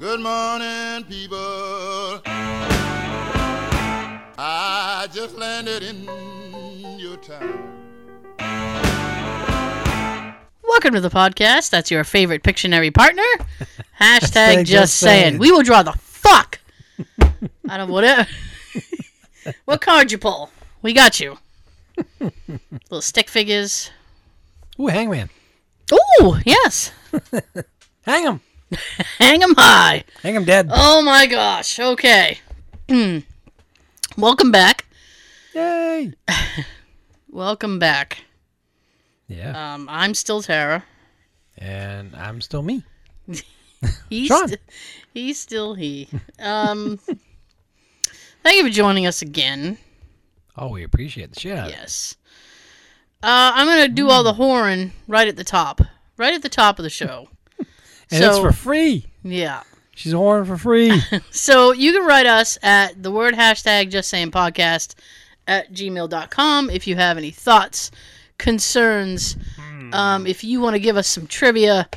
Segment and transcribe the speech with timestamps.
[0.00, 2.22] Good morning, people.
[4.38, 6.04] I just landed in
[7.00, 7.74] your town.
[10.62, 11.70] Welcome to the podcast.
[11.70, 13.24] That's your favorite Pictionary partner.
[14.00, 15.30] Hashtag just, just saying.
[15.30, 15.38] saying.
[15.38, 16.60] We will draw the fuck
[17.68, 18.28] out of whatever.
[19.64, 20.52] what card you pull?
[20.80, 21.38] We got you.
[22.20, 23.90] Little stick figures.
[24.78, 25.28] Ooh, hangman.
[25.92, 26.92] Ooh, yes.
[28.02, 28.40] Hang him.
[29.18, 30.04] Hang 'em high.
[30.22, 30.68] Hang him dead.
[30.70, 31.78] Oh my gosh.
[31.78, 32.38] Okay.
[34.16, 34.84] Welcome back.
[35.54, 36.12] Yay.
[37.30, 38.24] Welcome back.
[39.28, 39.74] Yeah.
[39.74, 40.84] Um, I'm still Tara.
[41.56, 42.82] and I'm still me.
[44.10, 44.48] He's Sean.
[44.48, 44.60] st-
[45.14, 46.08] he's still he.
[46.40, 46.98] Um,
[48.42, 49.78] thank you for joining us again.
[50.56, 51.76] Oh, we appreciate the shit out of it.
[51.78, 52.16] Yes.
[53.22, 55.80] Uh, I'm gonna do all the horn right at the top,
[56.16, 57.28] right at the top of the show.
[58.10, 59.06] And so it's for free.
[59.22, 59.62] yeah,
[59.94, 61.02] She's horn for free.
[61.30, 64.94] so you can write us at the word hashtag just saying podcast
[65.48, 67.90] at gmail.com if you have any thoughts,
[68.38, 69.36] concerns,
[69.92, 71.88] um, if you want to give us some trivia,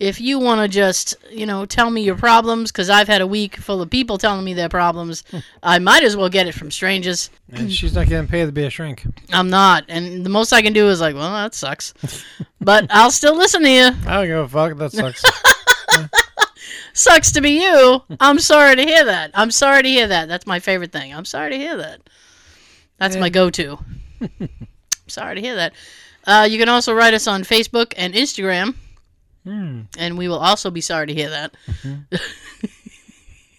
[0.00, 3.26] if you want to just you know tell me your problems because I've had a
[3.26, 5.22] week full of people telling me their problems,
[5.62, 7.30] I might as well get it from strangers.
[7.52, 9.04] and she's not getting paid to be a shrink.
[9.32, 11.94] I'm not, and the most I can do is like, well, that sucks,
[12.60, 13.90] but I'll still listen to you.
[14.06, 14.76] I don't give a fuck.
[14.78, 15.22] That sucks.
[16.94, 18.02] Sucks to be you.
[18.20, 19.32] I'm sorry to hear that.
[19.34, 20.28] I'm sorry to hear that.
[20.28, 21.12] That's my favorite thing.
[21.12, 22.00] I'm sorry to hear that.
[22.98, 23.78] That's my go-to.
[25.08, 25.72] sorry to hear that.
[26.26, 28.74] Uh, you can also write us on Facebook and Instagram,
[29.44, 29.82] Hmm.
[29.98, 31.54] and we will also be sorry to hear that.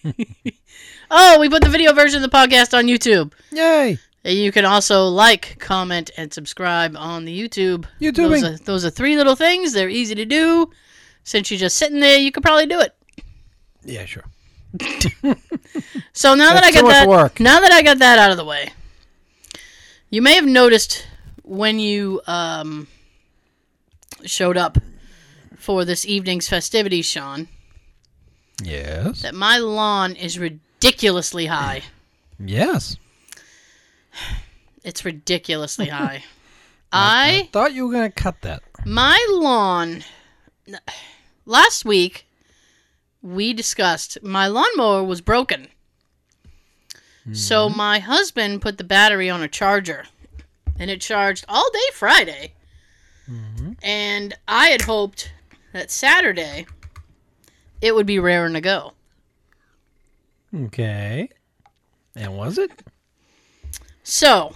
[1.12, 3.34] oh, we put the video version of the podcast on YouTube.
[3.52, 3.98] Yay.
[4.24, 7.86] You can also like, comment, and subscribe on the YouTube.
[8.42, 9.74] Those those are three little things.
[9.74, 10.72] They're easy to do.
[11.24, 12.96] Since you're just sitting there, you could probably do it.
[13.86, 14.24] Yeah, sure.
[16.14, 17.40] So now that I got that, work.
[17.40, 18.72] now that I got that out of the way,
[20.10, 21.08] you may have noticed
[21.44, 22.88] when you um,
[24.26, 24.78] showed up
[25.58, 27.48] for this evening's festivities, Sean,
[28.64, 29.22] Yes.
[29.22, 31.82] that my lawn is ridiculously high.
[32.38, 32.98] Yes.
[34.84, 36.24] It's ridiculously high.
[36.92, 38.62] I thought you were going to cut that.
[38.86, 40.04] my lawn
[41.46, 42.26] last week
[43.26, 45.68] we discussed my lawnmower was broken.
[47.34, 47.78] So mm-hmm.
[47.78, 50.06] my husband put the battery on a charger
[50.78, 52.54] and it charged all day Friday.
[53.28, 53.72] Mm-hmm.
[53.82, 55.32] And I had hoped
[55.74, 56.68] that Saturday
[57.82, 58.94] it would be raring to go.
[60.56, 61.30] Okay.
[62.16, 62.72] And was it?
[64.04, 64.54] So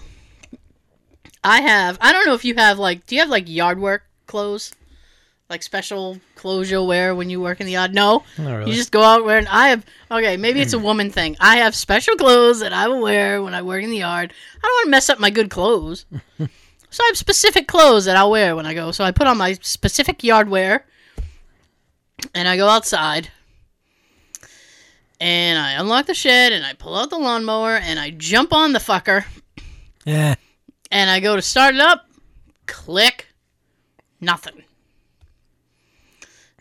[1.42, 4.04] I have I don't know if you have like do you have like yard work
[4.28, 4.72] clothes?
[5.50, 7.92] Like special clothes you'll wear when you work in the yard?
[7.92, 8.22] No.
[8.38, 8.70] Really.
[8.70, 9.48] You just go out wearing.
[9.48, 10.36] I have okay.
[10.36, 10.84] Maybe it's a hmm.
[10.84, 11.36] woman thing.
[11.40, 14.32] I have special clothes that I will wear when I work in the yard.
[14.56, 16.06] I don't want to mess up my good clothes,
[16.38, 18.92] so I have specific clothes that I'll wear when I go.
[18.92, 20.86] So I put on my specific yard wear,
[22.32, 23.30] and I go outside,
[25.20, 28.72] and I unlock the shed, and I pull out the lawnmower, and I jump on
[28.72, 29.24] the fucker,
[30.04, 30.36] Yeah.
[30.92, 32.06] and I go to start it up.
[32.66, 33.26] Click,
[34.20, 34.62] nothing.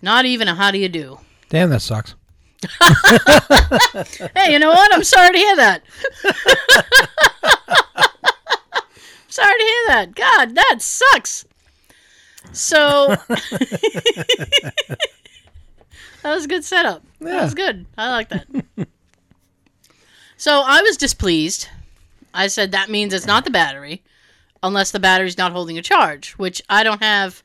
[0.01, 1.19] Not even a how do you do.
[1.49, 2.15] Damn, that sucks.
[4.35, 4.93] Hey, you know what?
[4.93, 5.81] I'm sorry to hear that.
[9.29, 10.13] sorry to hear that.
[10.15, 11.45] God, that sucks.
[12.51, 14.73] So that
[16.23, 17.03] was a good setup.
[17.19, 17.85] That was good.
[17.97, 18.47] I like that.
[20.37, 21.67] so I was displeased.
[22.33, 24.03] I said that means it's not the battery,
[24.61, 27.43] unless the battery's not holding a charge, which I don't have.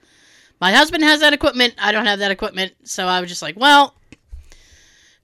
[0.61, 1.75] My husband has that equipment.
[1.79, 3.95] I don't have that equipment, so I was just like, well,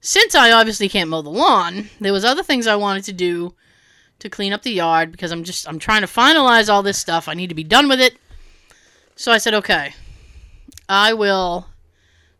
[0.01, 3.55] since I obviously can't mow the lawn, there was other things I wanted to do
[4.19, 7.27] to clean up the yard because I'm just I'm trying to finalize all this stuff.
[7.27, 8.17] I need to be done with it.
[9.15, 9.93] So I said, okay,
[10.89, 11.67] I will.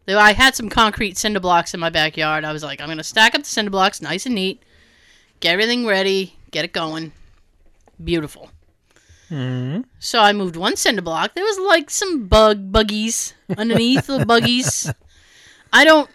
[0.07, 2.43] I had some concrete cinder blocks in my backyard.
[2.43, 4.61] I was like, I'm gonna stack up the cinder blocks nice and neat,
[5.39, 7.13] get everything ready, get it going.
[8.03, 8.49] Beautiful.
[9.31, 11.33] Hmm So I moved one cinder block.
[11.35, 14.91] There was like some bug buggies underneath the buggies.
[15.73, 16.09] I don't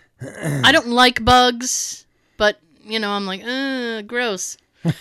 [0.62, 2.04] I don't like bugs,
[2.36, 4.56] but you know, I'm like, uh, gross.
[4.84, 4.92] I'm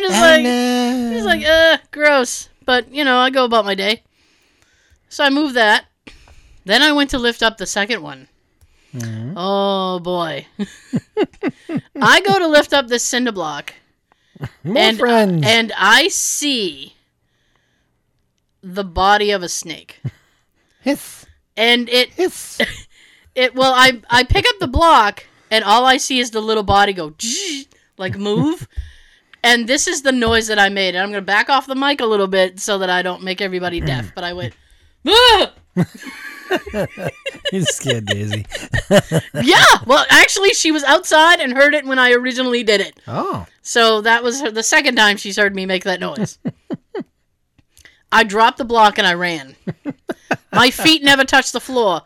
[0.00, 0.44] just like
[1.10, 2.48] just like, uh, gross.
[2.64, 4.02] But you know, I go about my day.
[5.08, 5.86] So I moved that.
[6.64, 8.28] Then I went to lift up the second one.
[9.36, 10.46] Oh boy.
[12.00, 13.74] I go to lift up this cinder block
[14.64, 15.44] More and friends.
[15.46, 16.94] and I see
[18.62, 20.00] the body of a snake,
[20.80, 22.60] hiss, and it hiss.
[23.34, 26.62] It well, I I pick up the block and all I see is the little
[26.62, 27.14] body go
[27.98, 28.66] like move.
[29.44, 30.96] And this is the noise that I made.
[30.96, 33.40] And I'm gonna back off the mic a little bit so that I don't make
[33.40, 34.12] everybody deaf.
[34.12, 34.54] But I went!
[37.52, 38.46] You scared Daisy.
[39.42, 39.64] yeah.
[39.86, 42.98] Well, actually, she was outside and heard it when I originally did it.
[43.06, 43.46] Oh.
[43.62, 46.38] So that was her, the second time she's heard me make that noise.
[48.10, 49.56] I dropped the block and I ran.
[50.52, 52.02] My feet never touched the floor.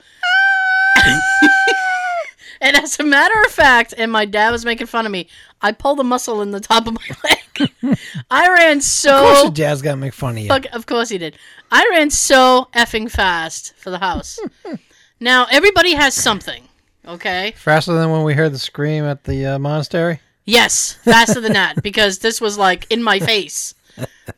[2.60, 5.28] and as a matter of fact, and my dad was making fun of me,
[5.60, 7.38] I pulled a muscle in the top of my leg.
[8.30, 9.16] I ran so.
[9.16, 10.48] Of course dad's got to make fun of you.
[10.48, 11.36] Fuck, of course he did.
[11.70, 14.38] I ran so effing fast for the house.
[15.20, 16.62] now, everybody has something,
[17.06, 17.52] okay?
[17.56, 20.20] Faster than when we heard the scream at the uh, monastery?
[20.44, 23.74] Yes, faster than that because this was like in my face.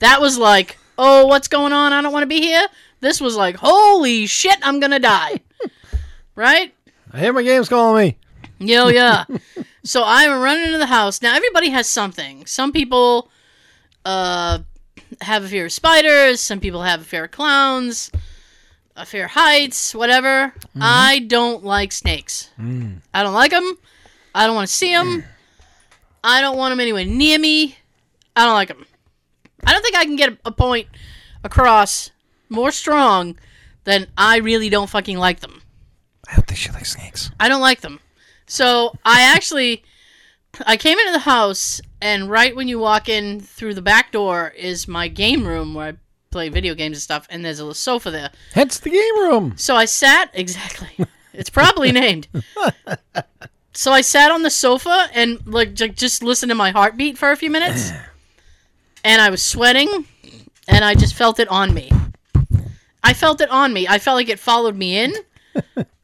[0.01, 1.93] That was like, oh, what's going on?
[1.93, 2.67] I don't want to be here.
[3.01, 5.41] This was like, holy shit, I'm gonna die.
[6.35, 6.75] Right?
[7.13, 8.19] I hear my game's calling me.
[8.67, 9.25] Yo, yeah.
[9.85, 11.21] so I'm running into the house.
[11.23, 12.47] Now everybody has something.
[12.47, 13.31] Some people
[14.05, 14.59] uh
[15.21, 16.41] have a fear of spiders.
[16.41, 18.11] Some people have a fear of clowns.
[18.97, 19.95] A fear of heights.
[19.95, 20.53] Whatever.
[20.81, 22.51] I don't like snakes.
[23.13, 23.79] I don't like them.
[24.35, 25.25] I don't want to see them.
[26.25, 27.77] I don't want them anywhere near me.
[28.37, 28.87] I don't like them.
[29.65, 30.89] I don't think I can get a, a point
[31.45, 32.11] across
[32.49, 33.37] more strong
[33.85, 35.63] than I really don't fucking like them.
[36.29, 37.31] I don't think she likes snakes.
[37.41, 38.01] I don't like them.
[38.53, 39.83] So I actually,
[40.67, 44.53] I came into the house, and right when you walk in through the back door
[44.55, 45.93] is my game room where I
[46.31, 48.31] play video games and stuff, and there's a sofa there.
[48.53, 49.55] Hence the game room.
[49.57, 50.91] So I sat exactly.
[51.33, 52.29] It's probably named.
[53.73, 57.31] So I sat on the sofa and like ju- just listened to my heartbeat for
[57.31, 57.91] a few minutes,
[59.03, 60.05] and I was sweating,
[60.69, 61.91] and I just felt it on me.
[63.03, 63.89] I felt it on me.
[63.89, 65.15] I felt like it followed me in.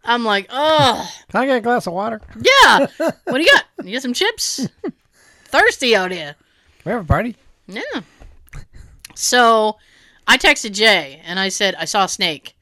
[0.04, 1.10] I'm like, oh.
[1.30, 2.20] Can I get a glass of water?
[2.36, 2.86] Yeah.
[3.24, 3.64] What do you got?
[3.84, 4.66] You got some chips?
[5.44, 6.34] Thirsty out here.
[6.84, 7.36] we have a party?
[7.66, 7.82] Yeah.
[9.14, 9.76] So
[10.26, 12.56] I texted Jay and I said, I saw a snake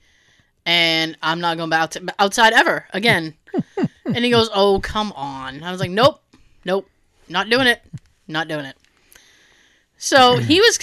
[0.64, 3.34] and I'm not going back outside ever again.
[4.04, 5.62] and he goes, Oh, come on.
[5.62, 6.20] I was like, Nope,
[6.64, 6.88] nope,
[7.28, 7.82] not doing it.
[8.28, 8.76] Not doing it.
[9.98, 10.78] So he was.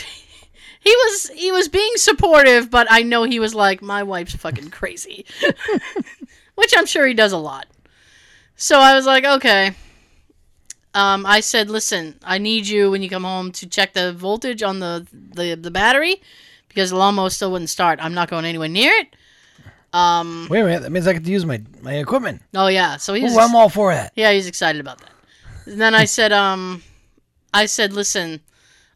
[0.85, 4.69] He was he was being supportive, but I know he was like, my wife's fucking
[4.69, 5.25] crazy,
[6.55, 7.67] which I'm sure he does a lot.
[8.55, 9.73] So I was like, okay.
[10.95, 14.61] Um, I said, listen, I need you when you come home to check the voltage
[14.61, 16.21] on the the, the battery
[16.67, 18.00] because the lawnmower still wouldn't start.
[18.01, 19.15] I'm not going anywhere near it.
[19.91, 20.81] Um, Wait a minute.
[20.83, 22.41] That means I get to use my, my equipment.
[22.56, 24.11] oh yeah, so he's Ooh, I'm all for that.
[24.15, 25.11] yeah, he's excited about that.
[25.65, 26.81] And then I said, um,
[27.53, 28.41] I said, listen,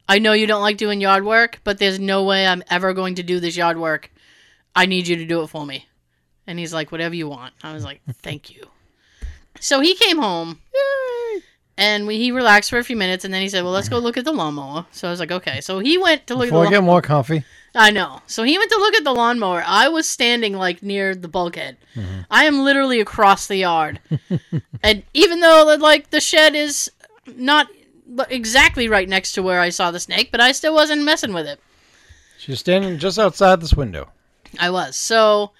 [0.10, 3.16] I know you don't like doing yard work, but there's no way I'm ever going
[3.16, 4.12] to do this yard work.
[4.76, 5.86] I need you to do it for me.
[6.48, 7.54] And he's like, whatever you want.
[7.62, 8.66] I was like, thank you.
[9.60, 10.60] So he came home.
[11.80, 14.00] And we, he relaxed for a few minutes, and then he said, "Well, let's go
[14.00, 16.50] look at the lawnmower." So I was like, "Okay." So he went to look at
[16.50, 16.66] the lawnmower.
[16.66, 17.44] Before I get more comfy.
[17.76, 18.22] I know.
[18.26, 19.64] So he went to look at the lawnmower.
[19.64, 21.78] I was standing like near the bulkhead.
[21.96, 22.22] Mm-hmm.
[22.32, 24.00] I am literally across the yard.
[24.84, 26.92] and even though like the shed is
[27.36, 27.68] not
[28.30, 31.46] exactly right next to where I saw the snake, but I still wasn't messing with
[31.46, 31.60] it.
[32.40, 34.10] She's standing just outside this window.
[34.60, 34.96] I was.
[34.96, 35.52] So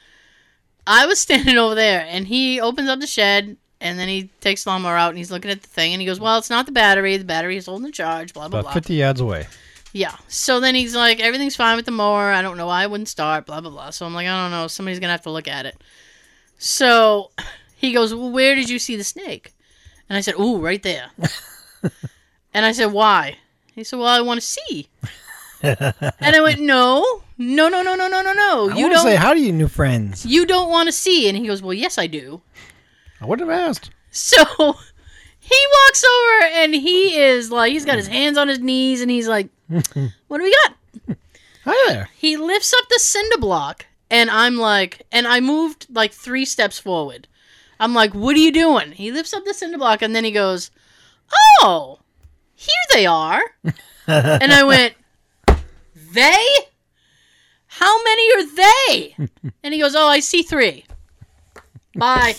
[0.88, 4.64] I was standing over there and he opens up the shed and then he takes
[4.64, 6.66] the lawnmower out and he's looking at the thing and he goes, Well, it's not
[6.66, 7.18] the battery.
[7.18, 8.74] The battery is holding the charge, blah blah About blah.
[8.74, 9.48] 50 yards away.
[9.94, 10.16] Yeah.
[10.28, 12.32] So then he's like, everything's fine with the mower.
[12.32, 13.90] I don't know why it wouldn't start, blah, blah, blah.
[13.90, 14.68] So I'm like, I don't know.
[14.68, 15.82] Somebody's going to have to look at it.
[16.58, 17.32] So
[17.76, 19.54] he goes, Well, where did you see the snake?
[20.10, 21.08] And I said, Ooh, right there.
[22.54, 23.38] and I said, Why?
[23.74, 24.88] He said, Well, I want to see.
[25.64, 25.86] and
[26.22, 28.70] I went, No, no, no, no, no, no, no, no.
[28.72, 29.04] I You don't.
[29.04, 30.26] say how do you, new friends.
[30.26, 31.28] you don't want to see.
[31.30, 32.42] And he goes, Well, yes, I do.
[33.22, 33.92] I would have asked.
[34.12, 34.44] So
[35.40, 39.12] he walks over and he is like, he's got his hands on his knees and
[39.12, 41.18] he's like, What do we got?
[41.66, 42.10] Hi there.
[42.16, 46.80] he lifts up the cinder block and i'm like and i moved like three steps
[46.80, 47.28] forward
[47.78, 50.32] i'm like what are you doing he lifts up the cinder block and then he
[50.32, 50.72] goes
[51.62, 52.00] oh
[52.56, 53.42] here they are
[54.08, 54.94] and i went
[56.14, 56.46] they
[57.80, 59.16] how many are they
[59.64, 60.86] and he goes oh i see three
[61.96, 62.36] bye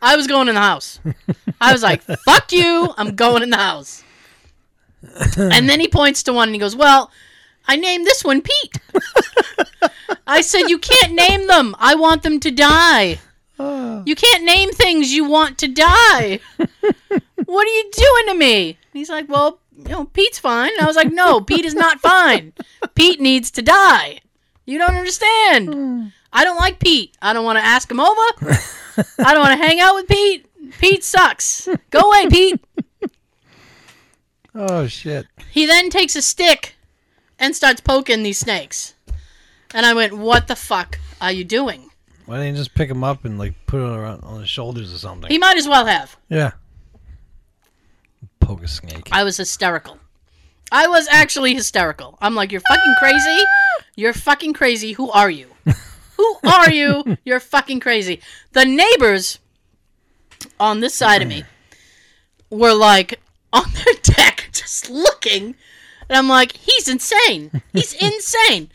[0.00, 1.00] i was going in the house
[1.60, 4.02] i was like fuck you i'm going in the house
[5.36, 7.10] and then he points to one and he goes well
[7.66, 8.78] I named this one Pete.
[10.26, 11.74] I said, You can't name them.
[11.78, 13.20] I want them to die.
[13.58, 14.02] Ah.
[14.04, 16.40] You can't name things you want to die.
[16.56, 18.68] What are you doing to me?
[18.68, 20.72] And he's like, Well, you know, Pete's fine.
[20.72, 22.52] And I was like, No, Pete is not fine.
[22.94, 24.20] Pete needs to die.
[24.66, 25.72] You don't understand.
[25.74, 26.06] Hmm.
[26.32, 27.16] I don't like Pete.
[27.22, 28.20] I don't want to ask him over.
[29.18, 30.46] I don't want to hang out with Pete.
[30.80, 31.68] Pete sucks.
[31.90, 32.60] Go away, Pete.
[34.54, 35.26] Oh shit.
[35.50, 36.76] He then takes a stick
[37.38, 38.94] and starts poking these snakes.
[39.74, 41.90] And I went, What the fuck are you doing?
[42.26, 44.94] Why didn't you just pick him up and like put it around on his shoulders
[44.94, 45.30] or something?
[45.30, 46.16] He might as well have.
[46.28, 46.52] yeah.
[48.40, 49.08] Poke a snake.
[49.10, 49.98] I was hysterical.
[50.74, 52.18] I was actually hysterical.
[52.20, 53.44] I'm like, You're fucking crazy.
[53.94, 54.92] You're fucking crazy.
[54.94, 55.46] Who are you?
[56.16, 57.16] Who are you?
[57.24, 58.20] You're fucking crazy.
[58.52, 59.38] The neighbors
[60.58, 61.44] on this side of me
[62.50, 63.20] were like
[63.52, 65.54] on their deck just looking.
[66.08, 67.62] And I'm like, he's insane.
[67.72, 68.68] He's insane.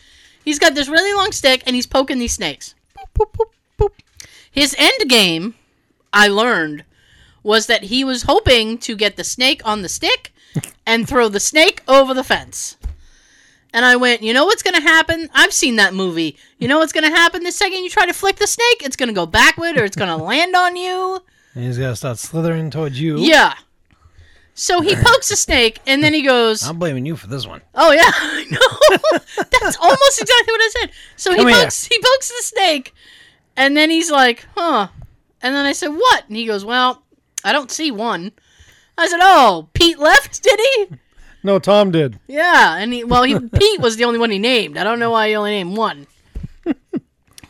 [0.46, 2.76] He's got this really long stick and he's poking these snakes.
[2.98, 3.92] Boop, boop, boop.
[4.50, 5.56] His end game,
[6.14, 6.86] I learned,
[7.44, 10.32] was that he was hoping to get the snake on the stick
[10.86, 12.78] and throw the snake over the fence.
[13.72, 15.30] And I went, you know what's going to happen?
[15.34, 16.38] I've seen that movie.
[16.58, 18.82] You know what's going to happen the second you try to flick the snake?
[18.82, 21.22] It's going to go backward or it's going to land on you.
[21.56, 23.18] And he's gotta start slithering towards you.
[23.18, 23.54] Yeah.
[24.54, 27.62] So he pokes a snake and then he goes, I'm blaming you for this one.
[27.74, 29.20] Oh yeah, I know.
[29.62, 30.92] That's almost exactly what I said.
[31.16, 31.54] So he here.
[31.54, 32.94] pokes he pokes the snake,
[33.56, 34.90] and then he's like, "Huh,"
[35.42, 37.04] and then I said, "What?" And he goes, "Well,
[37.44, 38.32] I don't see one."
[39.00, 40.88] I said, "Oh, Pete left, did he?"
[41.44, 42.20] No, Tom did.
[42.28, 44.78] Yeah, and he well, he Pete was the only one he named.
[44.78, 46.08] I don't know why he only named one.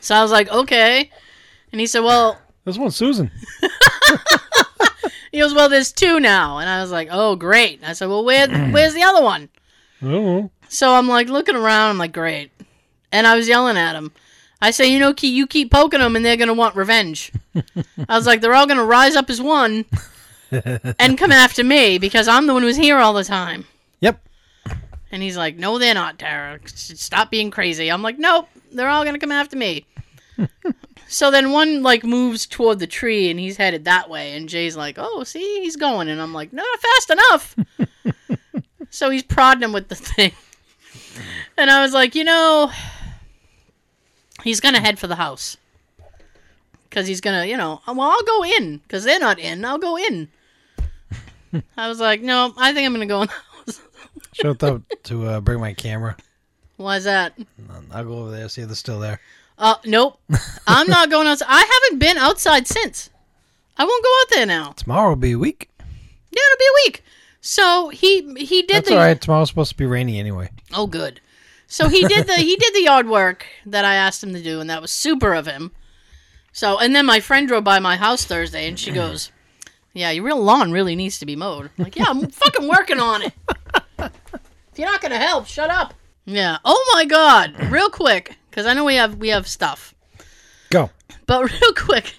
[0.02, 1.12] So I was like, "Okay,"
[1.74, 3.30] and he said, "Well." This one's Susan.
[5.32, 8.08] He goes, "Well, there's two now," and I was like, "Oh, great!" And I said,
[8.08, 9.50] "Well, where, where's the other one?"
[10.02, 10.52] I don't know.
[10.70, 11.92] So I'm like looking around.
[11.92, 12.52] I'm like, great.
[13.12, 14.12] And I was yelling at him.
[14.62, 17.32] I say, you know, you keep poking them, and they're gonna want revenge.
[18.08, 19.86] I was like, they're all gonna rise up as one
[21.00, 23.66] and come after me because I'm the one who's here all the time.
[24.02, 24.22] Yep.
[25.12, 26.60] And he's like, no, they're not, Tara.
[26.66, 27.90] Stop being crazy.
[27.90, 29.86] I'm like, nope, they're all gonna come after me.
[31.08, 34.36] so then one like moves toward the tree, and he's headed that way.
[34.36, 37.56] And Jay's like, oh, see, he's going, and I'm like, no, not fast enough.
[38.90, 40.32] so he's prodding him with the thing.
[41.58, 42.72] And I was like, you know,
[44.44, 45.58] he's going to head for the house.
[46.90, 48.78] Because he's going to, you know, well, I'll go in.
[48.78, 49.66] Because they're not in.
[49.66, 50.30] I'll go in.
[51.78, 53.82] I was like, no, I think I'm going to go in the house.
[54.34, 56.16] Showed up to uh, bring my camera.
[56.78, 57.38] Why's that?
[57.92, 59.20] I'll go over there, see if they're still there.
[59.58, 60.20] Uh, nope.
[60.68, 61.48] I'm not going outside.
[61.50, 63.10] I haven't been outside since.
[63.78, 64.72] I won't go out there now.
[64.72, 65.70] Tomorrow will be a week.
[65.80, 67.04] Yeah, it'll be a week.
[67.42, 69.20] So he he did That's the all right.
[69.20, 70.50] Tomorrow's supposed to be rainy anyway.
[70.74, 71.22] Oh, good.
[71.68, 74.60] So he did the he did the yard work that I asked him to do,
[74.60, 75.72] and that was super of him.
[76.52, 79.32] So, and then my friend drove by my house Thursday, and she goes,
[80.00, 83.24] "Yeah, your real lawn really needs to be mowed." Like, yeah, I'm fucking working on
[83.24, 83.34] it.
[84.72, 85.94] If you're not gonna help, shut up.
[86.26, 86.58] Yeah.
[86.64, 87.70] Oh my god.
[87.70, 89.94] Real quick, because I know we have we have stuff,
[90.70, 90.90] Go.
[91.26, 92.14] but real quick.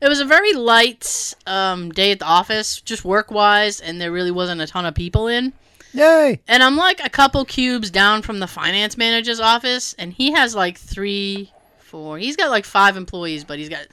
[0.00, 4.12] It was a very light um, day at the office, just work wise, and there
[4.12, 5.54] really wasn't a ton of people in.
[5.94, 6.38] Yay!
[6.46, 10.54] And I'm like a couple cubes down from the finance manager's office, and he has
[10.54, 12.18] like three, four.
[12.18, 13.86] He's got like five employees, but he's got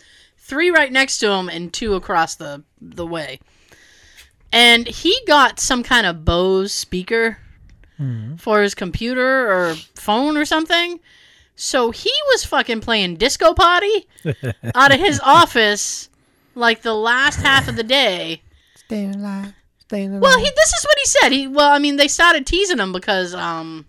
[0.54, 3.40] three right next to him and two across the the way.
[4.52, 7.40] And he got some kind of Bose speaker
[8.38, 11.00] for his computer or phone or something.
[11.56, 14.08] So he was fucking playing disco potty
[14.76, 16.10] out of his office
[16.54, 18.42] like the last half of the day.
[18.76, 19.54] Staying alive.
[19.80, 20.22] Staying alive.
[20.22, 21.30] Well, he this is what he said.
[21.32, 23.88] He well, I mean, they started teasing him because um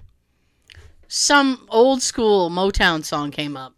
[1.09, 3.75] some old school Motown song came up.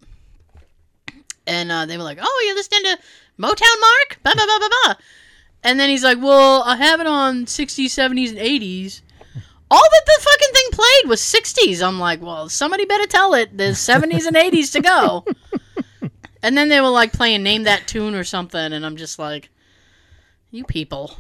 [1.47, 2.99] And uh, they were like, "Oh, you're listening to
[3.39, 4.95] Motown, Mark?" Blah blah blah blah blah.
[5.63, 9.03] And then he's like, "Well, I have it on 60s, 70s, and 80s."
[9.69, 11.87] All that the fucking thing played was 60s.
[11.87, 13.57] I'm like, "Well, somebody better tell it.
[13.57, 15.25] There's 70s and 80s to go."
[16.43, 19.49] and then they were like playing "Name That Tune" or something, and I'm just like,
[20.51, 21.17] "You people."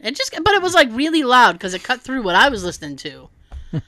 [0.00, 2.64] It just, but it was like really loud because it cut through what I was
[2.64, 3.28] listening to.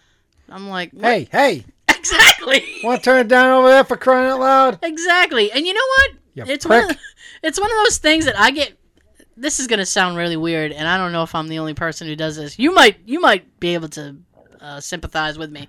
[0.48, 1.04] I'm like, what?
[1.04, 1.64] hey, hey!
[2.00, 4.78] Exactly, Want to turn it down over there for crying out loud?
[4.82, 5.52] exactly.
[5.52, 6.10] And you know what?
[6.34, 6.96] You it's one, of,
[7.42, 8.72] it's one of those things that I get.
[9.36, 12.06] This is gonna sound really weird, and I don't know if I'm the only person
[12.06, 12.58] who does this.
[12.58, 14.16] You might, you might be able to
[14.60, 15.68] uh, sympathize with me.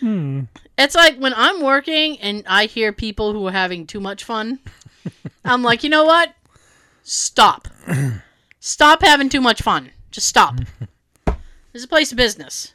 [0.00, 0.42] Hmm.
[0.76, 4.60] It's like when I'm working and I hear people who are having too much fun.
[5.44, 6.34] I'm like, you know what?
[7.02, 7.68] Stop.
[8.60, 9.90] Stop having too much fun.
[10.10, 10.56] Just stop.
[11.26, 11.36] This
[11.74, 12.74] is a place of business.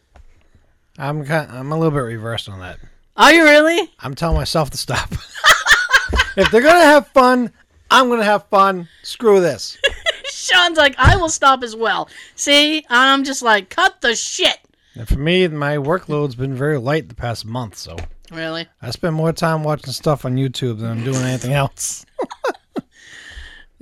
[0.97, 2.79] I'm kind I'm a little bit reversed on that.
[3.17, 3.91] Are you really?
[3.99, 5.11] I'm telling myself to stop.
[6.37, 7.51] if they're gonna have fun,
[7.91, 8.87] I'm gonna have fun.
[9.03, 9.77] Screw this.
[10.25, 12.09] Sean's like, I will stop as well.
[12.35, 14.59] See, I'm just like, cut the shit.
[14.95, 17.97] And for me, my workload's been very light the past month, so
[18.33, 18.67] Really?
[18.81, 22.05] I spend more time watching stuff on YouTube than I'm doing anything else.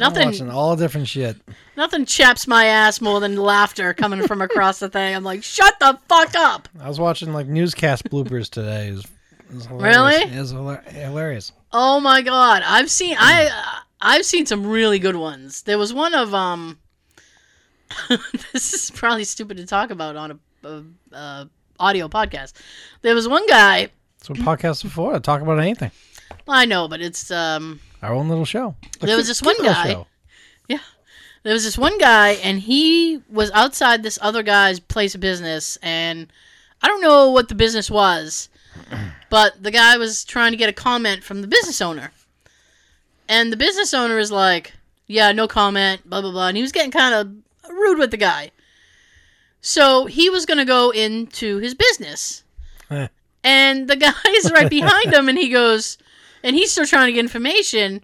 [0.02, 1.38] I'm Nothing watching all different shit.
[1.78, 5.16] nothing chaps my ass more than laughter coming from across the thing.
[5.16, 6.68] I'm like, shut the fuck up.
[6.80, 8.88] I was watching like newscast bloopers today.
[8.88, 10.20] It was, it was Really?
[10.28, 10.52] hilarious.
[10.52, 11.52] It was hilarious.
[11.72, 15.62] Oh my god, I've seen I I've seen some really good ones.
[15.64, 16.80] There was one of um.
[18.54, 22.54] this is probably stupid to talk about on a, a, a audio podcast.
[23.02, 23.90] There was one guy.
[24.20, 25.14] That's what podcasts are for.
[25.14, 25.92] To talk about anything.
[26.48, 27.80] I know, but it's um.
[28.02, 28.76] Our own little show.
[29.00, 30.08] There was this one guy- show.
[31.44, 35.76] There was this one guy, and he was outside this other guy's place of business,
[35.82, 36.32] and
[36.84, 38.48] I don't know what the business was,
[39.32, 42.12] but the guy was trying to get a comment from the business owner.
[43.28, 44.74] And the business owner is like,
[45.08, 46.48] Yeah, no comment, blah, blah, blah.
[46.50, 48.52] And he was getting kind of rude with the guy.
[49.62, 52.44] So he was going to go into his business.
[52.92, 53.08] Eh.
[53.44, 55.98] and the guy is right behind him, and he goes,
[56.44, 58.04] and he's still trying to get information.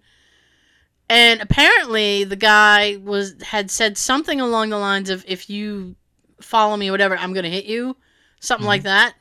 [1.10, 5.96] And apparently, the guy was had said something along the lines of, "If you
[6.42, 7.96] follow me, or whatever, I'm gonna hit you,"
[8.40, 8.88] something like mm-hmm.
[8.88, 9.16] that.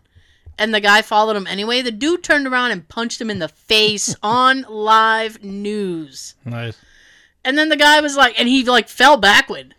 [0.59, 1.83] And the guy followed him anyway.
[1.83, 6.35] The dude turned around and punched him in the face on live news.
[6.45, 6.77] Nice.
[7.45, 9.75] And then the guy was like, and he like fell backward,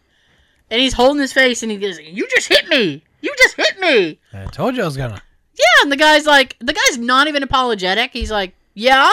[0.72, 3.03] and he's holding his face, and he goes, "You just hit me!
[3.20, 5.22] You just hit me!" I told you I was gonna.
[5.58, 8.12] Yeah, and the guy's like, the guy's not even apologetic.
[8.13, 9.12] He's like, yeah.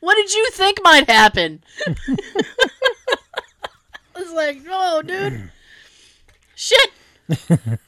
[0.00, 1.64] what did you think might happen?
[1.86, 1.96] I
[4.14, 5.50] was like, oh, dude.
[6.54, 6.90] Shit.
[7.48, 7.78] I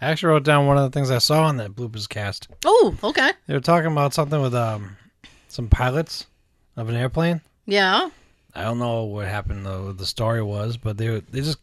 [0.00, 2.46] actually wrote down one of the things I saw on that bloopers cast.
[2.64, 3.32] Oh, okay.
[3.48, 4.96] They were talking about something with um
[5.48, 6.26] some pilots
[6.76, 7.40] of an airplane.
[7.66, 8.10] Yeah.
[8.54, 9.86] I don't know what happened though.
[9.86, 11.58] What the story was, but they they just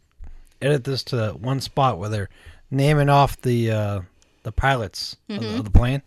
[0.60, 2.28] edit this to one spot where they're
[2.70, 4.00] naming off the uh,
[4.42, 6.02] the pilots of, the, of the plane.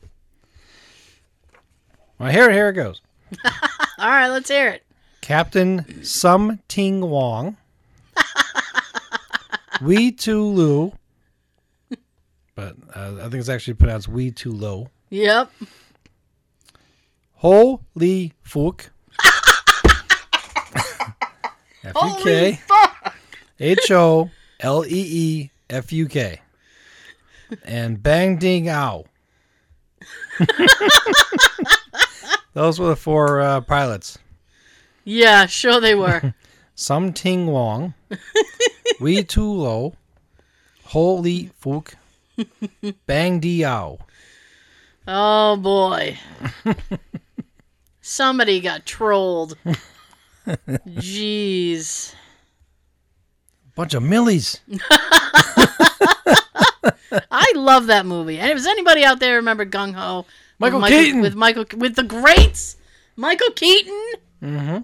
[2.18, 3.02] Well, here here it goes.
[3.98, 4.84] All right, let's hear it.
[5.22, 7.58] Captain Sum Ting Wong,
[9.82, 10.92] Wee Tu Lu,
[12.56, 14.90] but uh, I think it's actually pronounced Wee Tu Low.
[15.10, 15.52] Yep.
[17.36, 18.90] Ho Lee Fook.
[21.84, 22.60] F U K
[23.60, 26.42] H O L E E F U K.
[27.64, 29.06] And Bang Ding Ow.
[32.54, 34.18] Those were the four uh, pilots.
[35.04, 36.34] Yeah, sure they were.
[36.76, 37.94] Sum Ting Wong,
[39.00, 39.94] Wee Tu Lo,
[40.86, 41.94] Ho Lee Fook,
[43.06, 44.00] Bang Di Ow.
[45.08, 46.18] oh, boy.
[48.02, 49.58] Somebody got trolled.
[50.48, 52.16] Jeez.
[53.76, 54.60] Bunch of millies.
[57.32, 58.40] I love that movie.
[58.40, 60.26] And if anybody out there remember Gung Ho,
[60.60, 61.22] with Michael Keaton.
[61.22, 62.78] with Michael with the greats,
[63.16, 64.12] Michael Keaton.
[64.42, 64.78] Mm-hmm.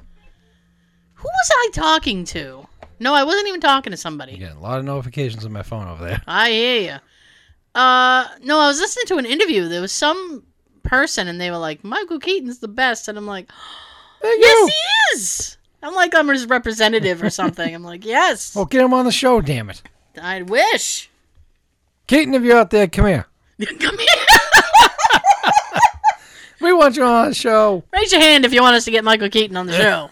[1.14, 2.68] Who was I talking to?
[3.00, 4.38] No, I wasn't even talking to somebody.
[4.38, 6.22] Getting a lot of notifications on my phone over there.
[6.28, 7.80] I hear you.
[7.80, 9.68] Uh, no, I was listening to an interview.
[9.68, 10.44] There was some
[10.84, 13.50] person, and they were like, "Michael Keaton's the best," and I'm like,
[14.24, 17.74] "Yes, he is." I'm like, I'm his representative or something.
[17.74, 19.84] I'm like, "Yes, Well, get him on the show, damn it.
[20.20, 21.10] I wish."
[22.08, 23.26] Keaton, if you're out there, come here.
[23.80, 24.08] Come here.
[26.60, 27.84] We want you on the show.
[27.94, 30.10] Raise your hand if you want us to get Michael Keaton on the show.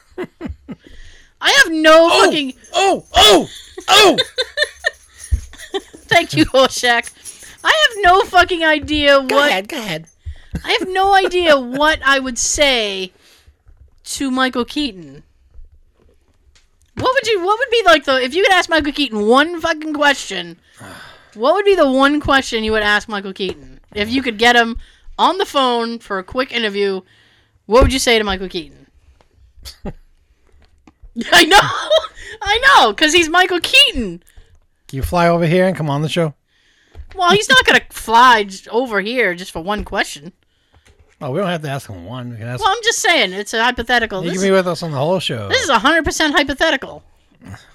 [1.42, 2.54] I have no oh, fucking.
[2.74, 3.50] Oh, oh,
[3.90, 4.18] oh.
[6.08, 7.12] Thank you, Hoshak.
[7.64, 9.30] I have no fucking idea what.
[9.30, 10.08] go ahead, go ahead.
[10.64, 13.12] I have no idea what I would say
[14.06, 15.24] to Michael Keaton.
[16.96, 17.44] What would you?
[17.44, 20.58] What would be like the if you could ask Michael Keaton one fucking question?
[21.36, 24.56] What would be the one question you would ask Michael Keaton if you could get
[24.56, 24.78] him
[25.18, 27.02] on the phone for a quick interview?
[27.66, 28.88] What would you say to Michael Keaton?
[31.32, 31.60] I know,
[32.42, 34.24] I know, because he's Michael Keaton.
[34.88, 36.34] Can you fly over here and come on the show?
[37.16, 40.34] Well, he's not gonna fly j- over here just for one question.
[41.22, 42.32] Oh, we don't have to ask him one.
[42.32, 42.60] We can ask.
[42.62, 44.22] Well, I'm just saying it's a hypothetical.
[44.22, 45.48] he This, can be with us on the whole show.
[45.48, 47.04] this is hundred percent hypothetical.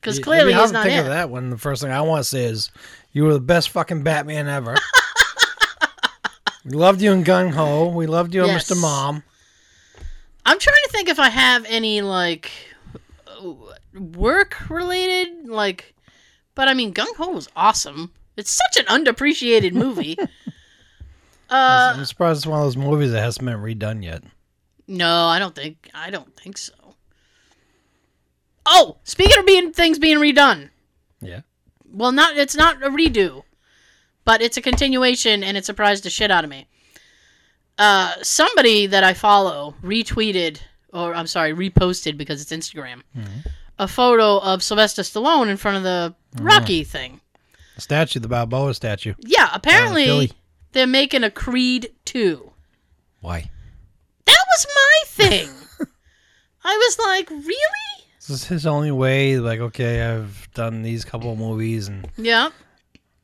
[0.00, 1.00] Because clearly you have he's not think in.
[1.00, 1.50] of that one.
[1.50, 2.70] The first thing I want to say is,
[3.12, 4.74] you were the best fucking Batman ever.
[6.64, 7.88] we loved you in Gung Ho.
[7.88, 8.70] We loved you in Yes.
[8.70, 8.80] Mr.
[8.80, 9.22] Mom.
[10.46, 12.50] I'm trying to think if I have any like
[13.94, 15.94] work related like,
[16.54, 18.10] but I mean Gung Ho was awesome.
[18.36, 20.16] It's such an underappreciated movie.
[21.50, 24.22] uh, I'm surprised it's one of those movies that hasn't been redone yet.
[24.88, 26.72] no, I don't think I don't think so.
[28.66, 30.70] Oh, speaking of being things being redone,
[31.20, 31.40] Yeah.
[31.90, 33.42] well, not it's not a redo,
[34.24, 36.66] but it's a continuation, and it surprised the shit out of me.
[37.78, 40.58] uh, somebody that I follow retweeted,
[40.92, 43.02] or I'm sorry, reposted because it's Instagram,
[43.78, 47.20] a photo of Sylvester Stallone in front of the Rocky thing.
[47.76, 49.14] The statue, the Balboa statue.
[49.20, 50.32] Yeah, apparently
[50.72, 52.52] they're making a Creed 2.
[53.22, 53.50] Why?
[54.26, 55.48] That was my thing.
[56.64, 57.99] I was like, really?
[58.30, 59.38] This is his only way.
[59.40, 62.50] Like, okay, I've done these couple of movies and Yeah.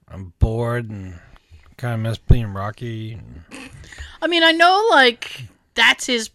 [0.08, 1.14] I'm bored and
[1.76, 3.12] kind of miss being Rocky.
[3.12, 3.44] And
[4.20, 6.30] I mean, I know like that's his.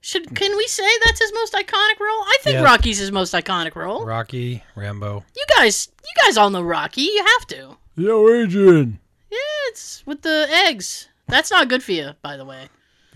[0.00, 2.22] Should can we say that's his most iconic role?
[2.22, 2.62] I think Yeah.
[2.64, 4.06] Rocky's his most iconic role.
[4.06, 5.22] Rocky, Rambo.
[5.36, 7.02] You guys, you guys all know Rocky.
[7.02, 7.76] You have to.
[7.96, 9.00] Yo, Adrian.
[9.30, 11.08] Yeah, it's with the eggs.
[11.28, 12.68] That's not good for you, by the way.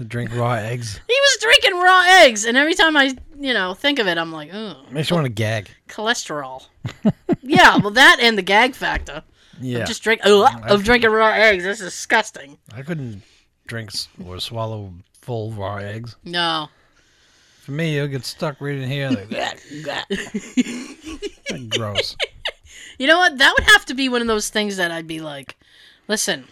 [0.04, 1.00] Drink raw eggs.
[1.06, 4.32] He was drinking raw eggs, and every time I, you know, think of it, I'm
[4.32, 5.70] like, oh, Makes you want to gag.
[5.88, 6.66] cholesterol.
[7.42, 9.22] yeah, well, that and the gag factor.
[9.61, 9.85] Yeah.
[9.85, 11.64] Just drink of drinking raw eggs.
[11.64, 12.59] That's disgusting.
[12.74, 13.22] I couldn't
[13.66, 13.90] drink
[14.24, 16.16] or swallow full raw eggs.
[16.24, 16.68] No.
[17.62, 19.11] For me, it'll get stuck right in here.
[19.11, 19.30] Like,
[21.70, 22.16] gross.
[22.98, 23.38] You know what?
[23.38, 25.56] That would have to be one of those things that I'd be like,
[26.06, 26.46] listen,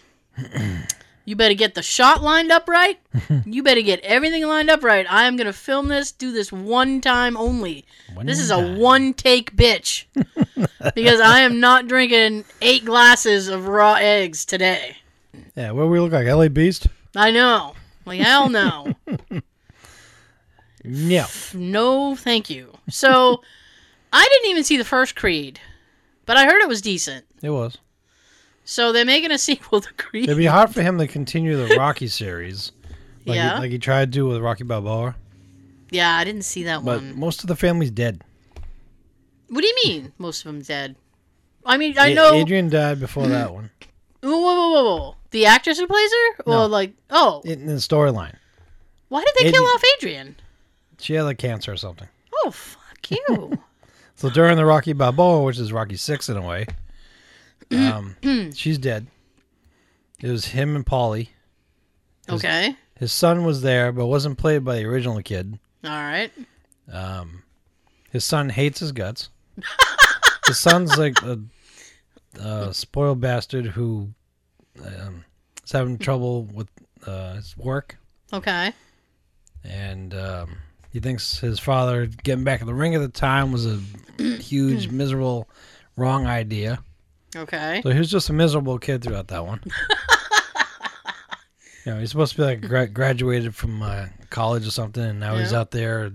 [1.25, 2.99] you better get the shot lined up right.
[3.45, 5.05] You better get everything lined up right.
[5.09, 7.85] I am going to film this, do this one time only.
[8.13, 10.05] One this is a one take bitch.
[10.95, 14.97] because I am not drinking eight glasses of raw eggs today.
[15.55, 16.27] Yeah, what do we look like?
[16.27, 16.87] LA Beast?
[17.15, 17.73] I know.
[18.05, 18.93] Like, hell no.
[20.87, 21.25] No.
[21.55, 22.71] no, thank you.
[22.91, 23.41] So,
[24.13, 25.59] I didn't even see the first Creed,
[26.27, 27.25] but I heard it was decent.
[27.41, 27.79] It was.
[28.65, 30.25] So, they're making a sequel to Creed.
[30.25, 32.71] It'd be hard for him to continue the Rocky series.
[33.25, 33.55] Like yeah.
[33.55, 35.15] He, like he tried to do with Rocky Balboa.
[35.91, 37.17] yeah, I didn't see that But one.
[37.19, 38.21] most of the family's dead.
[39.49, 40.11] What do you mean?
[40.17, 40.95] Most of them dead.
[41.65, 42.33] I mean, I know.
[42.33, 43.71] Adrian died before that one.
[44.21, 45.15] Whoa, whoa, whoa, whoa!
[45.29, 46.43] The actress who plays her?
[46.47, 46.51] No.
[46.51, 48.35] Well, like, oh, In the storyline.
[49.09, 50.35] why did they kill off Adrian?
[50.99, 52.07] She had like cancer or something.
[52.43, 53.59] Oh, fuck you!
[54.17, 56.65] So during the Rocky Balboa, which is Rocky Six in a way,
[57.71, 58.15] um,
[58.53, 59.07] she's dead.
[60.21, 61.29] It was him and Paulie.
[62.29, 65.59] okay, His son was there, but wasn't played by the original kid.
[65.83, 66.31] all right.
[66.91, 67.43] Um,
[68.11, 69.29] his son hates his guts.
[70.47, 71.39] his son's like a,
[72.39, 74.09] a spoiled bastard who
[74.85, 75.25] um,
[75.63, 76.67] is having trouble with
[77.05, 77.97] uh, his work,
[78.33, 78.71] Okay.
[79.63, 80.57] and um,
[80.91, 83.79] he thinks his father getting back in the ring at the time was a
[84.39, 85.47] huge, miserable,
[85.97, 86.79] wrong idea.
[87.35, 87.81] Okay.
[87.83, 89.61] So he was just a miserable kid throughout that one.
[91.85, 95.19] you know, he's supposed to be like gra- graduated from uh, college or something, and
[95.19, 96.11] now he's out there,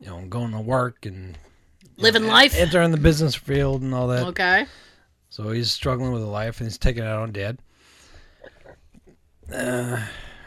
[0.00, 1.38] you know, going to work and
[1.96, 2.56] Living life.
[2.56, 4.26] entering the business field and all that.
[4.28, 4.66] Okay.
[5.30, 7.58] So he's struggling with life and he's taking it out on dad.
[9.52, 10.00] Uh,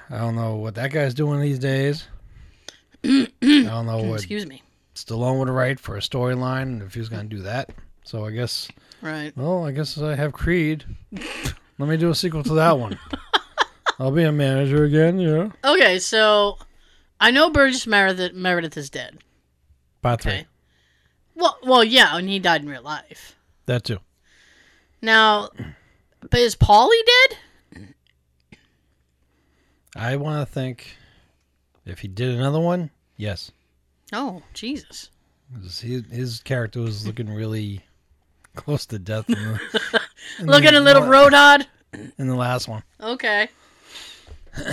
[0.09, 2.07] I don't know what that guy's doing these days.
[3.03, 4.63] I don't know what Excuse me.
[4.95, 7.69] Stallone would write for a storyline if he was going to do that.
[8.03, 8.67] So I guess,
[9.01, 9.31] Right.
[9.35, 10.83] well, I guess I have Creed.
[11.77, 12.97] Let me do a sequel to that one.
[13.99, 15.49] I'll be a manager again, yeah.
[15.63, 16.57] Okay, so
[17.19, 19.19] I know Burgess Meredith, Meredith is dead.
[20.01, 20.31] Part three.
[20.31, 20.47] Okay.
[21.35, 23.35] Well, well, yeah, and he died in real life.
[23.67, 23.99] That too.
[25.01, 25.49] Now,
[26.21, 26.89] but is Paulie
[27.73, 27.93] dead?
[29.95, 30.95] I want to think
[31.85, 33.51] if he did another one, yes.
[34.13, 35.09] Oh, Jesus.
[35.61, 37.81] His, his character was looking really
[38.57, 40.01] close to death in the,
[40.39, 41.65] in Looking the, a little rodod.
[42.17, 42.83] in the last one.
[43.01, 43.47] Okay.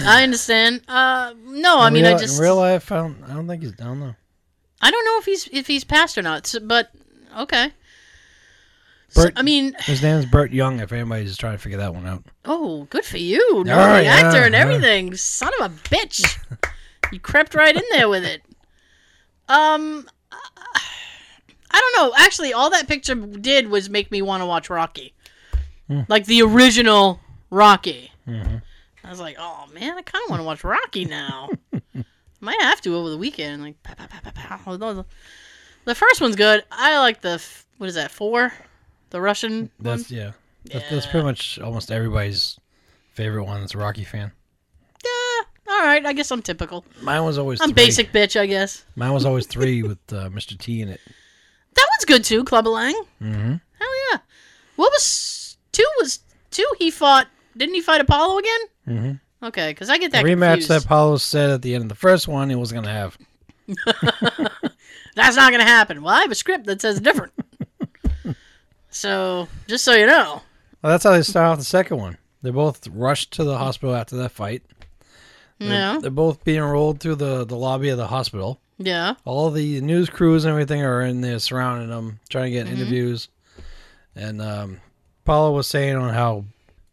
[0.07, 0.81] I understand.
[0.89, 3.63] Uh, no, I mean, real, I just in real life, I don't, I don't think
[3.63, 4.15] he's down though.
[4.81, 6.47] I don't know if he's if he's passed or not.
[6.47, 6.91] so- but
[7.39, 7.71] okay.
[9.11, 10.81] So, Bert- I mean, His name's Burt Young.
[10.81, 14.11] If anybody's trying to figure that one out, oh, good for you, Oh, the yeah,
[14.11, 14.61] actor and yeah.
[14.61, 15.15] everything.
[15.17, 16.37] Son of a bitch,
[17.13, 18.43] you crept right in there with it.
[19.49, 20.09] Um,
[21.75, 22.15] I don't know.
[22.17, 25.13] Actually, all that picture did was make me want to watch Rocky,
[25.89, 26.01] Hmm.
[26.09, 28.13] like the original Rocky.
[28.29, 28.63] Mhm.
[29.03, 31.51] I was like, oh man, I kind of want to watch Rocky now.
[32.41, 33.63] Might have to over the weekend.
[33.63, 35.05] Like, pow, pow, pow.
[35.85, 36.63] The first one's good.
[36.71, 37.43] I like the
[37.79, 38.53] what is that four,
[39.11, 39.71] the Russian one.
[39.81, 40.33] that's yeah.
[40.73, 42.59] That's, that's pretty much almost everybody's
[43.13, 43.61] favorite one.
[43.61, 44.33] That's a Rocky fan.
[45.05, 46.07] Yeah, all right.
[46.07, 46.85] I guess I'm typical.
[47.03, 47.85] Mine was always I'm three.
[47.85, 48.85] basic bitch, I guess.
[48.97, 50.57] Mine was always three with uh, Mr.
[50.59, 51.01] T in it.
[51.75, 52.45] That one's good too.
[52.45, 52.95] Clubber Lang.
[53.21, 53.49] Mm-hmm.
[53.79, 54.19] Hell yeah.
[54.77, 55.87] What was two?
[56.01, 56.67] Was two?
[56.79, 57.29] He fought.
[57.57, 58.61] Didn't he fight Apollo again?
[58.89, 59.47] Mm-hmm.
[59.47, 60.69] Okay, because I get The that rematch confused.
[60.71, 63.17] that Paulo said at the end of the first one he was gonna have.
[65.17, 66.03] That's not gonna happen.
[66.03, 67.33] Well, I have a script that says different.
[68.91, 70.43] so just so you know.
[70.83, 72.19] Well, that's how they start off the second one.
[72.43, 74.63] They both rushed to the hospital after that fight.
[75.59, 75.99] They're, Yeah.
[76.01, 78.61] they're both being rolled through the, the lobby of the hospital.
[78.79, 79.15] Yeah.
[79.25, 82.77] All the news crews and everything are in there surrounding them, trying to get Mm-hmm.
[82.77, 83.29] interviews.
[84.17, 84.81] And um,
[85.25, 86.45] Paulo was saying on how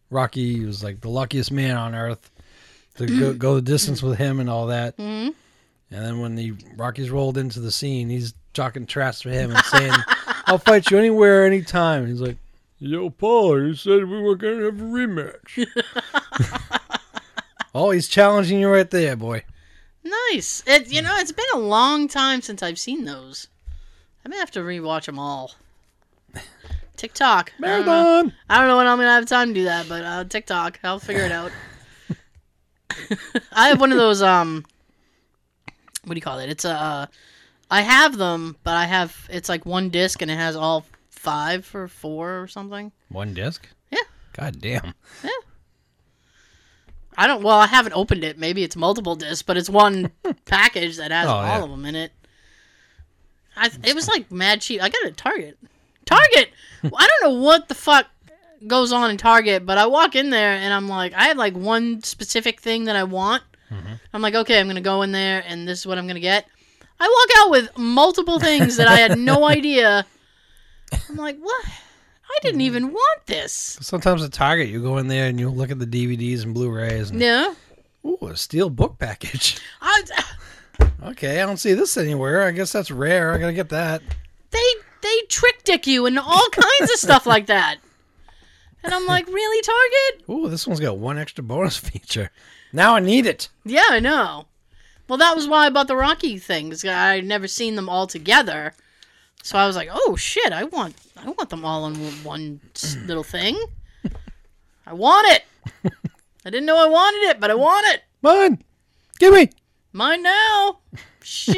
[0.09, 2.29] Rocky was like the luckiest man on earth
[2.95, 4.95] to go, go the distance with him and all that.
[4.95, 5.29] hmm
[5.89, 9.63] And then when the Rockies rolled into the scene, he's talking trash to him and
[9.65, 9.93] saying,
[10.47, 12.37] "I'll fight you anywhere, anytime." He's like,
[12.79, 15.65] "Yo, Paul, you said we were gonna have a rematch."
[17.75, 19.43] oh, he's challenging you right there, boy.
[20.03, 20.63] Nice.
[20.65, 23.47] It you know it's been a long time since I've seen those.
[24.25, 25.55] I may have to rewatch them all.
[26.97, 27.51] TikTok.
[27.61, 27.85] I don't, know.
[27.85, 28.33] Marathon.
[28.49, 30.79] I don't know when I'm gonna have time to do that, but uh, TikTok.
[30.83, 31.51] I'll figure it out.
[33.51, 34.21] I have one of those.
[34.21, 34.65] Um,
[36.03, 36.49] what do you call it?
[36.49, 36.71] It's a.
[36.71, 37.05] Uh,
[37.69, 41.73] I have them, but I have it's like one disc and it has all five
[41.73, 42.91] or four or something.
[43.07, 43.67] One disc.
[43.89, 43.99] Yeah.
[44.33, 44.93] God damn.
[47.17, 47.43] I don't.
[47.43, 48.37] Well, I haven't opened it.
[48.39, 50.11] Maybe it's multiple discs, but it's one
[50.45, 51.63] package that has Oh, all yeah.
[51.63, 52.11] of them in it.
[53.55, 54.81] I, it was like mad cheap.
[54.81, 55.57] I got it at Target.
[56.05, 56.49] Target.
[56.83, 58.07] I don't know what the fuck
[58.65, 61.53] goes on in Target, but I walk in there and I'm like, I have like
[61.55, 63.43] one specific thing that I want.
[63.71, 63.93] Mm-hmm.
[64.13, 66.45] I'm like, okay, I'm gonna go in there and this is what I'm gonna get.
[66.99, 70.05] I walk out with multiple things that I had no idea.
[71.09, 71.65] I'm like, what?
[72.33, 73.77] I didn't even want this.
[73.81, 77.09] Sometimes at Target, you go in there and you look at the DVDs and Blu-rays,
[77.11, 77.53] and Yeah.
[78.05, 79.59] ooh, a steel book package.
[79.81, 80.03] I,
[81.03, 82.43] Okay, I don't see this anywhere.
[82.43, 83.33] I guess that's rare.
[83.33, 84.01] I gotta get that.
[84.51, 84.59] they
[85.01, 87.77] they trick dick you and all kinds of stuff like that.
[88.83, 90.29] And I'm like, really, Target?
[90.29, 92.31] Ooh, this one's got one extra bonus feature.
[92.73, 93.49] Now I need it.
[93.65, 94.45] Yeah, I know.
[95.07, 96.85] Well, that was why I bought the Rocky things.
[96.85, 98.73] I'd never seen them all together,
[99.43, 102.61] so I was like, oh shit, I want I want them all in one
[103.05, 103.59] little thing.
[104.85, 105.43] I want it.
[106.45, 108.03] I didn't know I wanted it, but I want it.
[108.21, 108.63] Mine.
[109.19, 109.49] Give me.
[109.93, 110.79] Mine now.
[111.21, 111.57] Shit.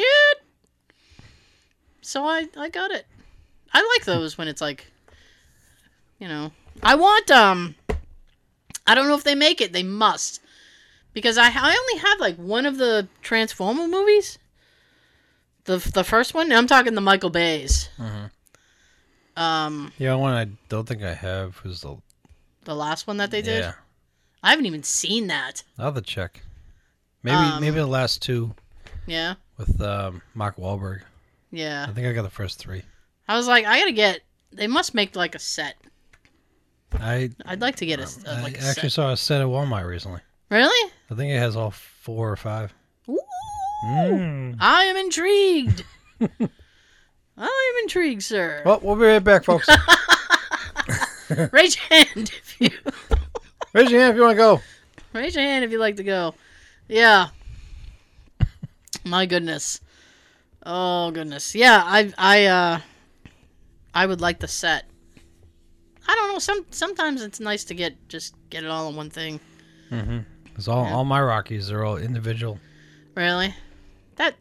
[2.00, 3.06] So I I got it.
[3.72, 4.90] I like those when it's like
[6.18, 6.52] you know.
[6.82, 7.74] I want um
[8.86, 9.72] I don't know if they make it.
[9.72, 10.40] They must.
[11.12, 14.38] Because I I only have like one of the Transformer movies.
[15.64, 16.52] The the first one.
[16.52, 17.88] I'm talking the Michael Bay's.
[19.36, 21.96] Um Yeah, one I don't think I have is the
[22.64, 23.60] the last one that they did.
[23.60, 23.72] yeah.
[24.42, 25.62] I haven't even seen that.
[25.78, 26.42] I'll have to check.
[27.22, 28.54] Maybe Um, maybe the last two
[29.06, 29.34] Yeah.
[29.56, 31.02] with um, Mark Wahlberg.
[31.50, 31.86] Yeah.
[31.88, 32.82] I think I got the first three.
[33.28, 34.20] I was like I got to get
[34.52, 35.76] they must make like a set.
[37.00, 38.92] I, I'd like to get a, s- uh, I like a actually set.
[38.92, 40.20] saw a set at Walmart recently.
[40.48, 40.92] Really?
[41.10, 42.72] I think it has all four or five.
[43.84, 44.56] Mm.
[44.60, 45.84] I am intrigued.
[46.20, 48.62] I am intrigued, sir.
[48.64, 49.68] Well, we'll be right back, folks.
[51.52, 52.70] Raise your hand if you
[53.72, 54.60] Raise your hand if you want to go.
[55.12, 56.34] raise your hand if you'd like to go.
[56.88, 57.28] Yeah.
[59.04, 59.80] My goodness.
[60.64, 61.54] Oh goodness.
[61.54, 62.80] Yeah, I I uh
[63.94, 64.84] I would like the set.
[66.06, 66.38] I don't know.
[66.38, 69.40] Some sometimes it's nice to get just get it all in one thing.
[70.56, 70.94] It's all Yeah.
[70.94, 71.68] all my Rockies.
[71.68, 72.58] They're all individual.
[73.16, 73.54] Really?
[74.16, 74.34] That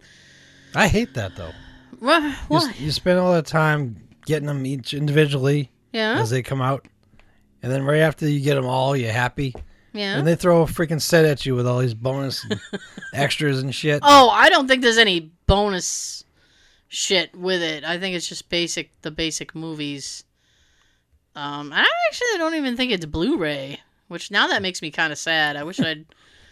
[0.75, 1.51] I hate that though.
[2.01, 6.19] You, you spend all that time getting them each individually Yeah.
[6.19, 6.85] as they come out,
[7.61, 9.53] and then right after you get them all, you're happy,
[9.93, 10.17] Yeah.
[10.17, 12.59] and they throw a freaking set at you with all these bonus and
[13.13, 14.01] extras and shit.
[14.03, 16.23] Oh, I don't think there's any bonus
[16.89, 17.83] shit with it.
[17.85, 20.23] I think it's just basic, the basic movies.
[21.35, 25.17] Um, I actually don't even think it's Blu-ray, which now that makes me kind of
[25.17, 25.55] sad.
[25.55, 26.05] I wish I'd,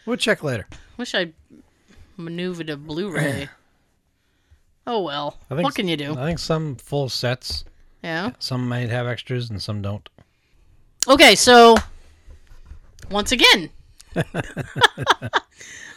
[0.05, 0.67] We'll check later.
[0.97, 1.33] wish I'd
[2.21, 3.49] maneuvered a Blu-ray.
[4.87, 6.13] oh well, I think what can you do?
[6.13, 7.65] I think some full sets,
[8.03, 8.31] Yeah.
[8.39, 10.07] some might have extras and some don't.
[11.07, 11.75] Okay, so
[13.09, 13.69] once again,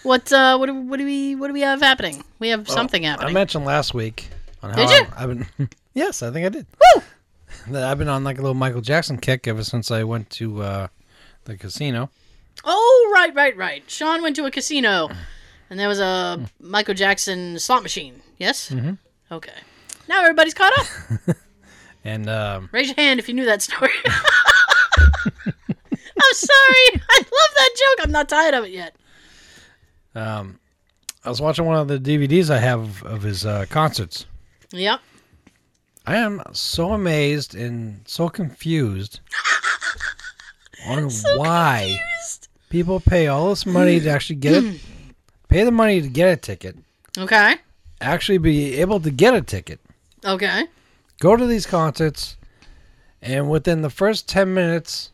[0.02, 2.22] what uh, what do, what do we what do we have happening?
[2.38, 3.30] We have something happening.
[3.30, 4.28] I mentioned last week
[4.62, 5.06] on how Did you?
[5.16, 5.68] I've been.
[5.94, 6.66] yes, I think I did.
[6.96, 7.02] Woo!
[7.68, 10.62] That I've been on like a little Michael Jackson kick ever since I went to
[10.62, 10.88] uh,
[11.44, 12.10] the casino.
[12.64, 13.82] Oh, right, right, right.
[13.90, 15.10] Sean went to a casino,
[15.70, 18.20] and there was a Michael Jackson slot machine.
[18.38, 18.70] Yes.
[18.70, 18.98] Mhm.
[19.32, 19.52] Okay.
[20.08, 21.36] Now everybody's caught up.
[22.06, 23.88] And um, Raise your hand if you knew that story.
[24.06, 24.12] I'm
[26.34, 27.00] sorry.
[27.10, 28.04] I love that joke.
[28.04, 28.94] I'm not tired of it yet.
[30.14, 30.58] um,
[31.24, 34.26] I was watching one of the DVDs I have of his uh, concerts.
[34.72, 35.00] Yep.
[36.06, 39.20] I am so amazed and so confused
[40.86, 42.48] on why Confused.
[42.68, 44.80] people pay all this money to actually get it,
[45.54, 46.76] pay the money to get a ticket,
[47.16, 47.54] Okay.
[48.00, 49.78] actually be able to get a ticket,
[50.24, 50.66] Okay.
[51.20, 52.36] go to these concerts,
[53.22, 55.12] and within the first 10 minutes,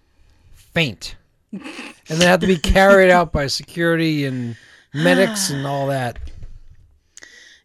[0.54, 1.16] faint.
[1.52, 1.62] And
[2.08, 4.56] they have to be carried out by security and
[4.94, 6.18] medics and all that.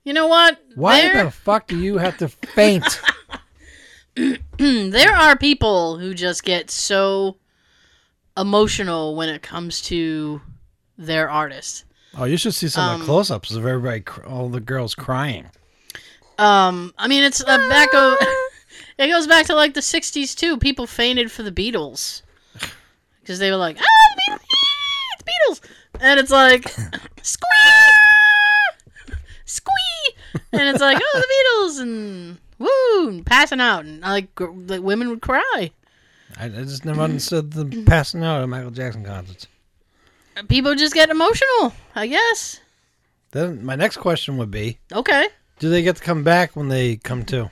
[0.04, 0.60] You know what?
[0.76, 3.00] Why there, the fuck do you have to faint?
[4.58, 7.38] there are people who just get so
[8.36, 10.42] emotional when it comes to
[10.98, 11.85] their artist.
[12.18, 14.96] Oh, you should see some of Um, the close-ups of everybody, cr- all the girls
[14.96, 15.46] crying.
[16.38, 17.94] Um, I mean, it's uh, back.
[17.94, 18.18] of.
[18.98, 20.58] it goes back to like the '60s too.
[20.58, 22.22] People fainted for the Beatles
[23.22, 23.84] because they were like, "Ah,
[24.16, 25.62] the Beatles, yeah, the Beatles,"
[26.02, 26.68] and it's like,
[27.22, 27.48] "Squee,
[29.46, 30.16] squee,"
[30.54, 31.28] and it's like, "Oh, the
[31.80, 35.72] Beatles," and woo, and passing out, and like, gr- like women would cry.
[36.38, 39.48] I, I just never understood the passing out at Michael Jackson concerts.
[40.50, 42.60] People just get emotional, I guess.
[43.32, 45.28] Then my next question would be: Okay.
[45.60, 47.50] Do they get to come back when they come to?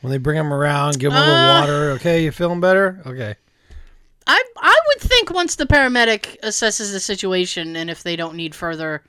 [0.00, 1.90] When they bring them around, give them a little Uh, water.
[1.92, 3.00] Okay, you feeling better?
[3.06, 3.34] Okay.
[4.26, 8.54] I I would think once the paramedic assesses the situation and if they don't need
[8.54, 9.02] further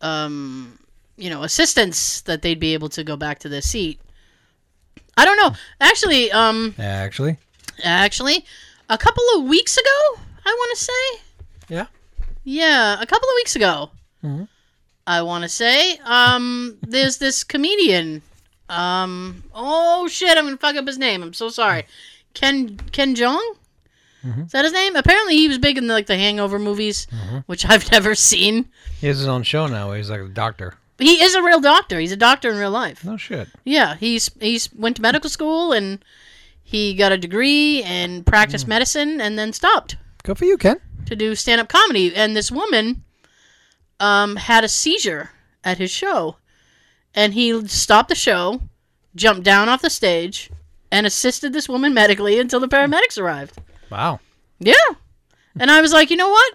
[0.00, 0.78] um
[1.16, 4.00] you know assistance that they'd be able to go back to the seat.
[5.16, 5.54] I don't know.
[5.80, 7.38] Actually, um Actually,
[7.82, 8.44] actually
[8.88, 11.20] a couple of weeks ago, I want to say.
[11.68, 11.86] Yeah.
[12.44, 13.90] Yeah, a couple of weeks ago.
[14.22, 14.48] Mhm.
[15.06, 18.22] I want to say um there's this comedian
[18.68, 21.22] um oh shit, I'm going to fuck up his name.
[21.22, 21.86] I'm so sorry.
[22.34, 23.42] Ken Ken Jeong?
[24.24, 24.46] Mhm.
[24.46, 24.96] Is that his name?
[24.96, 27.44] Apparently, he was big in the, like the Hangover movies, Mhm.
[27.46, 28.68] which I've never seen.
[29.00, 29.92] he has his own show now.
[29.92, 30.74] He's like a doctor.
[30.98, 31.98] He is a real doctor.
[31.98, 33.04] He's a doctor in real life.
[33.04, 33.48] No shit.
[33.64, 36.02] Yeah, he's he's went to medical school and
[36.62, 40.80] he got a degree and practiced medicine and then stopped Good for you, Ken.
[41.06, 42.14] To do stand up comedy.
[42.14, 43.04] And this woman
[44.00, 45.30] um, had a seizure
[45.62, 46.36] at his show,
[47.14, 48.60] and he stopped the show,
[49.14, 50.50] jumped down off the stage,
[50.90, 53.58] and assisted this woman medically until the paramedics arrived.
[53.90, 54.20] Wow.
[54.58, 54.74] Yeah.
[55.58, 56.54] And I was like, you know what?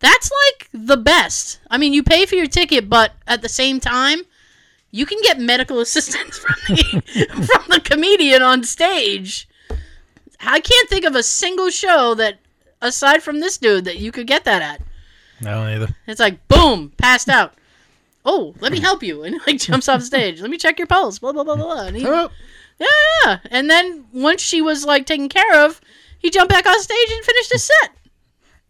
[0.00, 1.60] That's like the best.
[1.70, 4.22] I mean, you pay for your ticket, but at the same time,
[4.90, 9.48] you can get medical assistance from the from the comedian on stage.
[10.40, 12.38] I can't think of a single show that
[12.80, 14.80] aside from this dude that you could get that at.
[15.40, 15.94] I don't either.
[16.06, 17.54] It's like boom, passed out.
[18.24, 20.40] Oh, let me help you, and like jumps off stage.
[20.40, 21.18] Let me check your pulse.
[21.18, 21.64] Blah blah blah blah.
[21.64, 21.86] blah.
[21.86, 22.28] And he, yeah,
[23.24, 23.38] yeah.
[23.50, 25.80] And then once she was like taken care of,
[26.18, 27.92] he jumped back on stage and finished his set.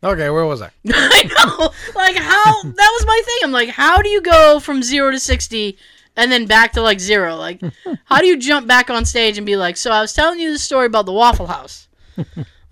[0.03, 0.71] Okay, where was I?
[0.89, 1.71] I know.
[1.95, 3.39] Like how that was my thing.
[3.45, 5.77] I'm like, how do you go from zero to sixty
[6.17, 7.37] and then back to like zero?
[7.37, 7.61] Like,
[8.05, 10.53] how do you jump back on stage and be like, so I was telling you
[10.53, 11.89] the story about the Waffle House.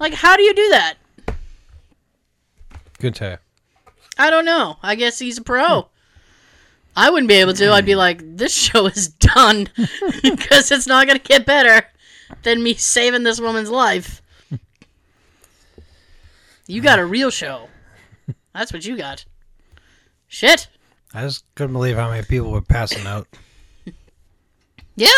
[0.01, 0.95] like, how do you do that?
[2.99, 3.39] Good tell.
[4.17, 4.77] I don't know.
[4.83, 5.89] I guess he's a pro.
[6.97, 7.73] I wouldn't be able to.
[7.73, 7.99] I'd be hmm.
[7.99, 9.69] like, this show is done
[10.23, 11.87] because it's not gonna get better
[12.43, 14.21] than me saving this woman's life.
[16.67, 17.69] You got a real show.
[18.53, 19.25] That's what you got.
[20.29, 20.69] Shit.
[21.15, 23.27] I just couldn't believe how many people were passing out.
[24.97, 25.11] Yeah.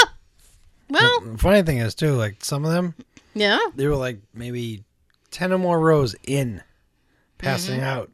[0.91, 2.95] Well, The funny thing is too, like some of them,
[3.33, 3.59] yeah.
[3.75, 4.85] they were like maybe
[5.31, 6.63] ten or more rows in,
[7.41, 7.85] passing mm-hmm.
[7.85, 8.11] out,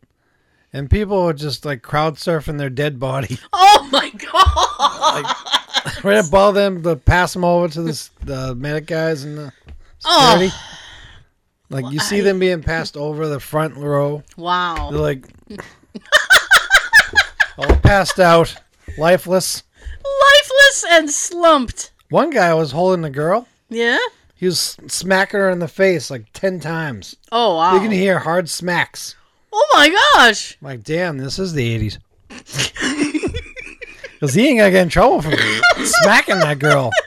[0.73, 6.05] and people were just like crowd surfing their dead body Oh my god.
[6.05, 9.53] right above them to pass them over to the the medic guys and the
[9.99, 10.51] security.
[10.53, 10.73] oh.
[11.69, 14.23] Like you see them being passed over the front row.
[14.37, 14.91] Wow.
[14.93, 15.27] They're like
[17.59, 18.55] all passed out,
[18.97, 19.65] lifeless.
[20.05, 21.93] Lifeless and slumped.
[22.11, 23.49] One guy was holding the girl.
[23.69, 23.99] Yeah.
[24.37, 27.17] He was smacking her in the face like ten times.
[27.33, 27.75] Oh wow.
[27.75, 29.17] You can hear hard smacks.
[29.53, 30.57] oh my gosh.
[30.61, 31.99] I'm like, damn, this is the '80s.
[34.13, 35.31] Because he ain't gonna get in trouble for
[35.85, 36.91] smacking that girl.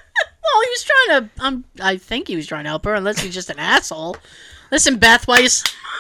[0.52, 1.30] Well, he was trying to.
[1.46, 4.18] Um, I think he was trying to help her, unless he's just an asshole.
[4.72, 5.48] Listen, Beth, why you?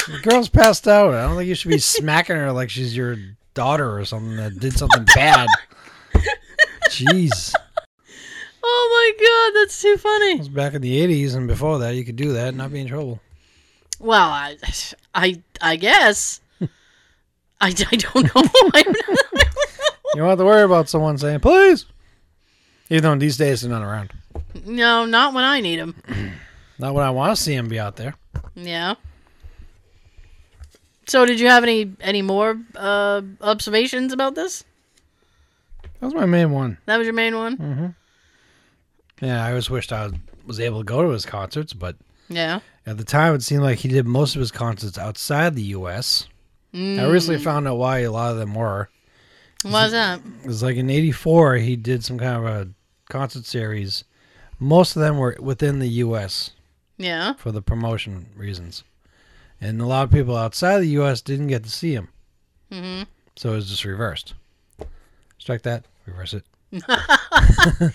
[0.08, 1.14] The girl's passed out.
[1.14, 3.16] I don't think you should be smacking her like she's your
[3.54, 5.48] daughter or something that did something bad.
[6.90, 7.54] Jeez.
[8.64, 10.38] Oh my god, that's too It funny.
[10.38, 12.80] was back in the '80s, and before that, you could do that and not be
[12.82, 13.20] in trouble.
[14.00, 14.58] Well, I,
[15.14, 16.40] I, I guess.
[16.62, 16.68] I,
[17.62, 18.44] I don't know.
[20.16, 21.86] You don't have to worry about someone saying "please,"
[22.90, 24.12] even though these days they're not around.
[24.66, 25.96] no, not when I need him.
[26.82, 28.16] Not when I want to see them be out there.
[28.56, 28.94] Yeah.
[31.08, 34.64] So, did you have any any more uh, observations about this?
[36.00, 36.78] That was my main one.
[36.86, 37.96] That was your main one.
[39.22, 40.10] Yeah, I always wished I
[40.46, 41.96] was able to go to his concerts, but
[42.30, 42.60] Yeah.
[42.86, 46.28] at the time it seemed like he did most of his concerts outside the U.S.
[46.74, 47.00] Mm.
[47.00, 48.90] I recently found out why a lot of them were.
[49.64, 50.22] Why's that?
[50.44, 52.70] It was like in '84 he did some kind of a
[53.10, 54.04] concert series.
[54.60, 56.52] Most of them were within the U.S.
[56.98, 57.34] Yeah.
[57.34, 58.84] for the promotion reasons,
[59.60, 61.22] and a lot of people outside the U.S.
[61.22, 62.08] didn't get to see him.
[62.72, 63.04] hmm
[63.36, 64.34] So it's just reversed.
[65.40, 66.44] Strike that, reverse it.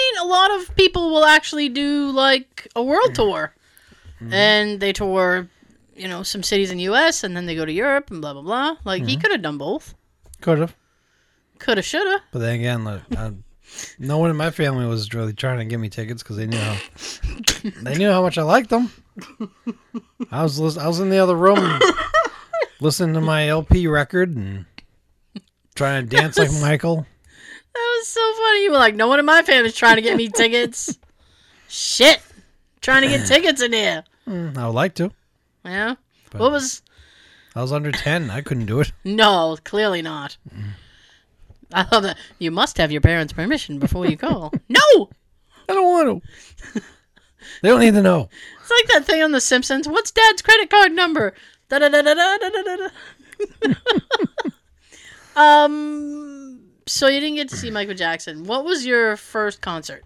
[0.00, 3.54] I mean, a lot of people will actually do like a world tour,
[4.20, 4.32] mm-hmm.
[4.32, 5.48] and they tour,
[5.94, 7.24] you know, some cities in the U.S.
[7.24, 8.76] and then they go to Europe and blah blah blah.
[8.84, 9.20] Like he mm-hmm.
[9.20, 9.94] could have done both.
[10.40, 10.74] Could have.
[11.58, 12.22] Coulda, shoulda.
[12.32, 13.32] But then again, like, I,
[13.98, 16.58] no one in my family was really trying to get me tickets because they knew
[16.58, 16.76] how
[17.82, 18.90] they knew how much I liked them.
[20.32, 21.78] I was I was in the other room
[22.80, 24.64] listening to my LP record and
[25.74, 27.06] trying to dance like Michael.
[27.74, 28.64] That was so funny.
[28.64, 30.98] You were like, no one in my family's trying to get me tickets.
[31.68, 32.20] Shit,
[32.80, 34.04] trying to get tickets in here.
[34.28, 35.10] Mm, I would like to.
[35.64, 35.94] Yeah.
[36.30, 36.82] But- What was?
[37.54, 38.30] I was under ten.
[38.30, 38.92] I couldn't do it.
[39.04, 40.36] No, clearly not.
[41.72, 42.16] I love that.
[42.38, 44.50] You must have your parents' permission before you go.
[44.68, 44.80] no,
[45.68, 46.22] I don't want
[46.74, 46.82] to.
[47.62, 48.28] they don't need to know.
[48.60, 49.88] it's like that thing on The Simpsons.
[49.88, 51.34] What's Dad's credit card number?
[51.68, 52.88] Da da da da da da da da.
[55.36, 56.29] Um.
[56.90, 58.44] So you didn't get to see Michael Jackson.
[58.44, 60.04] What was your first concert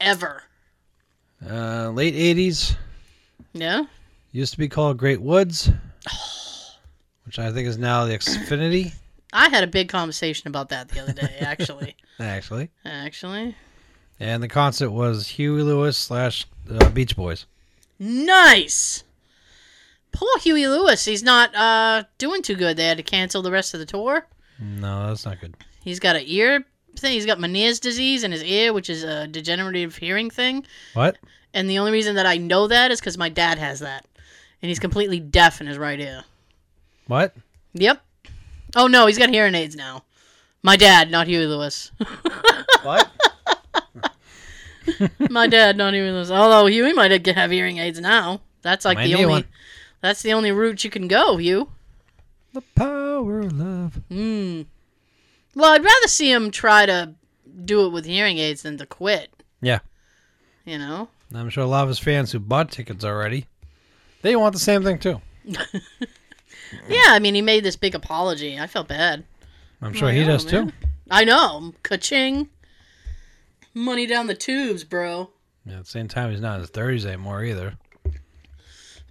[0.00, 0.42] ever?
[1.48, 2.74] Uh, late '80s
[3.52, 3.84] Yeah.
[4.32, 5.70] used to be called Great Woods,
[7.24, 8.92] which I think is now the Xfinity.
[9.32, 11.36] I had a big conversation about that the other day.
[11.40, 13.54] Actually, Actually, actually,
[14.18, 17.44] and the concert was Huey Lewis slash uh, Beach Boys.
[17.98, 19.04] nice.
[20.10, 21.04] Poor Huey Lewis.
[21.04, 22.76] He's not uh doing too good.
[22.78, 24.26] They had to cancel the rest of the tour.
[24.60, 25.54] No, that's not good.
[25.82, 26.64] He's got an ear
[26.96, 27.12] thing.
[27.12, 30.64] He's got Meniere's disease in his ear, which is a degenerative hearing thing.
[30.94, 31.18] What?
[31.54, 34.04] And the only reason that I know that is because my dad has that,
[34.62, 36.24] and he's completely deaf in his right ear.
[37.06, 37.34] What?
[37.74, 38.02] Yep.
[38.76, 40.04] Oh no, he's got hearing aids now.
[40.62, 41.90] My dad, not Huey Lewis.
[42.82, 43.10] What?
[45.30, 46.30] my dad, not Huey Lewis.
[46.30, 48.40] Although Huey might have hearing aids now.
[48.62, 49.26] That's like Might the only.
[49.26, 49.44] one.
[50.00, 51.70] That's the only route you can go, Hugh.
[52.52, 52.62] the
[53.18, 54.00] power of love.
[54.08, 54.62] Hmm.
[55.54, 57.14] Well, I'd rather see him try to
[57.64, 59.30] do it with hearing aids than to quit.
[59.60, 59.80] Yeah.
[60.64, 61.08] You know.
[61.34, 63.46] I'm sure a lot of his fans who bought tickets already,
[64.22, 65.20] they want the same thing too.
[66.86, 68.58] Yeah, I mean, he made this big apology.
[68.58, 69.24] I felt bad.
[69.80, 70.68] I'm sure he does man.
[70.68, 70.72] too.
[71.10, 71.72] I know.
[71.82, 72.50] Ka-ching.
[73.72, 75.30] Money down the tubes, bro.
[75.64, 77.78] Yeah, at the same time, he's not in his 30s anymore either.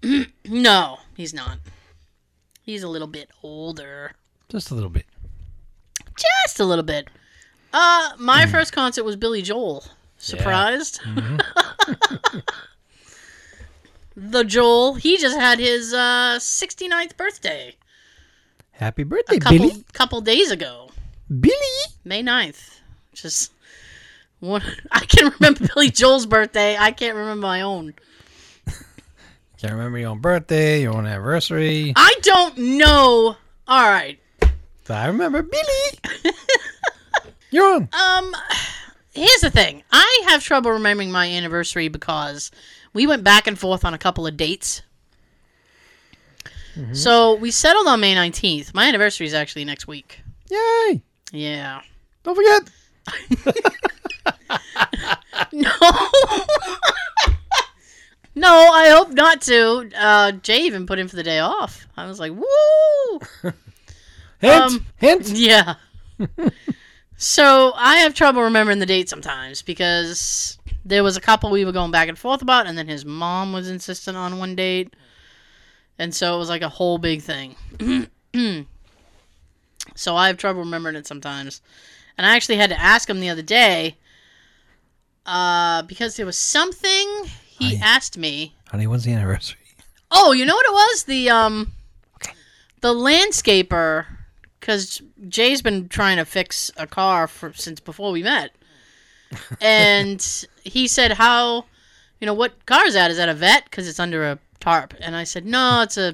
[0.46, 1.58] No, he's not.
[2.68, 4.12] He's a little bit older.
[4.50, 5.06] Just a little bit.
[6.18, 7.08] Just a little bit.
[7.72, 9.86] Uh, my first concert was Billy Joel.
[10.18, 11.00] Surprised?
[14.18, 14.96] the Joel.
[14.96, 17.76] He just had his uh 69th birthday
[18.74, 19.86] Happy birthday, a couple Billy.
[19.94, 20.90] couple days ago.
[21.30, 21.56] Billy.
[22.04, 22.80] May 9th.
[23.14, 23.54] Just
[24.42, 24.62] one
[24.92, 26.76] I can remember Billy Joel's birthday.
[26.78, 27.94] I can't remember my own.
[29.60, 31.94] Can't remember your own birthday, your own anniversary.
[31.96, 33.36] I don't know.
[33.68, 34.20] All right.
[34.90, 36.34] I remember Billy.
[37.52, 37.90] You're on.
[37.92, 38.36] Um,
[39.14, 39.84] here's the thing.
[39.92, 42.52] I have trouble remembering my anniversary because
[42.94, 44.82] we went back and forth on a couple of dates.
[46.94, 48.76] So we settled on May 19th.
[48.76, 50.22] My anniversary is actually next week.
[50.52, 51.02] Yay!
[51.32, 51.82] Yeah.
[52.24, 52.70] Don't forget.
[55.52, 55.72] No.
[58.38, 59.90] no, I hope not to.
[59.96, 61.88] Uh, Jay even put in for the day off.
[61.98, 63.20] I was like, woo!
[64.40, 64.62] Hint.
[64.62, 65.30] Um, hint.
[65.36, 65.76] Yeah.
[67.18, 71.72] so I have trouble remembering the date sometimes because there was a couple we were
[71.72, 74.96] going back and forth about, and then his mom was insistent on one date,
[75.98, 77.56] and so it was like a whole big thing.
[79.96, 81.62] so I have trouble remembering it sometimes,
[82.18, 83.98] and I actually had to ask him the other day
[85.26, 87.26] uh, because there was something
[87.58, 88.56] he asked me.
[88.70, 89.58] Honey, when's the anniversary?
[90.12, 91.04] Oh, you know what it was?
[91.04, 91.74] The um,
[92.82, 94.06] the landscaper,
[94.60, 98.52] because Jay's been trying to fix a car for since before we met,
[99.62, 101.66] and he said, "How,
[102.20, 103.12] you know, what car is that?
[103.12, 103.66] Is that a Vette?
[103.66, 106.14] Because it's under a tarp." And I said, "No, it's a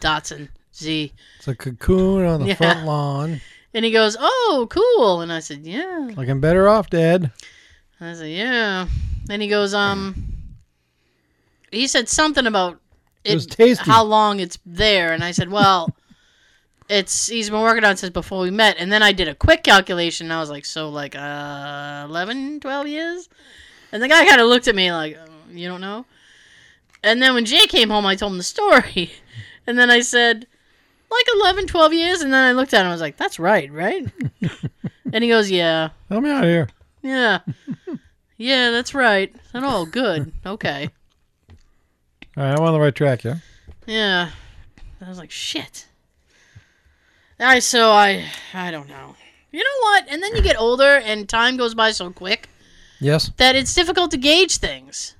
[0.00, 2.54] Datsun Z." It's a cocoon on the Yeah.
[2.54, 3.40] front lawn.
[3.74, 7.30] And he goes, "Oh, cool." And I said, "Yeah." Looking better off, Dad.
[8.00, 8.86] And I said, "Yeah."
[9.26, 10.30] Then he goes, "Um."
[11.74, 12.80] He said something about
[13.24, 13.84] It was tasty.
[13.84, 15.94] how long it's there, and I said, "Well,
[16.88, 19.34] it's he's been working on it since before we met." And then I did a
[19.34, 23.28] quick calculation, and I was like, "So like uh, 11, 12 years?"
[23.92, 26.04] And the guy kind of looked at me like, "Uh, "You don't know?"
[27.02, 29.12] And then when Jay came home, I told him the story,
[29.66, 30.46] and then I said,
[31.10, 33.38] "Like 11, 12 years." And then I looked at him, and I was like, "That's
[33.38, 34.06] right, right?"
[35.12, 36.68] and he goes, "Yeah." Help me out here.
[37.02, 37.40] Yeah.
[38.36, 39.30] Yeah, that's right.
[39.32, 40.32] And said, oh, good.
[40.44, 40.90] Okay.
[42.36, 43.36] All right, I'm on the right track, yeah.
[43.86, 44.30] Yeah.
[45.00, 45.86] I was like, shit.
[47.38, 49.16] I so I I don't know.
[49.52, 50.06] You know what?
[50.08, 52.48] And then you get older and time goes by so quick
[53.00, 53.30] Yes.
[53.36, 55.14] that it's difficult to gauge things.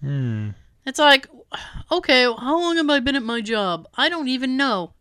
[0.00, 0.50] Hmm.
[0.86, 1.28] It's like,
[1.92, 3.86] okay, how long have I been at my job?
[3.96, 4.92] I don't even know.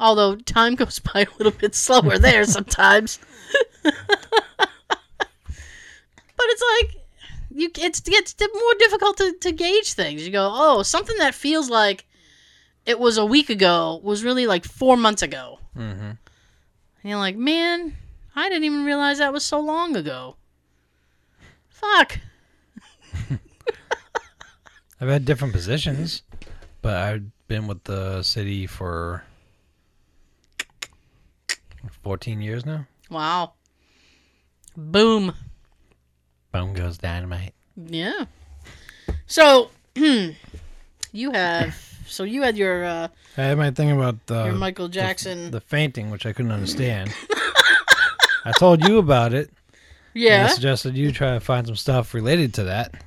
[0.00, 3.18] Although time goes by a little bit slower there sometimes.
[3.82, 3.94] but
[6.38, 6.97] it's like
[7.58, 10.24] you it's it's more difficult to, to gauge things.
[10.24, 12.06] You go, oh, something that feels like
[12.86, 15.58] it was a week ago was really like four months ago.
[15.76, 16.02] Mm-hmm.
[16.10, 16.18] And
[17.02, 17.96] you're like, man,
[18.34, 20.36] I didn't even realize that was so long ago.
[21.68, 22.20] Fuck.
[25.00, 26.22] I've had different positions,
[26.82, 29.24] but I've been with the city for
[32.02, 32.86] 14 years now.
[33.10, 33.54] Wow.
[34.76, 35.34] Boom.
[36.58, 37.54] Boom goes dynamite.
[37.76, 38.24] Yeah.
[39.28, 40.34] So, you
[41.30, 41.76] have.
[42.08, 45.52] So you had your uh, I had my thing about uh, your Michael Jackson.
[45.52, 47.14] the, fainting, which I couldn't understand.
[48.44, 49.50] I told you about it.
[50.14, 50.46] and I yeah.
[50.48, 53.04] suggested you try to find some stuff related to that.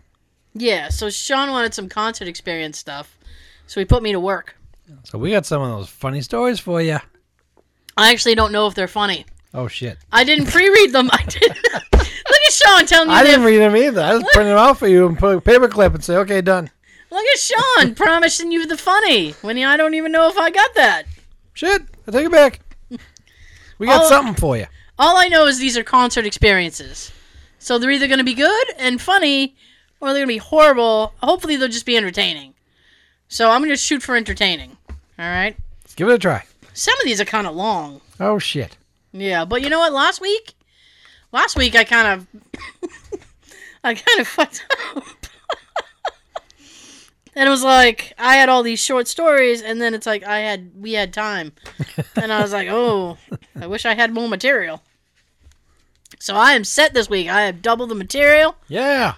[0.54, 0.88] Yeah.
[0.88, 3.18] So Sean wanted some concert experience stuff,
[3.68, 4.56] so he put me to work.
[5.04, 7.00] So we got some of those funny stories for you.
[7.98, 9.26] I actually don't know if they're funny.
[9.54, 9.98] Oh shit!
[10.10, 11.10] I didn't pre-read them.
[11.12, 11.58] I did.
[12.52, 14.02] At Sean telling me I didn't read them either.
[14.02, 16.42] I just printed them out for you and put a paper clip and say, "Okay,
[16.42, 16.70] done."
[17.10, 20.74] Look at Sean promising you the funny when I don't even know if I got
[20.76, 21.04] that.
[21.54, 21.82] Shit!
[22.08, 22.60] I take it back.
[23.78, 24.10] We got Oh.
[24.10, 24.68] something for you.
[25.00, 27.12] All I know is these are concert experiences.
[27.60, 29.56] So they're either going to be good and funny
[30.00, 31.14] or they're going to be horrible.
[31.22, 32.54] Hopefully they'll just be entertaining.
[33.28, 34.78] So I'm going to shoot for entertaining.
[34.90, 34.96] All
[35.30, 35.56] right?
[35.84, 36.44] Let's give it a try.
[36.74, 38.02] Some of these are kind of long.
[38.20, 38.78] Oh shit!
[39.12, 39.92] Yeah, but you know what?
[39.94, 40.54] Last week,
[41.32, 42.28] last week I kind of,
[43.84, 44.66] I kind of fucked
[44.96, 45.04] up.
[47.36, 50.40] and it was like I had all these short stories, and then it's like I
[50.40, 51.54] had we had time,
[52.16, 53.18] and I was like, oh,
[53.60, 54.82] I wish I had more material.
[56.20, 57.28] So I am set this week.
[57.30, 58.56] I have double the material.
[58.68, 59.16] Yeah.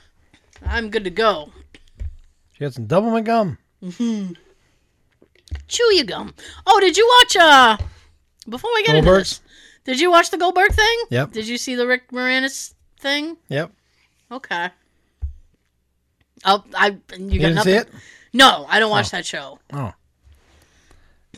[0.66, 1.52] I'm good to go.
[2.54, 3.58] She had some double my gum.
[5.68, 6.34] Chew your gum.
[6.66, 7.36] Oh, did you watch?
[7.36, 7.78] Uh,
[8.48, 9.42] before we get into this,
[9.86, 10.98] did you watch the Goldberg thing?
[11.10, 11.32] Yep.
[11.32, 13.38] Did you see the Rick Moranis thing?
[13.50, 13.72] Yep.
[14.32, 14.70] Okay.
[16.46, 17.74] Oh, I you, You got didn't nothing.
[17.74, 17.90] see it?
[18.34, 19.18] No, I don't watch Oh.
[19.18, 19.60] that show.
[19.72, 19.94] Oh.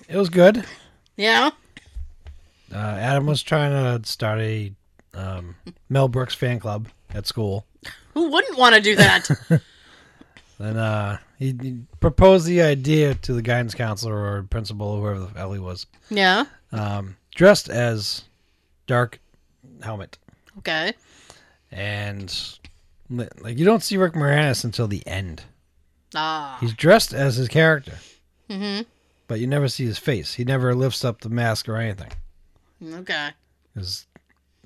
[0.07, 0.65] It was good.
[1.17, 1.51] Yeah.
[2.73, 3.71] Uh, Adam was trying
[4.01, 4.71] to start a
[5.13, 5.55] um,
[5.89, 7.65] Mel Brooks fan club at school.
[8.13, 9.29] Who wouldn't want to do that?
[10.57, 15.19] Then uh, he, he proposed the idea to the guidance counselor or principal or whoever
[15.33, 16.45] the hell he was, yeah.
[16.71, 18.23] um, dressed as
[18.87, 19.19] Dark
[19.81, 20.17] Helmet.
[20.59, 20.93] Okay.
[21.71, 22.33] And
[23.09, 25.43] like you don't see Rick Moranis until the end.
[26.15, 26.57] Ah.
[26.61, 27.93] He's dressed as his character,
[28.49, 28.83] Mm-hmm.
[29.27, 30.33] but you never see his face.
[30.35, 32.11] He never lifts up the mask or anything.
[32.83, 33.29] Okay.
[33.73, 34.05] Because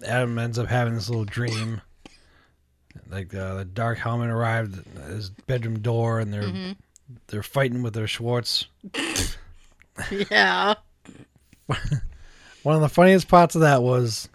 [0.05, 1.81] Adam ends up having this little dream.
[3.09, 6.75] Like uh, the dark helmet arrived at his bedroom door, and they're Mhm.
[7.27, 8.67] they're fighting with their Schwartz.
[10.31, 10.75] Yeah.
[12.63, 14.29] One of the funniest parts of that was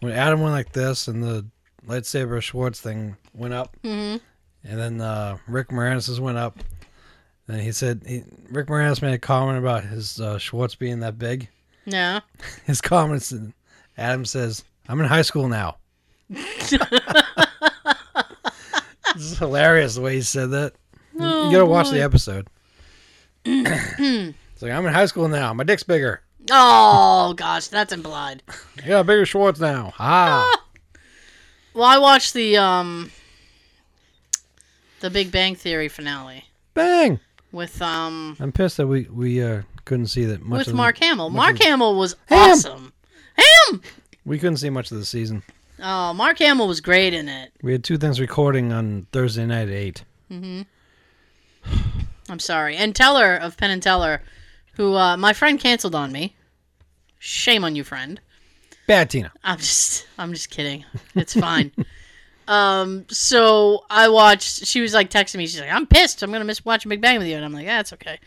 [0.00, 1.44] when Adam went like this, and the
[1.86, 4.20] lightsaber Schwartz thing went up, Mhm.
[4.64, 6.58] and then uh, Rick Moranis' went up.
[7.48, 11.18] And he said he, Rick Moranis made a comment about his uh, Schwartz being that
[11.18, 11.48] big.
[11.84, 12.20] Yeah.
[12.66, 13.52] His comments, and
[13.98, 15.76] Adam says, "I'm in high school now."
[19.14, 20.74] This is hilarious the way he said that.
[21.14, 21.92] You- Oh, you gotta watch boy.
[21.94, 22.46] the episode.
[23.44, 25.52] it's like I'm in high school now.
[25.52, 26.20] My dick's bigger.
[26.50, 28.42] Oh gosh, that's implied.
[28.86, 29.92] Yeah, bigger Schwartz now.
[29.98, 30.50] Ah,
[31.74, 33.10] Well, I watched the um,
[35.00, 36.44] the Big Bang Theory finale
[36.74, 37.20] bang!
[37.52, 40.58] with um I'm pissed that we we uh, couldn't see that much.
[40.60, 41.30] with of Mark the, Hamill.
[41.30, 42.50] Mark Hamill was Ham!
[42.50, 42.92] awesome.
[43.36, 43.82] Ham.
[44.24, 45.42] We couldn't see much of the season.
[45.82, 47.52] Oh, Mark Hamill was great in it.
[47.62, 50.04] We had two things recording on Thursday night at eight.
[50.30, 50.62] Mm-hmm.
[52.28, 52.76] I'm sorry.
[52.76, 54.20] And Teller of Penn and Teller,
[54.74, 56.34] who uh, my friend canceled on me.
[57.22, 58.18] Shame on you, friend.
[58.86, 59.30] Bad Tina.
[59.44, 60.86] I'm just I'm just kidding.
[61.14, 61.70] It's fine.
[62.48, 66.46] um so I watched she was like texting me, she's like, I'm pissed, I'm gonna
[66.46, 68.18] miss watching Big Bang with you and I'm like, That's okay.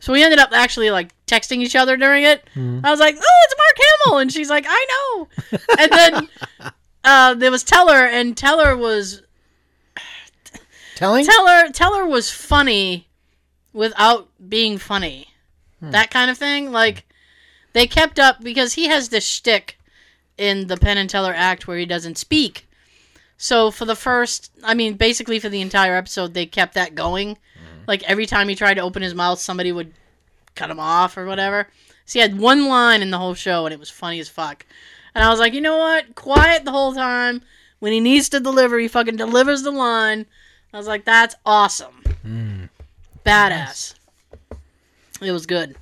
[0.00, 2.42] So we ended up actually like texting each other during it.
[2.56, 5.28] I was like, Oh, it's Mark Hamill and she's like, I know.
[5.78, 6.28] And then
[7.04, 9.22] uh there was Teller and Teller was
[10.96, 11.24] Telling?
[11.24, 13.06] Teller Teller was funny
[13.72, 15.28] without being funny.
[15.80, 16.72] That kind of thing.
[16.72, 17.06] Like
[17.72, 19.78] they kept up because he has this shtick
[20.38, 22.68] in the Penn and Teller act where he doesn't speak.
[23.36, 27.34] So for the first I mean, basically for the entire episode they kept that going.
[27.34, 27.84] Mm-hmm.
[27.86, 29.92] Like every time he tried to open his mouth somebody would
[30.54, 31.68] cut him off or whatever.
[32.06, 34.66] So he had one line in the whole show, and it was funny as fuck.
[35.14, 36.14] And I was like, you know what?
[36.14, 37.42] Quiet the whole time.
[37.78, 40.26] When he needs to deliver, he fucking delivers the line.
[40.72, 42.02] I was like, that's awesome.
[42.22, 42.64] Hmm.
[43.24, 43.94] Badass.
[45.20, 45.76] It was good.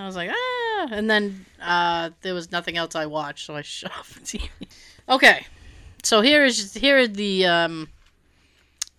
[0.00, 0.88] I was like, ah.
[0.90, 4.48] And then uh, there was nothing else I watched, so I shut off the TV.
[5.08, 5.46] Okay.
[6.02, 7.88] So here is here are the um,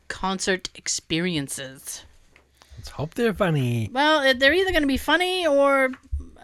[0.07, 2.03] concert experiences.
[2.77, 3.89] Let's hope they're funny.
[3.91, 5.89] Well, they're either going to be funny or,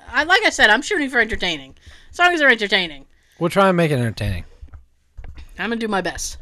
[0.09, 1.75] I like I said, I'm shooting for entertaining.
[2.11, 3.05] As long as they're entertaining,
[3.39, 4.45] We'll try and make it entertaining.
[5.59, 6.37] I'm gonna do my best.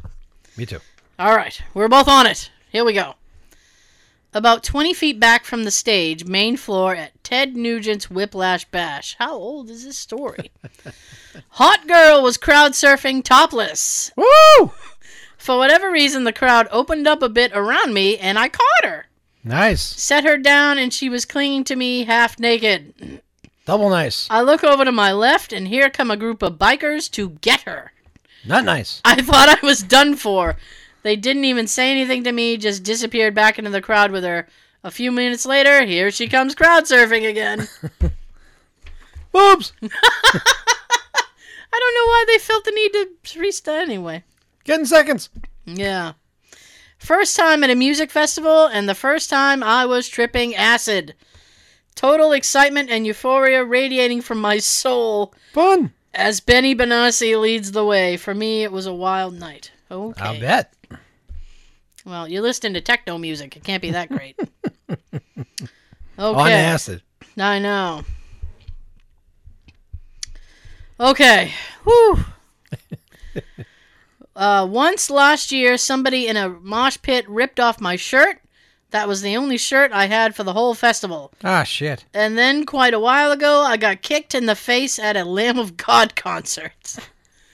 [0.56, 0.80] Me too.
[1.18, 2.50] All right, we're both on it.
[2.70, 3.14] Here we go.
[4.36, 9.16] About 20 feet back from the stage, main floor at Ted Nugent's Whiplash Bash.
[9.18, 10.50] How old is this story?
[11.52, 14.12] Hot girl was crowd surfing topless.
[14.14, 14.72] Woo!
[15.38, 19.06] For whatever reason, the crowd opened up a bit around me and I caught her.
[19.42, 19.80] Nice.
[19.80, 23.22] Set her down and she was clinging to me half naked.
[23.64, 24.28] Double nice.
[24.28, 27.62] I look over to my left and here come a group of bikers to get
[27.62, 27.92] her.
[28.44, 29.00] Not nice.
[29.02, 30.58] I thought I was done for.
[31.06, 34.48] They didn't even say anything to me, just disappeared back into the crowd with her.
[34.82, 37.68] A few minutes later, here she comes crowd surfing again.
[39.30, 39.72] Boobs.
[39.84, 39.88] I
[41.70, 44.24] don't know why they felt the need to freestyle anyway.
[44.64, 45.30] Getting seconds.
[45.64, 46.14] Yeah.
[46.98, 51.14] First time at a music festival, and the first time I was tripping acid.
[51.94, 55.92] Total excitement and euphoria radiating from my soul Fun.
[56.12, 58.16] as Benny Benassi leads the way.
[58.16, 59.70] For me, it was a wild night.
[59.88, 60.20] Okay.
[60.20, 60.72] I'll bet.
[62.06, 63.56] Well, you're listening to techno music.
[63.56, 64.38] It can't be that great.
[64.88, 65.42] okay.
[66.16, 67.02] On acid.
[67.36, 68.04] I know.
[71.00, 71.52] Okay.
[71.82, 72.24] Whew.
[74.36, 78.38] uh, once last year, somebody in a mosh pit ripped off my shirt.
[78.90, 81.32] That was the only shirt I had for the whole festival.
[81.42, 82.04] Ah, shit.
[82.14, 85.58] And then, quite a while ago, I got kicked in the face at a Lamb
[85.58, 86.96] of God concert.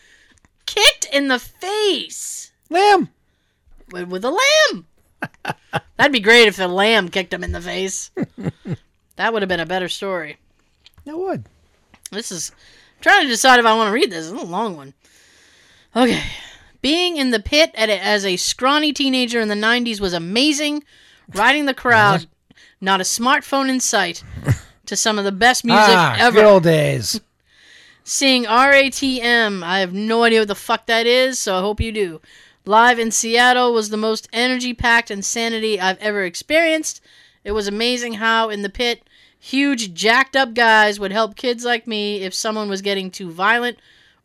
[0.67, 3.09] kicked in the face Lamb.
[3.93, 4.86] With, with a lamb.
[5.97, 8.11] That'd be great if the lamb kicked him in the face.
[9.16, 10.38] that would have been a better story.
[11.05, 11.45] That would.
[12.11, 14.30] This is I'm trying to decide if I want to read this.
[14.30, 14.95] It's a long one.
[15.95, 16.22] Okay.
[16.80, 20.84] Being in the pit at a, as a scrawny teenager in the 90s was amazing.
[21.34, 22.26] Riding the crowd,
[22.80, 24.24] not a smartphone in sight,
[24.86, 26.40] to some of the best music ah, ever.
[26.40, 27.20] good old days.
[28.05, 31.93] Seeing RATM, I have no idea what the fuck that is, so I hope you
[31.93, 32.20] do.
[32.65, 37.01] Live in Seattle was the most energy packed insanity I've ever experienced.
[37.45, 39.03] It was amazing how, in the pit,
[39.39, 43.79] huge, jacked up guys would help kids like me if someone was getting too violent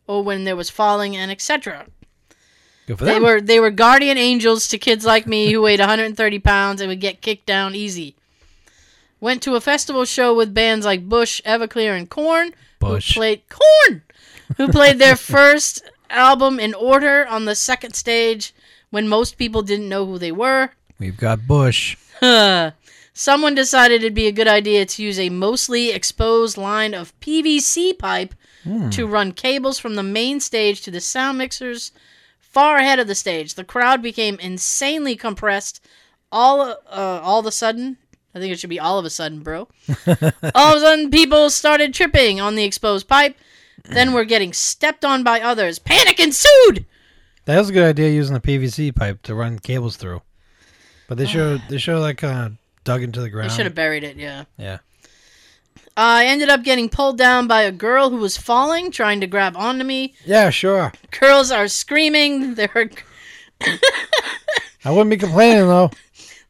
[0.06, 1.86] or when there was falling and etc.
[2.86, 6.88] They were they were guardian angels to kids like me who weighed 130 pounds and
[6.88, 8.14] would get kicked down easy.
[9.20, 12.54] Went to a festival show with bands like Bush, Everclear, and Korn.
[12.78, 13.14] Bush.
[13.14, 14.02] Who played Korn,
[14.56, 18.54] who played their first album in order on the second stage
[18.90, 20.70] when most people didn't know who they were.
[20.98, 21.96] We've got Bush.
[23.12, 27.98] Someone decided it'd be a good idea to use a mostly exposed line of PVC
[27.98, 28.34] pipe
[28.90, 31.90] to run cables from the main stage to the sound mixers
[32.38, 33.54] far ahead of the stage.
[33.54, 35.80] The crowd became insanely compressed.
[36.30, 36.76] All uh,
[37.22, 37.96] all of a sudden,
[38.34, 39.68] I think it should be all of a sudden, bro.
[40.06, 43.36] all of a sudden, people started tripping on the exposed pipe.
[43.88, 45.78] Then we're getting stepped on by others.
[45.78, 46.84] Panic ensued.
[47.46, 50.22] That was a good idea using the PVC pipe to run cables through.
[51.08, 52.52] But they show they show like kind of
[52.84, 53.50] dug into the ground.
[53.50, 54.16] They should have buried it.
[54.16, 54.44] Yeah.
[54.56, 54.78] Yeah.
[55.96, 59.56] I ended up getting pulled down by a girl who was falling, trying to grab
[59.56, 60.14] onto me.
[60.24, 60.92] Yeah, sure.
[61.18, 62.54] Girls are screaming.
[62.54, 62.88] There are
[64.84, 65.90] I wouldn't be complaining though.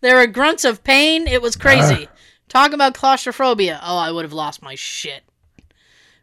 [0.01, 1.27] there are grunts of pain.
[1.27, 2.09] It was crazy.
[2.49, 3.79] Talk about claustrophobia.
[3.83, 5.23] Oh, I would have lost my shit.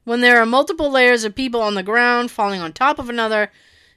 [0.06, 3.52] When there are multiple layers of people on the ground falling on top of another,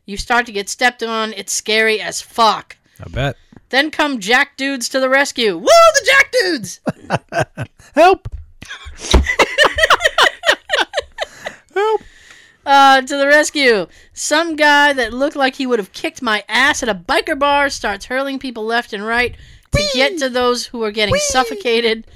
[0.07, 1.35] you start to get stepped on.
[1.35, 2.77] It's scary as fuck.
[2.99, 3.37] I bet.
[3.69, 5.59] Then come Jack Dudes to the rescue.
[5.59, 6.81] Woo, the Jack Dudes!
[7.95, 8.35] Help!
[11.75, 12.01] Help!
[12.67, 13.87] uh, to the rescue.
[14.15, 17.69] Some guy that looked like he would have kicked my ass at a biker bar
[17.69, 19.37] starts hurling people left and right
[19.73, 22.07] to get to those who are getting suffocated,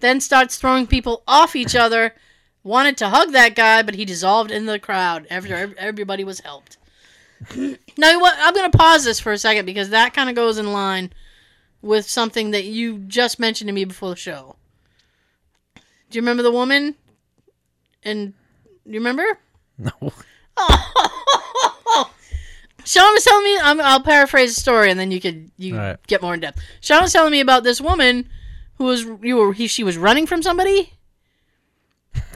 [0.00, 2.14] then starts throwing people off each other.
[2.64, 6.76] Wanted to hug that guy, but he dissolved in the crowd after everybody was helped.
[7.56, 8.34] now, what?
[8.38, 11.12] I'm going to pause this for a second because that kind of goes in line
[11.80, 14.56] with something that you just mentioned to me before the show.
[15.74, 15.82] Do
[16.16, 16.94] you remember the woman?
[18.04, 18.34] And
[18.84, 19.38] you remember?
[19.78, 19.90] No.
[22.84, 23.58] Sean was telling me.
[23.60, 26.06] I'm, I'll paraphrase the story, and then you could you right.
[26.06, 26.60] get more in depth.
[26.80, 28.28] Sean was telling me about this woman
[28.74, 30.92] who was you were he she was running from somebody.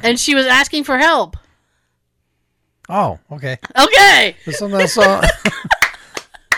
[0.02, 1.36] And she was asking for help.
[2.88, 3.58] Oh, okay.
[3.76, 5.20] Okay, There's something I saw.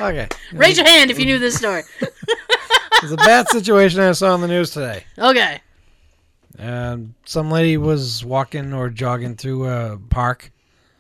[0.01, 0.29] okay.
[0.53, 1.83] raise your hand if you knew this story.
[3.03, 5.05] it's a bad situation I saw on the news today.
[5.17, 5.61] Okay.
[6.59, 10.51] And some lady was walking or jogging through a park,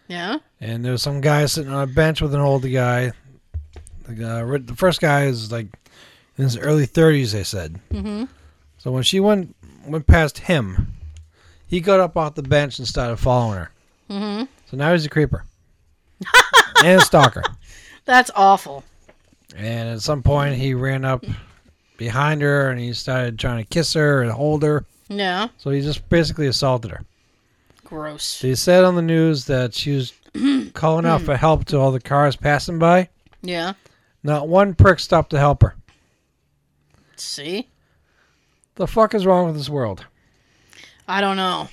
[0.06, 0.38] Yeah.
[0.60, 3.12] and there was some guy sitting on a bench with an older guy.
[4.04, 5.66] The, guy, the first guy is like
[6.38, 7.80] in his early 30s, they said.
[7.90, 8.24] Mm-hmm.
[8.78, 9.54] So when she went
[9.84, 10.94] went past him,
[11.68, 13.70] he got up off the bench and started following her.
[14.10, 14.44] Mm-hmm.
[14.70, 15.44] So now he's a creeper
[16.84, 17.44] and a stalker.
[18.04, 18.82] That's awful.
[19.54, 21.24] And at some point, he ran up
[21.96, 24.84] behind her and he started trying to kiss her and hold her.
[25.08, 25.48] Yeah.
[25.58, 27.04] So he just basically assaulted her.
[27.84, 28.40] Gross.
[28.40, 30.12] They said on the news that she was
[30.74, 33.08] calling out for help to all the cars passing by.
[33.42, 33.74] Yeah.
[34.22, 35.74] Not one prick stopped to help her.
[37.16, 37.68] See?
[38.74, 40.06] The fuck is wrong with this world?
[41.08, 41.68] I don't know.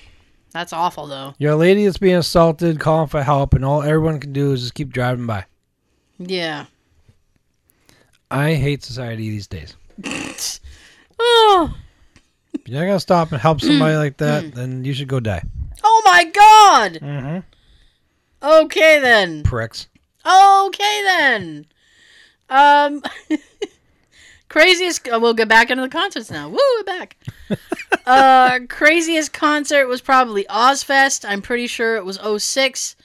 [0.52, 1.34] That's awful though.
[1.38, 4.74] You're lady that's being assaulted, calling for help, and all everyone can do is just
[4.74, 5.44] keep driving by.
[6.18, 6.64] Yeah.
[8.30, 9.76] I hate society these days.
[11.18, 11.74] Oh.
[12.52, 15.42] If you're not gonna stop and help somebody like that, then you should go die.
[15.82, 16.98] Oh my god.
[17.00, 18.46] Mm-hmm.
[18.46, 19.42] Okay then.
[19.44, 19.88] Pricks.
[20.26, 21.66] Okay then.
[22.50, 23.02] Um
[24.56, 26.48] craziest uh, we'll get back into the concerts now.
[26.48, 27.16] Woo, we're back.
[28.06, 31.28] uh craziest concert was probably Ozzfest.
[31.28, 32.96] I'm pretty sure it was 06.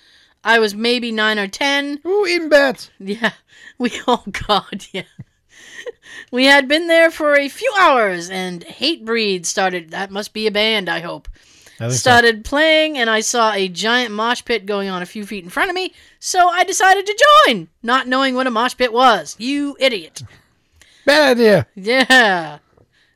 [0.45, 1.99] I was maybe 9 or 10.
[2.05, 2.89] Ooh, eating bats.
[2.99, 3.33] Yeah.
[3.77, 5.03] We oh god, yeah.
[6.31, 9.89] We had been there for a few hours and Hatebreed started.
[9.89, 11.27] That must be a band, I hope.
[11.79, 11.97] I think so.
[11.97, 15.49] started playing and I saw a giant mosh pit going on a few feet in
[15.49, 19.35] front of me, so I decided to join, not knowing what a mosh pit was.
[19.39, 20.21] You idiot.
[21.05, 21.67] Bad idea.
[21.75, 22.59] Yeah.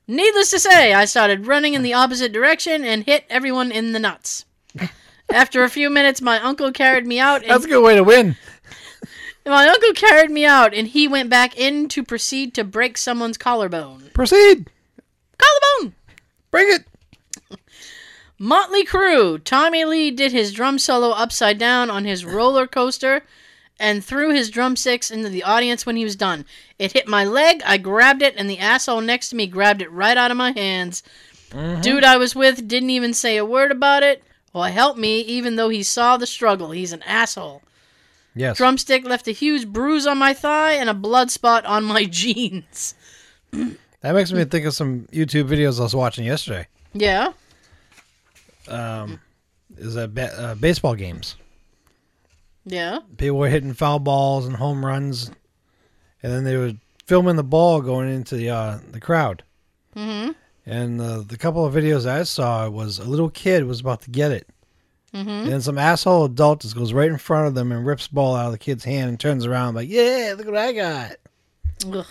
[0.08, 4.00] Needless to say, I started running in the opposite direction and hit everyone in the
[4.00, 4.46] nuts.
[5.30, 7.42] After a few minutes, my uncle carried me out.
[7.42, 8.36] And That's a good way to win.
[9.46, 13.38] my uncle carried me out, and he went back in to proceed to break someone's
[13.38, 14.12] collarbone.
[14.14, 14.70] Proceed.
[15.38, 15.96] Collarbone.
[16.52, 17.60] Bring it.
[18.38, 19.44] Motley Crue.
[19.44, 23.24] Tommy Lee did his drum solo upside down on his roller coaster
[23.80, 26.46] and threw his drumsticks into the audience when he was done.
[26.78, 29.92] It hit my leg, I grabbed it, and the asshole next to me grabbed it
[29.92, 31.04] right out of my hands.
[31.82, 34.22] Dude I was with didn't even say a word about it.
[34.52, 36.72] Well, help me, even though he saw the struggle.
[36.72, 37.62] He's an asshole.
[38.36, 38.58] Yes.
[38.58, 42.96] Drumstick left a huge bruise on my thigh and a blood spot on my jeans.
[43.52, 46.68] That makes me think of some YouTube videos I was watching yesterday.
[46.94, 47.32] Yeah?
[48.68, 49.20] Um,
[49.78, 51.36] is that ba- uh, baseball games?
[52.66, 53.00] Yeah?
[53.18, 55.32] People were hitting foul balls and home runs,
[56.26, 56.74] and then they were
[57.06, 59.44] filming the ball going into the uh, the crowd.
[59.96, 60.32] Mm-hmm.
[60.66, 64.10] And uh, the couple of videos I saw was a little kid was about to
[64.10, 64.48] get it,
[65.14, 65.30] Mm-hmm.
[65.30, 68.16] and then some asshole adult just goes right in front of them and rips the
[68.16, 71.12] ball out of the kid's hand and turns around like, "Yeah, look what I got."
[71.86, 72.06] Ugh.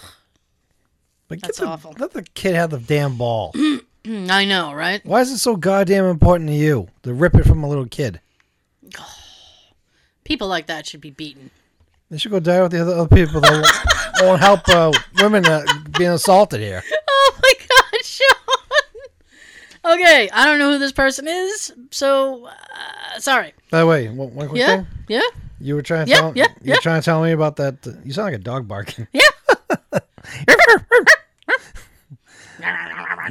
[1.28, 1.94] Like, That's get the, awful.
[1.98, 3.52] Let the kid have the damn ball.
[4.06, 5.04] I know, right?
[5.04, 8.20] Why is it so goddamn important to you to rip it from a little kid?
[10.24, 11.50] People like that should be beaten.
[12.10, 15.64] They should go die with the other, other people that won't, help uh, women uh,
[15.98, 16.82] being assaulted here.
[17.26, 19.92] Oh my god, Sean!
[19.94, 23.54] Okay, I don't know who this person is, so uh, sorry.
[23.70, 24.76] By the way, one, one quick Yeah?
[24.78, 24.86] thing.
[25.08, 25.20] Yeah?
[25.60, 26.80] You were trying to Yeah, tell yeah, you were yeah.
[26.80, 27.86] trying to tell me about that.
[27.86, 29.06] Uh, you sound like a dog barking.
[29.12, 29.22] Yeah.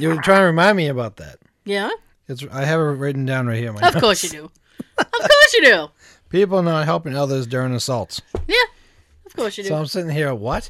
[0.00, 1.38] You were trying to remind me about that.
[1.64, 1.90] Yeah?
[2.28, 3.68] It's I have it written down right here.
[3.68, 4.50] in My Of course you do.
[4.98, 5.88] Of course you do.
[6.34, 8.20] People not helping others during assaults.
[8.48, 8.56] Yeah.
[9.24, 9.68] Of course you do.
[9.68, 10.34] So I'm sitting here.
[10.34, 10.68] What?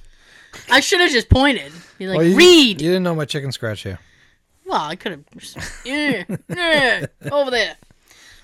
[0.71, 1.73] I should have just pointed.
[1.97, 2.83] Be like, Well, you, read.
[2.83, 3.99] You didn't know my chicken scratch here.
[4.67, 5.25] Well, I could have.
[5.87, 7.77] Yeah, yeah, over there.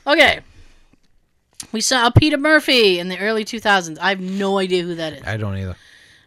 [0.07, 0.41] Okay.
[1.73, 3.99] We saw Peter Murphy in the early 2000s.
[4.01, 5.23] I have no idea who that is.
[5.27, 5.77] I don't either.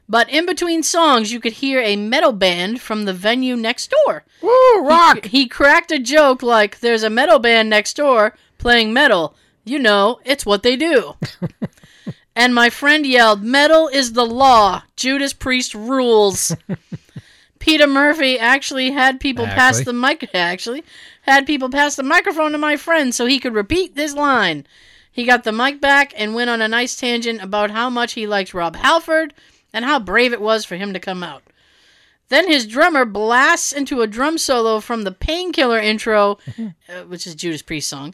[0.08, 4.26] But in between songs, you could hear a metal band from the venue next door.
[4.44, 4.88] Woo!
[4.88, 5.26] Rock.
[5.26, 9.36] He cracked a joke like, There's a metal band next door playing metal.
[9.66, 11.16] You know, it's what they do.
[12.36, 14.84] and my friend yelled, Metal is the law.
[14.96, 16.56] Judas Priest rules.
[17.60, 20.84] Peter Murphy actually had people pass the mic actually
[21.22, 24.68] had people pass the microphone to my friend so he could repeat this line.
[25.10, 28.28] He got the mic back and went on a nice tangent about how much he
[28.28, 29.34] liked Rob Halford
[29.72, 31.44] and how brave it was for him to come out.
[32.28, 36.40] Then his drummer blasts into a drum solo from the Painkiller intro,
[36.90, 38.14] uh, which is Judas Priest song.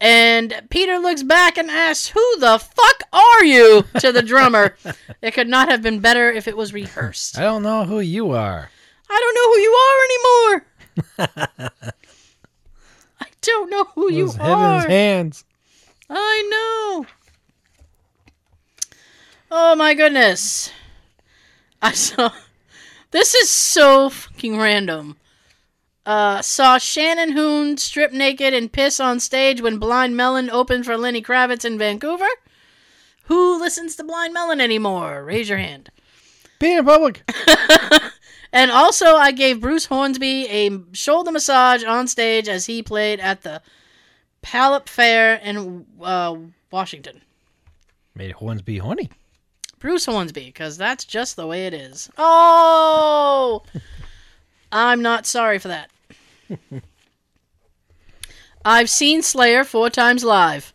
[0.00, 4.76] And Peter looks back and asks, "Who the fuck are you?" to the drummer.
[5.22, 7.38] it could not have been better if it was rehearsed.
[7.38, 8.70] I don't know who you are.
[9.08, 10.66] I don't know who you are anymore.
[13.20, 14.76] I don't know who you was hidden in are.
[14.76, 15.44] his hands.
[16.10, 17.06] I know.
[19.50, 20.70] Oh my goodness.
[21.80, 22.32] I saw.
[23.12, 25.16] This is so fucking random.
[26.06, 30.96] Uh, saw Shannon Hoon strip naked and piss on stage when Blind Melon opened for
[30.96, 32.28] Lenny Kravitz in Vancouver.
[33.24, 35.22] Who listens to Blind Melon anymore?
[35.24, 35.90] Raise your hand.
[36.58, 37.28] Being in public.
[38.56, 43.42] And also, I gave Bruce Hornsby a shoulder massage on stage as he played at
[43.42, 43.60] the
[44.42, 46.36] Puyallup Fair in uh,
[46.70, 47.20] Washington.
[48.14, 49.10] Made Hornsby horny.
[49.78, 52.08] Bruce Hornsby, because that's just the way it is.
[52.16, 53.62] Oh!
[54.72, 55.90] I'm not sorry for that.
[58.64, 60.72] I've seen Slayer four times live.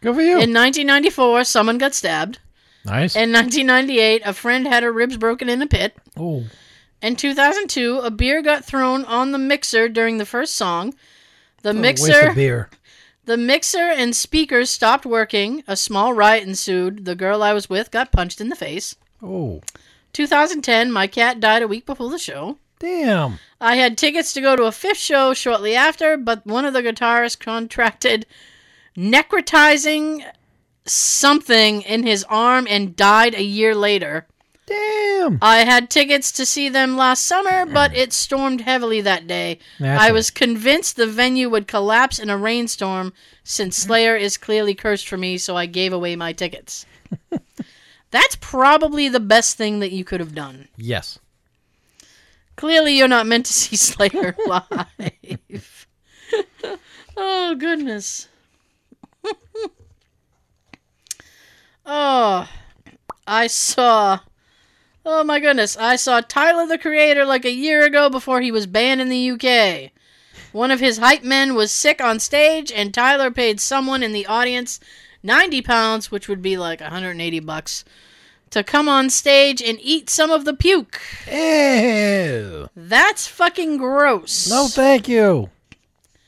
[0.00, 0.32] Good for you.
[0.32, 2.38] In 1994, someone got stabbed.
[2.84, 3.14] nice.
[3.16, 5.96] In 1998, a friend had her ribs broken in a pit.
[6.16, 6.44] oh,
[7.02, 10.94] In 2002, a beer got thrown on the mixer during the first song.
[11.62, 12.70] The oh, waste mixer beer.
[13.26, 15.62] the mixer and speakers stopped working.
[15.66, 17.04] A small riot ensued.
[17.04, 18.96] The girl I was with got punched in the face.
[19.22, 19.60] Oh,
[20.12, 22.56] 2010, my cat died a week before the show.
[22.80, 23.38] Damn.
[23.60, 26.82] I had tickets to go to a fifth show shortly after, but one of the
[26.82, 28.26] guitarists contracted
[28.96, 30.24] necrotizing
[30.86, 34.26] something in his arm and died a year later.
[34.66, 35.38] Damn.
[35.42, 39.58] I had tickets to see them last summer, but it stormed heavily that day.
[39.78, 40.12] I Naturally.
[40.12, 43.12] was convinced the venue would collapse in a rainstorm
[43.42, 46.86] since Slayer is clearly cursed for me, so I gave away my tickets.
[48.12, 50.68] That's probably the best thing that you could have done.
[50.76, 51.18] Yes.
[52.60, 55.86] Clearly, you're not meant to see Slayer live.
[57.16, 58.28] oh, goodness.
[61.86, 62.46] oh,
[63.26, 64.20] I saw.
[65.06, 65.74] Oh, my goodness.
[65.78, 69.30] I saw Tyler the Creator like a year ago before he was banned in the
[69.30, 69.90] UK.
[70.52, 74.26] One of his hype men was sick on stage, and Tyler paid someone in the
[74.26, 74.80] audience
[75.22, 77.86] 90 pounds, which would be like 180 bucks,
[78.50, 81.00] to come on stage and eat some of the puke.
[81.30, 82.68] Ew.
[82.74, 84.50] That's fucking gross.
[84.50, 85.50] No, thank you.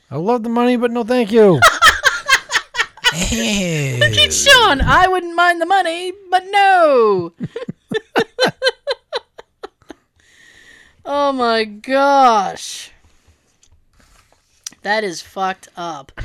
[0.09, 1.59] I love the money, but no, thank you.
[3.31, 3.97] Ew.
[3.97, 7.33] Look at Sean, I wouldn't mind the money, but no.
[11.05, 12.91] oh my gosh.
[14.81, 16.11] That is fucked up.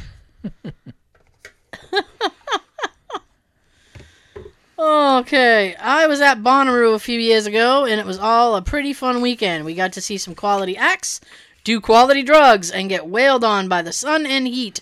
[4.79, 8.93] okay, I was at Bonnaroo a few years ago, and it was all a pretty
[8.93, 9.65] fun weekend.
[9.65, 11.21] We got to see some quality acts,
[11.65, 14.81] do quality drugs, and get wailed on by the sun and heat,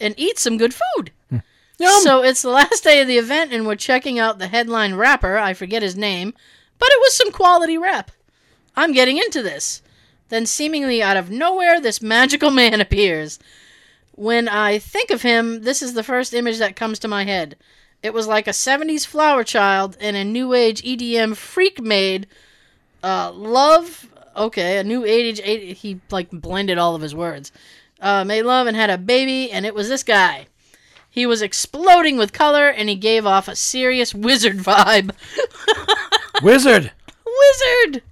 [0.00, 1.10] and eat some good food.
[1.30, 1.38] Hmm.
[1.78, 2.02] Yum.
[2.02, 5.36] So it's the last day of the event, and we're checking out the headline rapper.
[5.36, 6.34] I forget his name,
[6.78, 8.10] but it was some quality rap.
[8.76, 9.82] I'm getting into this.
[10.28, 13.38] Then, seemingly out of nowhere, this magical man appears.
[14.14, 17.56] When I think of him, this is the first image that comes to my head.
[18.02, 22.26] It was like a 70s flower child and a new age EDM freak made
[23.02, 24.08] uh, love.
[24.36, 25.40] Okay, a new age.
[25.78, 27.52] He like blended all of his words.
[28.00, 30.46] Uh, made love and had a baby, and it was this guy.
[31.08, 35.12] He was exploding with color, and he gave off a serious wizard vibe.
[36.42, 36.90] Wizard.
[37.24, 38.02] wizard!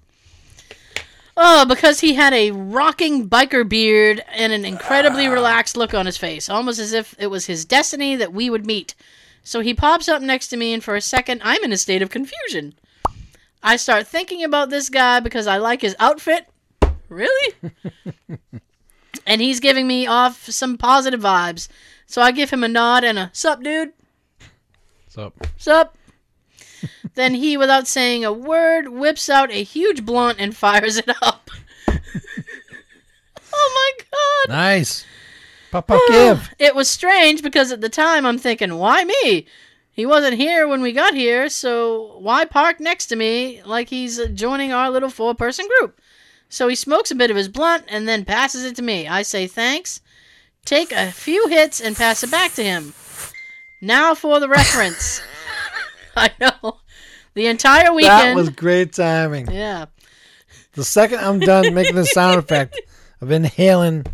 [1.36, 6.18] Oh, because he had a rocking biker beard and an incredibly relaxed look on his
[6.18, 8.94] face, almost as if it was his destiny that we would meet.
[9.42, 12.02] So he pops up next to me, and for a second, I'm in a state
[12.02, 12.74] of confusion.
[13.62, 16.46] I start thinking about this guy because I like his outfit.
[17.08, 17.54] Really?
[19.26, 21.68] and he's giving me off some positive vibes.
[22.06, 23.92] So I give him a nod and a sup, dude.
[25.08, 25.96] So, Sup?
[27.14, 31.50] then he, without saying a word, whips out a huge blunt and fires it up.
[33.52, 34.52] oh my god!
[34.54, 35.04] nice.
[35.70, 36.48] Papa give.
[36.50, 39.46] Oh, it was strange because at the time I'm thinking, why me?
[39.92, 44.24] He wasn't here when we got here, so why park next to me like he's
[44.30, 46.00] joining our little four person group?
[46.48, 49.06] So he smokes a bit of his blunt and then passes it to me.
[49.06, 50.00] I say thanks,
[50.64, 52.94] take a few hits, and pass it back to him.
[53.80, 55.20] Now for the reference.
[56.16, 56.80] I know.
[57.34, 58.30] The entire weekend.
[58.30, 59.50] That was great timing.
[59.50, 59.86] yeah.
[60.72, 62.80] The second I'm done making the sound effect
[63.20, 64.06] of inhaling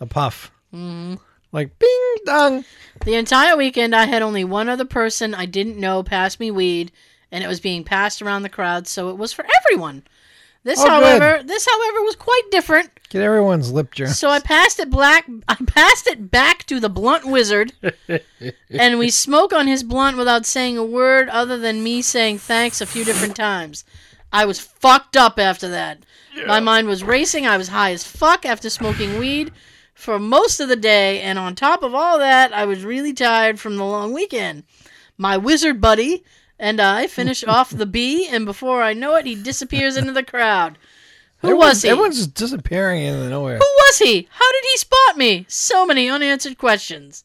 [0.00, 1.14] a puff, Mm-hmm.
[1.52, 2.64] like bing dong.
[3.04, 6.92] The entire weekend, I had only one other person I didn't know pass me weed,
[7.30, 10.02] and it was being passed around the crowd, so it was for everyone.
[10.64, 10.90] This, Oh, good.
[10.90, 12.88] however, this, however, was quite different.
[13.10, 14.16] Get everyone's lip germs.
[14.18, 15.26] So I passed it black.
[15.48, 17.72] I passed it back to the blunt wizard,
[18.70, 22.80] and we smoke on his blunt without saying a word other than me saying thanks
[22.80, 23.84] a few different times.
[24.32, 25.98] I was fucked up after that.
[26.46, 27.46] My mind was racing.
[27.46, 29.52] I was high as fuck after smoking weed
[30.02, 33.60] for most of the day, and on top of all that, I was really tired
[33.60, 34.64] from the long weekend.
[35.16, 36.24] My wizard buddy
[36.58, 40.24] and I finish off the bee, and before I know it, he disappears into the
[40.24, 40.76] crowd.
[41.38, 41.88] Who Everyone- was he?
[41.88, 43.58] Everyone's just disappearing into nowhere.
[43.58, 44.26] Who was he?
[44.30, 45.46] How did he spot me?
[45.48, 47.22] So many unanswered questions.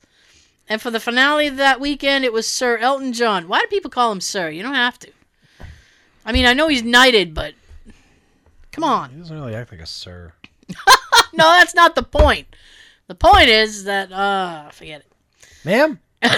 [0.69, 3.47] And for the finale of that weekend, it was Sir Elton John.
[3.47, 4.49] Why do people call him Sir?
[4.49, 5.11] You don't have to.
[6.25, 7.53] I mean, I know he's knighted, but
[8.71, 9.09] come on.
[9.11, 10.33] He doesn't really act like a sir.
[11.33, 12.47] No, that's not the point.
[13.07, 15.11] The point is that uh forget it.
[15.65, 15.99] Ma'am?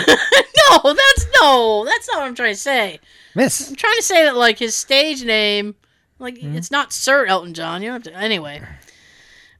[0.71, 2.99] No, that's no, that's not what I'm trying to say.
[3.33, 3.69] Miss.
[3.69, 5.73] I'm trying to say that like his stage name,
[6.19, 7.81] like it's not Sir Elton John.
[7.81, 8.19] You don't have to.
[8.19, 8.61] Anyway,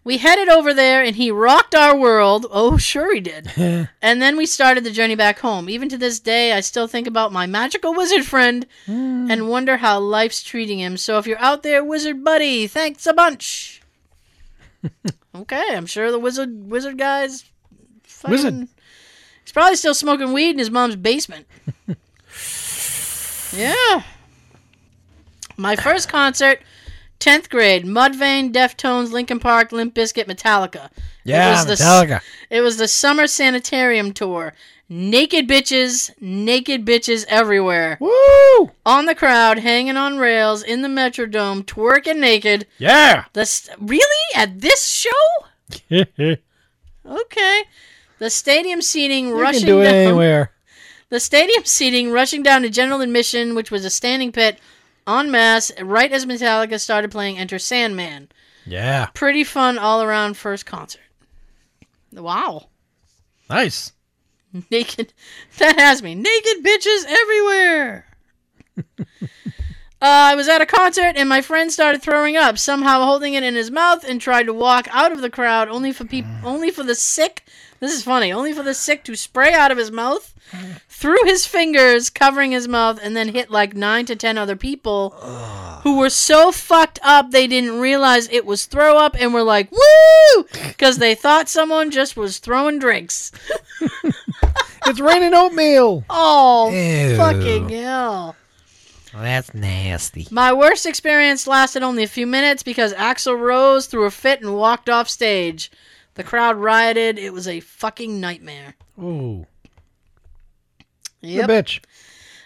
[0.04, 2.46] we headed over there and he rocked our world.
[2.52, 3.52] Oh, sure he did.
[4.02, 5.70] and then we started the journey back home.
[5.70, 10.00] Even to this day, I still think about my magical wizard friend and wonder how
[10.00, 10.96] life's treating him.
[10.98, 13.82] So if you're out there, wizard buddy, thanks a bunch.
[15.40, 17.46] okay, I'm sure the wizard wizard guys.
[18.04, 18.68] fucking- Wizard.
[19.44, 21.48] He's probably still smoking weed in his mom's basement.
[23.54, 24.04] yeah.
[25.58, 26.62] My first concert,
[27.20, 30.90] 10th grade, Mudvayne, Deftones, Linkin Park, Limp Bizkit, Metallica.
[31.24, 32.22] Yeah, was the Metallica.
[32.50, 34.54] It was the Summer Sanitarium Tour.
[34.92, 37.98] Naked bitches, naked bitches everywhere.
[38.00, 38.72] Woo!
[38.86, 42.66] On the crowd, hanging on rails, in the Metrodome, twerking naked.
[42.80, 43.26] Yeah!
[43.34, 44.34] The st- really?
[44.36, 45.12] At this show?
[47.06, 47.64] Okay.
[48.20, 49.94] The stadium seating You rushing can do it down.
[49.96, 50.52] anywhere.
[51.10, 54.60] The stadium seating rushing down to general admission, which was a standing pit
[55.10, 58.30] en masse, right as Metallica started playing Enter Sandman.
[58.66, 59.08] Yeah.
[59.14, 61.02] Pretty fun all around first concert.
[62.14, 62.68] Wow.
[63.50, 63.94] Nice.
[64.72, 65.14] Naked.
[65.58, 66.16] That has me.
[66.16, 68.06] Naked bitches everywhere.
[70.02, 73.44] uh, I was at a concert and my friend started throwing up, somehow holding it
[73.44, 76.72] in his mouth, and tried to walk out of the crowd, only for people, only
[76.72, 77.44] for the sick.
[77.80, 78.32] This is funny.
[78.32, 80.34] Only for the sick to spray out of his mouth,
[80.90, 85.12] through his fingers, covering his mouth, and then hit like nine to ten other people
[85.84, 89.72] who were so fucked up they didn't realize it was throw up and were like,
[89.72, 93.32] "Woo!" because they thought someone just was throwing drinks.
[94.86, 96.04] It's raining oatmeal.
[96.10, 97.16] Oh, Ew.
[97.16, 98.36] fucking hell.
[99.14, 100.28] Oh, that's nasty.
[100.30, 104.56] My worst experience lasted only a few minutes because Axl Rose threw a fit and
[104.56, 105.72] walked off stage.
[106.14, 107.18] The crowd rioted.
[107.18, 108.76] It was a fucking nightmare.
[109.02, 109.48] Ooh.
[111.22, 111.48] Yep.
[111.48, 111.80] The bitch.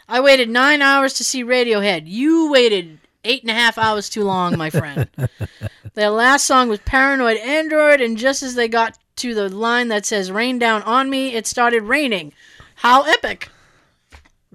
[0.07, 2.03] I waited nine hours to see Radiohead.
[2.05, 5.07] You waited eight and a half hours too long, my friend.
[5.93, 10.05] Their last song was Paranoid Android, and just as they got to the line that
[10.05, 12.33] says rain down on me, it started raining.
[12.75, 13.49] How epic.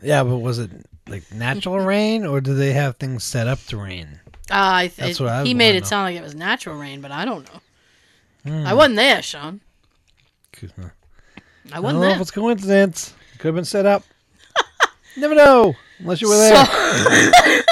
[0.02, 0.70] Yeah, but was it
[1.09, 4.20] like natural rain or do they have things set up to rain?
[4.50, 5.86] Uh, That's what I he made it know.
[5.86, 7.61] sound like it was natural rain, but I don't know.
[8.50, 8.66] Hmm.
[8.66, 9.61] I wasn't there, Sean.
[10.62, 12.14] I I don't wasn't know there.
[12.16, 13.14] if it's coincidence.
[13.34, 14.04] It Could have been set up.
[15.16, 16.66] Never know unless you were there.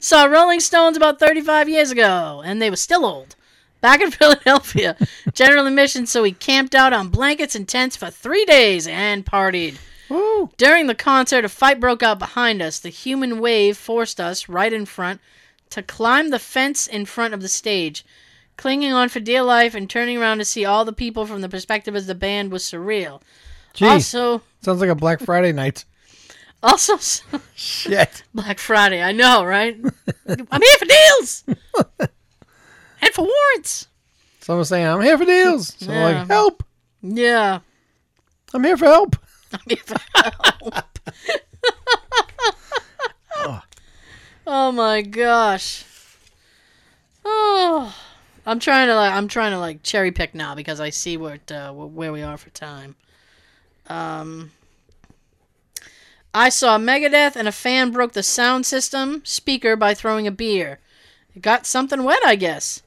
[0.00, 3.34] Saw Rolling Stones about 35 years ago, and they were still old.
[3.80, 4.96] Back in Philadelphia,
[5.34, 9.76] general admission, so we camped out on blankets and tents for three days and partied.
[10.08, 10.50] Woo.
[10.56, 12.78] During the concert, a fight broke out behind us.
[12.78, 15.20] The human wave forced us, right in front,
[15.70, 18.04] to climb the fence in front of the stage.
[18.56, 21.48] Clinging on for dear life and turning around to see all the people from the
[21.48, 23.20] perspective of the band was surreal.
[23.74, 25.84] Gee, Also, sounds like a Black Friday night.
[26.62, 26.96] also
[27.54, 28.24] Shit.
[28.34, 29.00] Black Friday.
[29.02, 29.76] I know, right?
[30.28, 31.44] I'm here for deals
[32.00, 33.86] and for warrants.
[34.40, 35.74] Someone's saying, I'm here for deals.
[35.78, 36.04] So Yeah.
[36.18, 36.64] like, help.
[37.02, 37.60] Yeah.
[38.54, 39.14] I'm here for help.
[40.14, 40.98] Help.
[44.46, 45.84] oh my gosh.
[47.24, 47.94] Oh,
[48.46, 51.34] I'm trying to like I'm trying to like cherry pick now because I see where
[51.34, 52.96] it, uh, where we are for time.
[53.88, 54.52] Um.
[56.34, 60.78] I saw Megadeth and a fan broke the sound system speaker by throwing a beer.
[61.34, 62.82] It got something wet, I guess.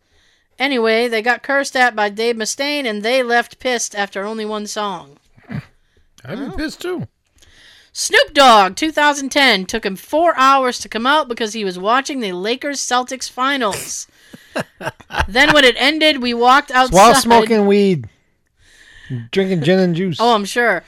[0.59, 4.67] Anyway, they got cursed at by Dave Mustaine and they left pissed after only one
[4.67, 5.17] song.
[6.23, 6.51] I'd be oh.
[6.51, 7.07] pissed too.
[7.93, 12.31] Snoop Dogg, 2010, took him four hours to come out because he was watching the
[12.31, 14.07] Lakers Celtics finals.
[15.27, 16.95] then when it ended, we walked outside.
[16.95, 18.07] While smoking weed,
[19.31, 20.17] drinking gin and juice.
[20.21, 20.83] Oh, I'm sure.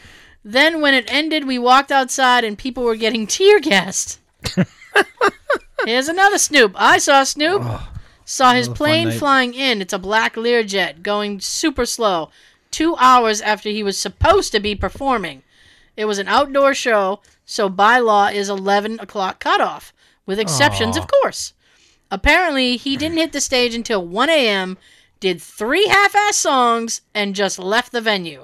[0.45, 4.19] Then when it ended, we walked outside and people were getting tear gassed.
[5.85, 6.73] Here's another Snoop.
[6.75, 7.63] I saw Snoop.
[8.25, 9.81] saw his plane flying in.
[9.81, 12.29] It's a black Learjet going super slow.
[12.73, 15.43] Two hours after he was supposed to be performing.
[15.95, 19.93] It was an outdoor show, so by law is 11 o'clock cutoff,
[20.25, 21.01] with exceptions, Aw.
[21.01, 21.53] of course.
[22.09, 24.79] Apparently, he didn't hit the stage until 1 a.m.,
[25.19, 28.41] did three half-ass songs, and just left the venue.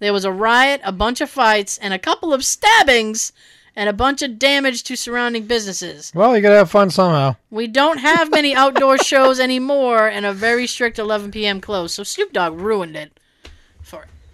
[0.00, 3.32] There was a riot, a bunch of fights, and a couple of stabbings,
[3.76, 6.10] and a bunch of damage to surrounding businesses.
[6.16, 7.36] Well, you gotta have fun somehow.
[7.48, 11.60] We don't have many outdoor shows anymore, and a very strict 11 p.m.
[11.60, 11.94] close.
[11.94, 13.17] So Snoop Dogg ruined it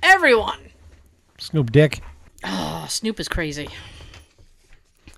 [0.05, 0.59] everyone.
[1.39, 2.01] Snoop Dick.
[2.45, 3.69] Oh, Snoop is crazy.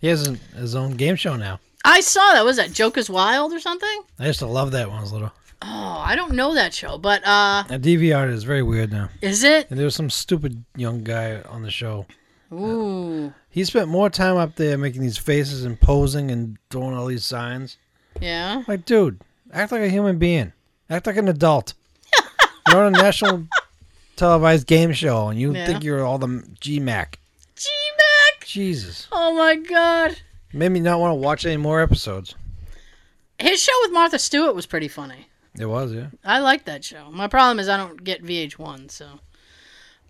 [0.00, 1.60] He has his- own game show now.
[1.84, 2.44] I saw that.
[2.44, 4.02] Was that Joker's Wild or something?
[4.18, 5.32] I used to love that when I was little.
[5.62, 9.08] Oh, I don't know that show, but uh, That DVR is very weird now.
[9.22, 9.68] is it?
[9.70, 12.06] And there was some stupid young guy on the show.
[12.52, 17.06] Ooh, He spent more time up there making these faces and posing and throwing all
[17.06, 17.78] these signs.
[18.20, 18.62] yeah.
[18.68, 19.20] Like, dude,
[19.52, 20.52] act like a human being.
[20.90, 21.74] Act like an adult.
[22.68, 23.46] you're on a national
[24.16, 25.66] televised game show and you Yeah.
[25.66, 26.26] think you're all the
[26.60, 27.14] GMAC.
[27.54, 28.46] G Mac.
[28.46, 29.06] Jesus.
[29.12, 30.16] Oh my God.
[30.52, 32.34] Made me not want to watch any more episodes.
[33.38, 35.28] His show with Martha Stewart was pretty funny.
[35.58, 36.06] It was, yeah.
[36.24, 37.10] I liked that show.
[37.10, 39.20] My problem is I don't get VH1, so.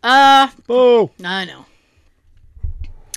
[0.02, 1.10] Uh, Oh.
[1.24, 1.66] I know.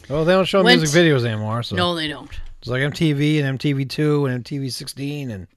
[0.10, 2.32] Well, they don't show Went- music videos anymore, so No, they don't.
[2.60, 5.48] it's like MTV and MTV2 and MTV 16 and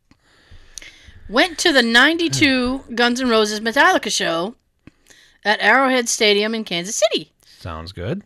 [1.28, 4.56] Went to the 92 Guns N' Roses Metallica show
[5.44, 7.32] at Arrowhead Stadium in Kansas City.
[7.58, 8.22] sounds good.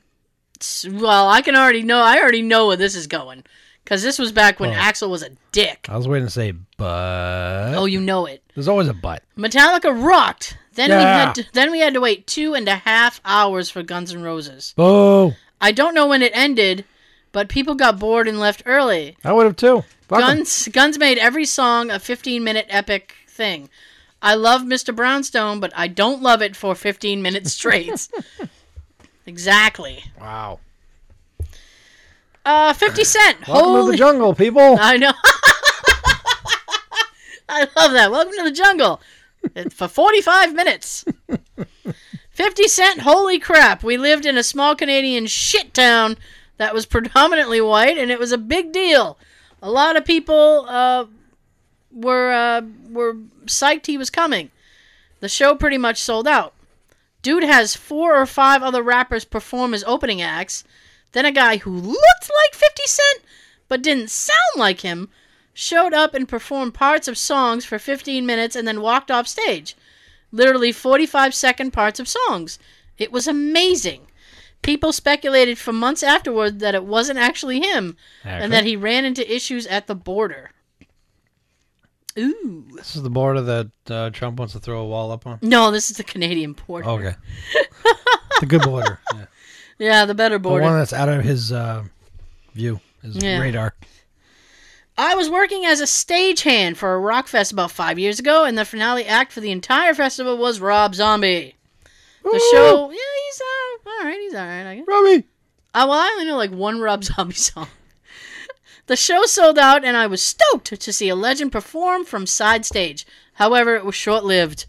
[0.60, 1.98] S- Well, I can already know.
[2.00, 3.44] I already know where this is going.
[3.84, 4.74] Because this was back when Oh.
[4.74, 5.86] Axl was a dick.
[5.88, 8.42] I was waiting to say, but Oh, you know it.
[8.54, 9.22] there's always a but.
[9.38, 10.56] Metallica rocked.
[10.74, 13.82] Then we had to, then we had to wait two and a half hours for
[13.82, 14.74] Guns N' Roses.
[14.76, 15.34] Oh.
[15.60, 16.84] I don't know when it ended,
[17.32, 19.16] but people got bored and left early.
[19.24, 19.84] I would have too.
[20.08, 20.26] Fuck 'em.
[20.36, 23.68] Guns Guns made every song a 15 minute epic thing.
[24.22, 24.94] I love Mr.
[24.94, 28.08] Brownstone, but I don't love it for 15 minutes straight.
[29.26, 30.04] exactly.
[30.20, 30.60] Wow.
[32.44, 33.48] Uh, 50 Cent.
[33.48, 34.76] Welcome to Holy the jungle, people.
[34.80, 35.12] I know.
[37.48, 38.10] I love that.
[38.10, 39.00] Welcome to the jungle.
[39.70, 41.04] For 45 minutes.
[42.30, 43.82] 50 Cent, holy crap.
[43.82, 46.16] We lived in a small Canadian shit town
[46.58, 49.18] that was predominantly white, and it was a big deal.
[49.62, 51.08] A lot of people uh, were,
[52.58, 53.14] uh, were
[53.46, 54.50] psyched he was coming.
[55.20, 56.54] The show pretty much sold out.
[57.22, 60.64] Dude has four or five other rappers perform his opening acts.
[61.12, 63.20] Then a guy who looked like 50 Cent
[63.68, 65.08] but didn't sound like him
[65.52, 69.74] showed up and performed parts of songs for 15 minutes and then walked off stage.
[70.30, 72.58] Literally 45 second parts of songs.
[72.98, 74.06] It was amazing.
[74.62, 77.96] People speculated for months afterward that it wasn't actually him
[78.42, 80.50] and that he ran into issues at the border.
[82.18, 82.66] Ooh.
[82.76, 85.38] this is the border that uh, Trump wants to throw a wall up on.
[85.42, 86.88] No, this is the Canadian border.
[86.88, 87.14] Okay.
[88.40, 88.98] the good border.
[89.14, 89.26] Yeah.
[89.78, 90.64] Yeah, the better The border.
[90.64, 91.84] one that's out of his uh,
[92.54, 93.38] view, his Yeah.
[93.40, 93.74] radar.
[94.96, 98.56] I was working as a stagehand for a rock fest about five years ago, and
[98.56, 101.54] the finale act for the entire festival was Rob Zombie.
[102.24, 104.18] The show, yeah, he's uh, all right.
[104.18, 104.66] He's all right.
[104.66, 104.84] I guess.
[104.88, 105.24] Robbie.
[105.74, 107.68] Uh, well, I only know like one Rob Zombie song.
[108.86, 112.64] The show sold out, and I was stoked to see a legend perform from side
[112.64, 113.06] stage.
[113.34, 114.66] However, it was short lived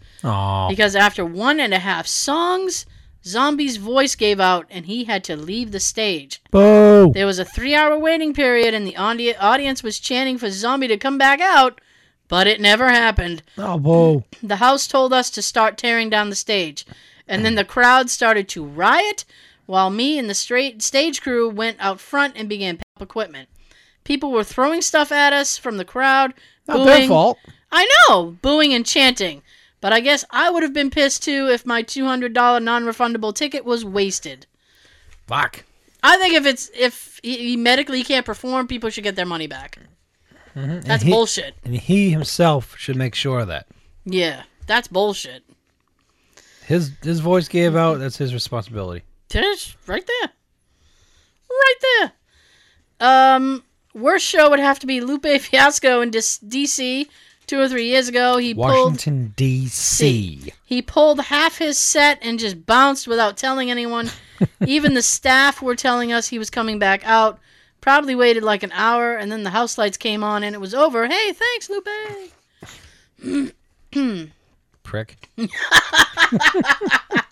[0.68, 2.84] because after one and a half songs,
[3.24, 6.40] Zombie's voice gave out, and he had to leave the stage.
[6.50, 7.12] Boo.
[7.12, 10.88] There was a three hour waiting period, and the audi- audience was chanting for Zombie
[10.88, 11.80] to come back out,
[12.28, 13.42] but it never happened.
[13.56, 14.24] Oh, boo.
[14.42, 16.84] The house told us to start tearing down the stage,
[17.26, 19.24] and then the crowd started to riot,
[19.66, 23.48] while me and the straight stage crew went out front and began picking up equipment.
[24.08, 26.32] People were throwing stuff at us from the crowd,
[26.66, 27.36] Not their fault.
[27.70, 29.42] I know, booing and chanting.
[29.82, 32.32] But I guess I would have been pissed too if my $200
[32.62, 34.46] non refundable ticket was wasted.
[35.26, 35.64] Fuck.
[36.02, 39.46] I think if it's if he, he medically can't perform, people should get their money
[39.46, 39.78] back.
[40.56, 40.84] Mhm.
[40.84, 41.54] That's and he, bullshit.
[41.62, 43.66] And he himself should make sure of that.
[44.06, 45.44] Yeah, that's bullshit.
[46.64, 47.98] His his voice gave out.
[47.98, 49.04] That's his responsibility.
[49.28, 50.30] Just right there,
[51.50, 52.12] right there.
[53.00, 53.64] Um,
[53.98, 57.08] worst show would have to be Lupe Fiasco in DC
[57.46, 58.36] two or three years ago.
[58.36, 60.52] He Washington D.C.
[60.64, 64.10] he pulled half his set and just bounced without telling anyone.
[64.66, 67.40] Even the staff were telling us he was coming back out.
[67.80, 70.74] Probably waited like an hour, and then the house lights came on, and it was
[70.74, 71.06] over.
[71.06, 71.88] Hey, thanks, Lupe.
[74.82, 75.30] Prick.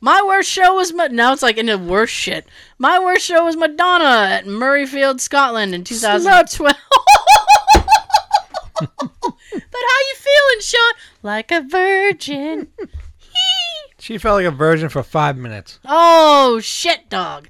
[0.00, 2.46] My worst show was Ma- now it's like into worst shit.
[2.78, 6.76] My worst show was Madonna at Murrayfield, Scotland in 2012.
[8.80, 8.90] but how
[9.60, 10.92] you feeling, Sean?
[11.22, 12.68] Like a virgin.
[14.00, 15.80] She felt like a virgin for five minutes.
[15.84, 17.48] Oh shit, dog.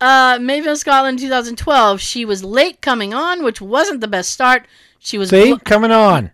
[0.00, 2.00] Uh, Mayfield, Scotland, 2012.
[2.00, 4.66] She was late coming on, which wasn't the best start.
[4.98, 6.30] She was See, blo- coming on.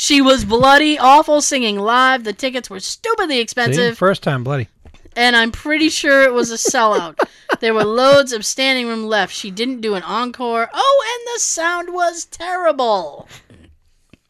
[0.00, 2.22] She was bloody, awful singing live.
[2.22, 3.40] The tickets were stupidly See?
[3.40, 4.68] expensive, First time, bloody.
[5.16, 7.18] and I'm pretty sure it was a sellout.
[7.58, 9.34] there were loads of standing room left.
[9.34, 10.70] She didn't do an encore.
[10.72, 13.28] Oh, and the sound was terrible.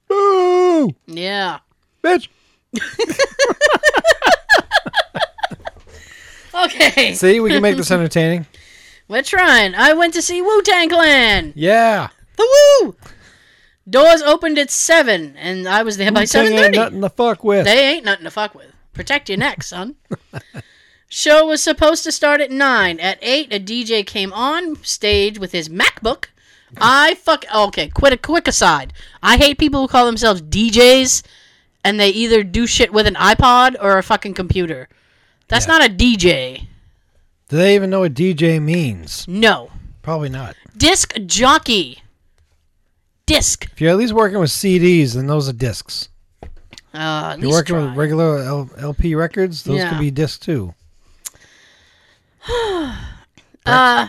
[0.08, 0.94] Boo!
[1.06, 1.58] Yeah.
[2.02, 2.28] Bitch.
[6.54, 7.14] Okay.
[7.14, 8.46] See, we can make this entertaining.
[9.06, 9.74] We're trying.
[9.76, 11.52] I went to see Wu Tang Clan.
[11.54, 12.08] Yeah.
[12.36, 12.48] The
[12.82, 12.96] Woo!
[13.88, 16.74] Doors opened at 7, and I was there by ain't 7.30.
[16.74, 17.64] nothing to fuck with.
[17.64, 18.72] They ain't nothing to fuck with.
[18.92, 19.96] Protect your neck, son.
[21.08, 23.00] Show was supposed to start at 9.
[23.00, 26.26] At 8, a DJ came on stage with his MacBook.
[26.78, 27.46] I fuck.
[27.54, 28.92] Okay, quit a quick aside.
[29.22, 31.22] I hate people who call themselves DJs
[31.82, 34.88] and they either do shit with an iPod or a fucking computer.
[35.48, 35.78] That's Yeah.
[35.78, 36.66] not a DJ.
[37.48, 39.24] Do they even know what DJ means?
[39.26, 39.70] No.
[40.02, 40.56] Probably not.
[40.76, 42.02] Disc jockey.
[43.28, 43.66] Disc.
[43.70, 46.08] If you're at least working with CDs, then those are discs.
[46.42, 46.46] Uh,
[46.94, 47.84] at you're least working try.
[47.84, 49.90] with regular L- LP records, those Yeah.
[49.90, 50.74] could be discs too.
[53.66, 54.08] Uh,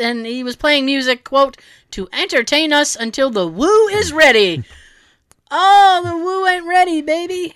[0.00, 1.56] and he was playing music, quote,
[1.92, 4.64] to entertain us until the Wu is ready.
[5.52, 7.54] oh, the Wu ain't ready, baby.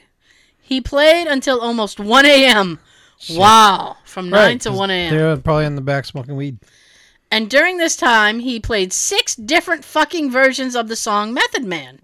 [0.61, 2.79] He played until almost 1 a.m.
[3.31, 3.97] Wow.
[4.05, 5.15] From 9 to 'cause 1 a.m.
[5.17, 6.59] They're probably in the back smoking weed.
[7.33, 12.01] And during this time, he played six different fucking versions of the song Method Man.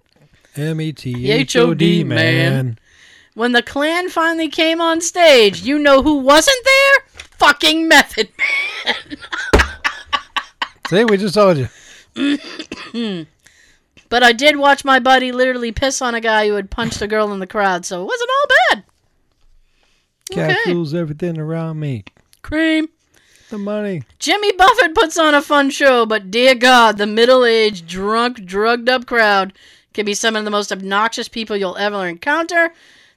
[0.55, 2.79] M E T H O D man.
[3.35, 7.03] When the Clan finally came on stage, you know who wasn't there?
[7.13, 8.29] Fucking Method
[8.83, 8.95] Man.
[10.89, 11.67] See, we just told you.
[14.09, 17.07] But I did watch my buddy literally piss on a guy who had punched a
[17.07, 18.83] girl in the crowd, so it wasn't all bad.
[20.31, 20.97] Cat Okay.
[20.97, 22.05] everything around me.
[22.41, 22.89] Cream.
[23.49, 24.03] The money.
[24.19, 28.87] Jimmy Buffett puts on a fun show, but dear God, the middle aged, drunk, drugged
[28.87, 29.53] up crowd
[29.93, 32.73] can be some of the most obnoxious people you'll ever encounter.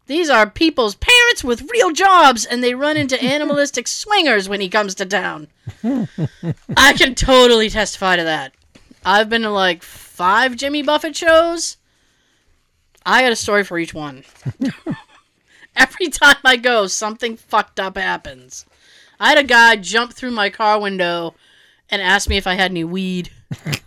[0.06, 4.70] These are people's parents with real jobs, and they run into animalistic swingers when he
[4.70, 5.48] comes to town.
[5.84, 8.54] I can totally testify to that.
[9.04, 11.76] I've been to like five Jimmy Buffett shows.
[13.04, 14.24] I got a story for each one.
[15.76, 18.64] Every time I go, something fucked up happens.
[19.20, 21.34] I had a guy jump through my car window
[21.90, 23.30] and ask me if I had any weed.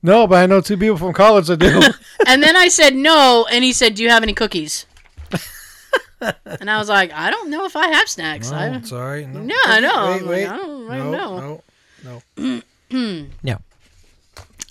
[0.00, 1.80] No, but I know two people from college that do.
[2.26, 4.86] And then I said no, and he said, "Do you have any cookies?"
[6.20, 9.26] and I was like, "I don't know if I have snacks." no, I, sorry.
[9.26, 9.88] No, Yeah, I know.
[9.88, 10.46] Wait, I'm like, wait.
[10.46, 11.62] I don't- I no, know.
[12.04, 12.62] no, no.
[13.42, 13.58] no.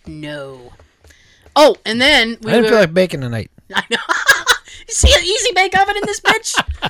[0.08, 0.72] no.
[1.58, 2.70] Oh, and then we I didn't were.
[2.70, 3.52] feel like baking tonight.
[3.76, 3.98] I know.
[4.88, 6.90] you see an easy bake oven in this bitch.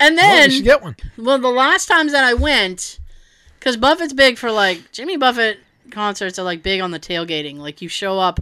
[0.00, 0.96] And then you get one.
[1.16, 2.98] Well, the last times that I went,
[3.58, 5.58] because Buffett's big for like Jimmy Buffett
[5.90, 7.58] concerts are like big on the tailgating.
[7.58, 8.40] Like you show up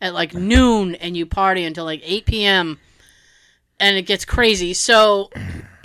[0.00, 2.78] at like noon and you party until like eight p.m.
[3.78, 4.72] and it gets crazy.
[4.72, 5.30] So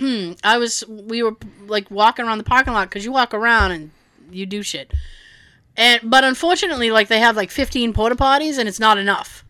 [0.44, 1.36] I was we were
[1.66, 3.90] like walking around the parking lot because you walk around and
[4.30, 4.92] you do shit.
[5.76, 9.44] And but unfortunately, like they have like fifteen porta potties and it's not enough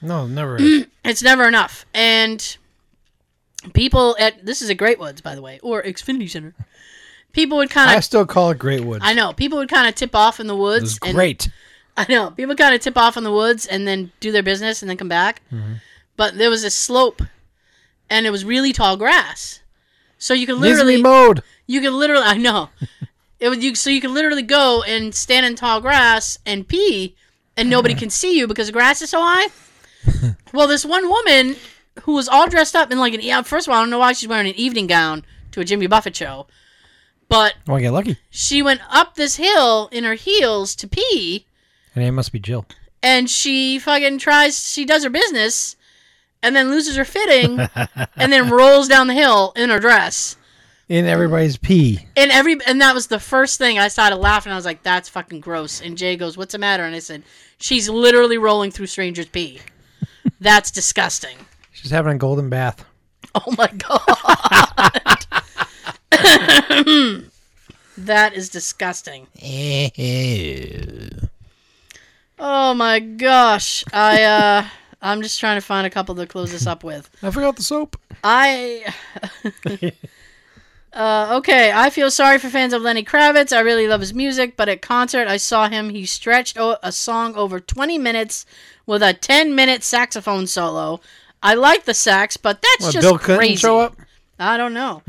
[0.00, 0.58] No, never.
[1.04, 1.86] it's never enough.
[1.94, 2.56] And
[3.72, 6.54] people at this is a Great Woods, by the way, or Xfinity Center.
[7.32, 7.96] People would kind of.
[7.96, 9.04] I still call it Great Woods.
[9.04, 10.82] I know, people would kind of tip off in the It woods.
[10.82, 11.48] was and, great.
[11.96, 14.82] I know, people kind of tip off in the woods and then do their business
[14.82, 15.42] and then come back.
[15.52, 15.74] Mm-hmm.
[16.16, 17.22] But there was a slope,
[18.10, 19.60] and it was really tall grass,
[20.18, 22.68] so you could Needs to be literally, you could literally, I know,
[23.40, 23.74] it was you.
[23.74, 27.16] So you could literally go and stand in tall grass and pee,
[27.56, 29.48] and nobody can see you because the grass is so high.
[30.52, 31.56] well, this one woman
[32.02, 33.42] who was all dressed up in like an yeah.
[33.42, 35.86] First of all, I don't know why she's wearing an evening gown to a Jimmy
[35.86, 36.46] Buffett show,
[37.28, 38.16] but Oh, I get lucky.
[38.30, 41.46] she went up this hill in her heels to pee,
[41.94, 42.66] Her name must be Jill.
[43.02, 44.68] and she fucking tries.
[44.70, 45.76] She does her business,
[46.42, 47.60] and then loses her fitting,
[48.16, 50.36] and then rolls down the hill in her dress.
[50.88, 52.06] In everybody's pee.
[52.16, 54.52] And every and that was the first thing I started laughing.
[54.52, 57.22] I was like, "That's fucking gross." And Jay goes, "What's the matter?" And I said,
[57.58, 59.60] "She's literally rolling through strangers' pee.
[60.40, 61.36] That's disgusting."
[61.82, 62.84] She's having a golden bath.
[63.34, 65.24] Oh my god,
[67.96, 69.26] that is disgusting.
[72.44, 74.66] Oh my gosh, I uh,
[75.00, 77.08] I'm just trying to find a couple to close this up with.
[77.22, 77.96] I forgot the soap.
[78.24, 78.84] I.
[80.92, 83.56] uh, okay, I feel sorry for fans of Lenny Kravitz.
[83.56, 85.90] I really love his music, but at concert I saw him.
[85.90, 88.44] He stretched o- a song over 20 minutes
[88.86, 91.00] with a 10 minute saxophone solo.
[91.42, 93.56] I like the sax, but that's What, just Bill Clinton crazy.
[93.56, 93.96] show up?
[94.38, 95.02] I don't know.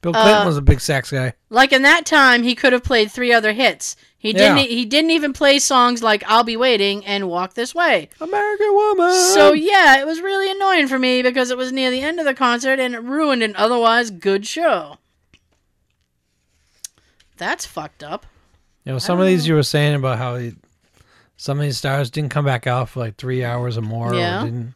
[0.00, 1.34] Bill Clinton Uh, was a big sax guy.
[1.50, 3.96] Like in that time, he could have played three other hits.
[4.20, 4.58] He didn't.
[4.58, 9.12] He didn't even play songs like "I'll Be Waiting" and "Walk This Way." American woman.
[9.12, 12.26] So yeah, it was really annoying for me because it was near the end of
[12.26, 14.98] the concert and it ruined an otherwise good show.
[17.36, 18.26] That's fucked up.
[18.84, 20.54] you know, some of these you were saying about how he,
[21.36, 24.14] some of these stars didn't come back out for like three hours or more.
[24.14, 24.42] Yeah.
[24.42, 24.74] Or didn't.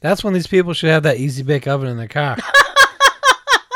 [0.00, 2.36] That's when these people should have that easy bake oven in their car.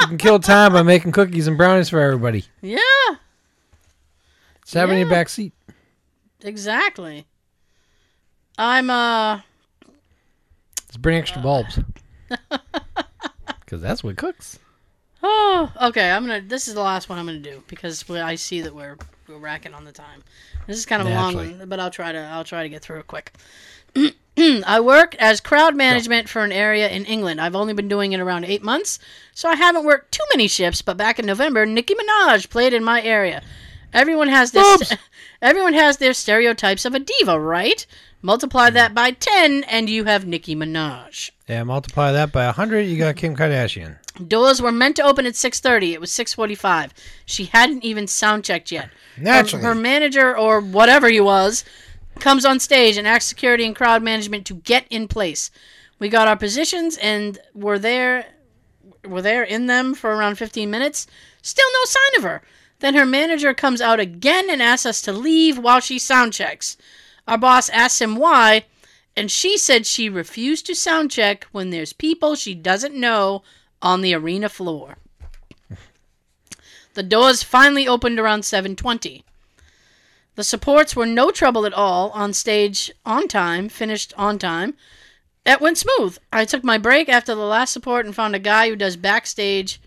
[0.00, 2.44] you can kill time by making cookies and brownies for everybody.
[2.62, 2.78] Yeah,
[4.62, 5.14] Just have it in your Yeah.
[5.14, 5.52] back seat.
[6.42, 7.26] exactly.
[8.58, 9.40] I'm uh
[10.86, 11.78] Just bring extra bulbs.
[13.60, 14.58] Because that's what cooks.
[15.22, 16.10] oh okay.
[16.10, 16.42] I'm gonna.
[16.42, 18.96] This is the last one I'm gonna do because I see that we're
[19.26, 20.22] we're racking on the time.
[20.66, 22.82] This is kind of a long one, but I'll try to I'll try to get
[22.82, 23.32] through it quick.
[24.66, 27.40] I work as crowd management for an area in England.
[27.40, 28.98] I've only been doing it around eight months,
[29.32, 30.82] so I haven't worked too many shifts.
[30.82, 33.42] But back in November, Nicki Minaj played in my area.
[33.92, 34.98] Everyone has their st-
[35.42, 37.86] everyone has their stereotypes of a diva, right?
[38.22, 41.30] Multiply that by ten, and you have Nicki Minaj.
[41.46, 43.98] Yeah, multiply that by 100, you got Kim Kardashian.
[44.26, 45.92] Doors were meant to open at 6:30.
[45.92, 46.90] It was 6:45.
[47.26, 48.86] She hadn't even sound checked yet.
[49.16, 49.64] Her- Naturally.
[49.64, 51.64] Um, her manager or whatever he was
[52.20, 55.50] comes on stage and asks security and crowd management to get in place.
[55.98, 58.26] We got our positions and were there
[59.06, 61.06] were there in them for around 15 minutes.
[61.42, 62.42] Still no sign of her.
[62.80, 66.76] Then her manager comes out again and asks us to leave while she sound checks.
[67.28, 68.64] Our boss asks him why,
[69.16, 73.42] and she said she refused to sound check when there's people she doesn't know
[73.80, 74.96] on the arena floor.
[76.94, 79.24] The doors finally opened around 7:20.
[80.36, 84.74] The supports were no trouble at all on stage on time, finished on time.
[85.46, 86.18] It went smooth.
[86.32, 89.80] I took my break after the last support and found a guy who does backstage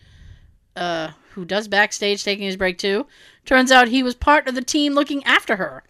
[0.76, 3.08] uh who does backstage taking his break too.
[3.46, 5.84] Turns out he was part of the team looking after her.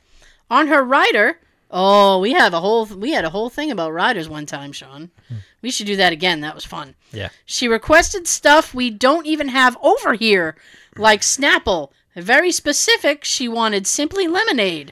[0.50, 1.40] On her rider,
[1.70, 5.12] oh, we have a whole we had a whole thing about riders one time, Sean.
[5.62, 6.42] We should do that again.
[6.42, 6.96] That was fun.
[7.12, 7.30] Yeah.
[7.46, 10.56] She requested stuff we don't even have over here,
[10.96, 11.92] like Snapple.
[12.18, 14.92] Very specific, she wanted simply lemonade.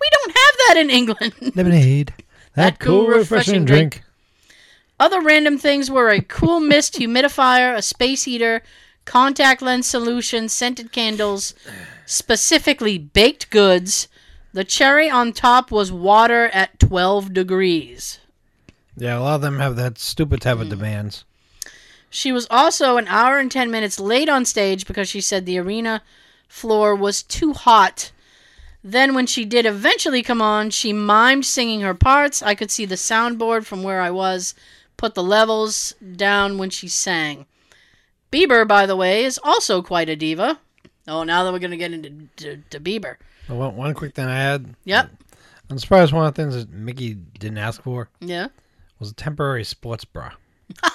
[0.00, 1.34] We don't have that in England.
[1.54, 2.12] Lemonade.
[2.56, 4.02] That, That cool, refreshing, refreshing drink.
[4.98, 8.62] Other random things were a cool mist humidifier, a space heater,
[9.04, 11.54] contact lens solution, scented candles,
[12.06, 14.08] specifically baked goods.
[14.52, 18.18] The cherry on top was water at 12 degrees.
[18.96, 20.70] Yeah, a lot of them have that stupid type of hmm.
[20.70, 21.24] demands.
[22.10, 25.58] She was also an hour and 10 minutes late on stage because she said the
[25.58, 26.02] arena
[26.48, 28.10] floor was too hot.
[28.82, 32.42] Then, when she did eventually come on, she mimed singing her parts.
[32.42, 34.54] I could see the soundboard from where I was,
[34.98, 37.46] put the levels down when she sang.
[38.30, 40.58] Bieber, by the way, is also quite a diva.
[41.08, 43.16] Oh, now that we're going to get into to, to Bieber.
[43.48, 44.74] Oh, One, one quick thing I had.
[44.84, 45.10] Yep.
[45.70, 48.48] I'm surprised one of the things that Mickey didn't ask for Yeah.
[48.98, 50.32] was a temporary sports bra.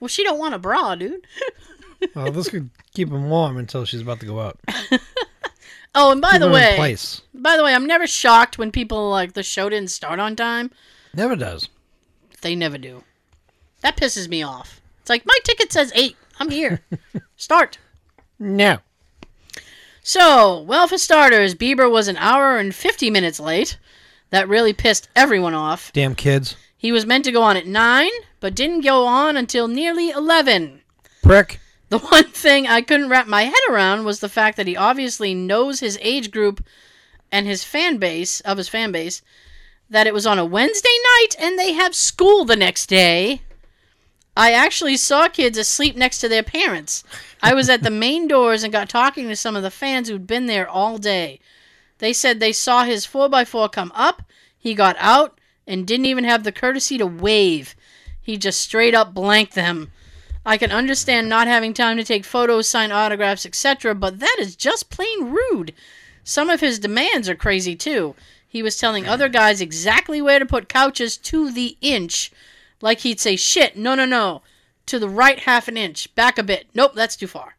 [0.00, 1.24] Well, she don't want a bra, dude.
[2.14, 4.58] Well, this could keep him warm until she's about to go out.
[5.94, 7.20] Oh, and by Keep the way, place.
[7.34, 10.70] by the way, I'm never shocked when people like the show didn't start on time.
[11.14, 11.68] Never does.
[12.40, 13.04] They never do.
[13.82, 14.80] That pisses me off.
[15.00, 16.16] It's like my ticket says eight.
[16.40, 16.80] I'm here.
[17.36, 17.78] Start.
[18.38, 18.78] No.
[20.02, 23.76] So, well, for starters, Bieber was an hour and 50 minutes late.
[24.30, 25.92] That really pissed everyone off.
[25.92, 26.56] Damn kids.
[26.76, 28.08] He was meant to go on at 9,
[28.40, 30.80] but didn't go on until nearly 11.
[31.22, 31.60] Prick.
[31.92, 35.34] The one thing I couldn't wrap my head around was the fact that he obviously
[35.34, 36.64] knows his age group
[37.30, 39.20] and his fan base, of his fan base,
[39.90, 40.88] that it was on a Wednesday
[41.18, 43.42] night and they have school the next day.
[44.34, 47.04] I actually saw kids asleep next to their parents.
[47.42, 50.26] I was at the main doors and got talking to some of the fans who'd
[50.26, 51.40] been there all day.
[51.98, 54.22] They said they saw his 4x4 come up,
[54.58, 57.76] he got out, and didn't even have the courtesy to wave.
[58.18, 59.92] He just straight up blanked them.
[60.44, 64.56] I can understand not having time to take photos, sign autographs, etc., but that is
[64.56, 65.72] just plain rude.
[66.24, 68.14] Some of his demands are crazy too.
[68.48, 72.32] He was telling other guys exactly where to put couches to the inch.
[72.80, 74.42] Like he'd say, shit, no, no, no.
[74.86, 76.14] To the right half an inch.
[76.14, 76.66] Back a bit.
[76.74, 77.56] Nope, that's too far.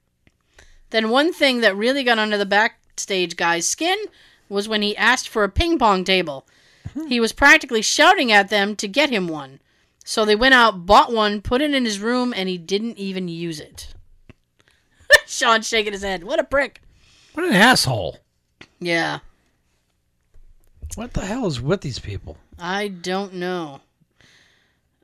[0.89, 3.97] Then one thing that really got under the backstage guy's skin
[4.49, 6.45] was when he asked for a ping pong table.
[7.07, 9.59] He was practically shouting at them to get him one.
[10.03, 13.27] So they went out, bought one, put it in his room, and he didn't even
[13.27, 13.93] use it.
[15.25, 16.23] Sean's shaking his head.
[16.23, 16.81] What a prick.
[17.33, 18.19] What an asshole.
[18.79, 19.19] Yeah,
[20.95, 22.37] What the hell is with these people?
[22.59, 23.79] I don't know.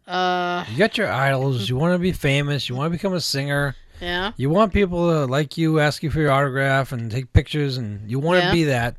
[0.05, 1.69] Uh, You got your idols.
[1.69, 2.67] You want to be famous.
[2.67, 3.75] You want to become a singer.
[4.01, 4.31] Yeah.
[4.37, 8.09] You want people to like you, ask you for your autograph, and take pictures, and
[8.09, 8.47] you want Yeah.
[8.47, 8.95] to be that.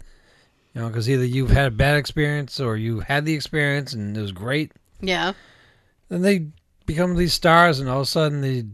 [0.75, 4.15] You know, because either you've had a bad experience or you had the experience and
[4.15, 4.73] it was great.
[5.01, 5.33] Yeah.
[6.11, 6.47] Then they
[6.85, 8.67] become these stars, and all of a sudden they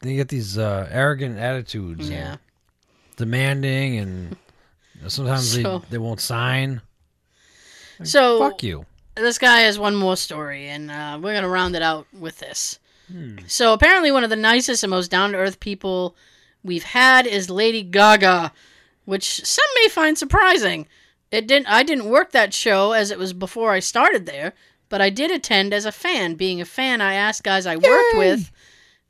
[0.00, 2.36] they get these uh, arrogant attitudes, and Yeah.
[3.16, 4.36] demanding, and
[5.08, 6.82] sometimes So- they they won't sign.
[8.02, 8.84] So Fuck you.
[9.14, 12.78] this guy has one more story, and uh, we're gonna round it out with this.
[13.10, 13.38] Hmm.
[13.46, 16.16] So apparently, one of the nicest and most down to earth people
[16.64, 18.52] we've had is Lady Gaga,
[19.04, 20.88] which some may find surprising.
[21.30, 21.66] It didn't.
[21.68, 24.52] I didn't work that show as it was before I started there,
[24.92, 26.34] but I did attend as a fan.
[26.34, 28.50] Being a fan, I asked guys I worked with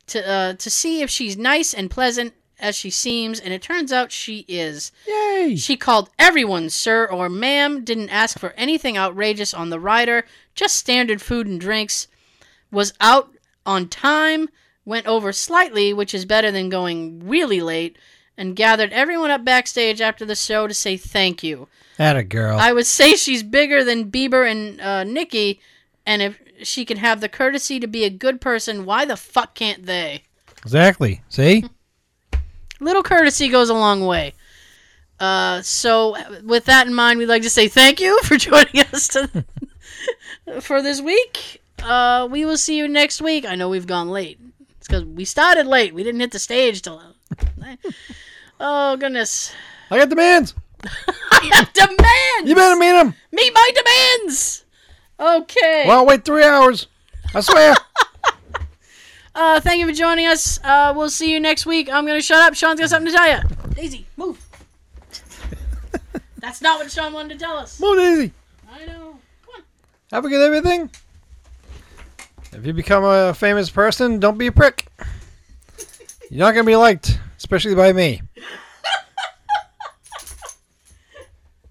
[0.07, 3.91] to uh, to see if she's nice and pleasant as she seems, and it turns
[3.91, 4.93] out she is.
[5.05, 5.57] Yay!
[5.57, 10.23] She called everyone sir or ma'am, didn't ask for anything outrageous on the rider,
[10.55, 12.07] just standard food and drinks,
[12.71, 13.33] was out
[13.65, 14.47] on time,
[14.85, 17.97] went over slightly, which is better than going really late,
[18.37, 21.67] and gathered everyone up backstage after the show to say thank you.
[21.99, 22.57] At a girl.
[22.57, 25.59] I would say she's bigger than Bieber and uh, Nicki,
[26.05, 29.55] and if she can have the courtesy to be a good person, why the fuck
[29.55, 30.23] can't they?
[30.63, 31.21] exactly.
[31.29, 31.65] See?
[32.79, 34.33] little courtesy goes a long way.
[35.19, 39.07] Uh, so, with that in mind, we'd like to say thank you for joining us
[39.09, 39.45] to,
[40.61, 41.61] for this week.
[41.81, 43.45] Uh, we will see you next week.
[43.45, 44.39] I know we've gone late.
[44.77, 45.93] It's because we started late.
[45.93, 47.01] We didn't hit the stage till.
[48.59, 49.53] oh goodness!
[49.89, 50.53] I got demands.
[50.83, 52.49] I have demands.
[52.49, 53.15] You better meet him.
[53.31, 54.62] meet my demands.
[55.19, 55.85] Okay.
[55.87, 56.87] Well, wait three hours.
[57.33, 57.75] I swear.
[59.35, 60.59] uh, thank you for joining us.
[60.63, 61.91] Uh, we'll see you next week.
[61.91, 62.55] I'm gonna shut up.
[62.55, 63.41] Sean's got something to tell you.
[63.75, 64.39] Daisy, move.
[66.37, 67.79] That's not what Sean wanted to tell us.
[67.79, 68.33] Move Daisy.
[68.69, 69.17] I know.
[69.45, 69.63] Come on.
[70.11, 70.89] Have a good everything.
[72.51, 74.87] If you become a famous person, don't be a prick.
[76.29, 78.21] You're not gonna be liked, especially by me.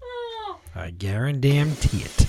[0.01, 0.59] Oh.
[0.75, 2.22] I guarantee it.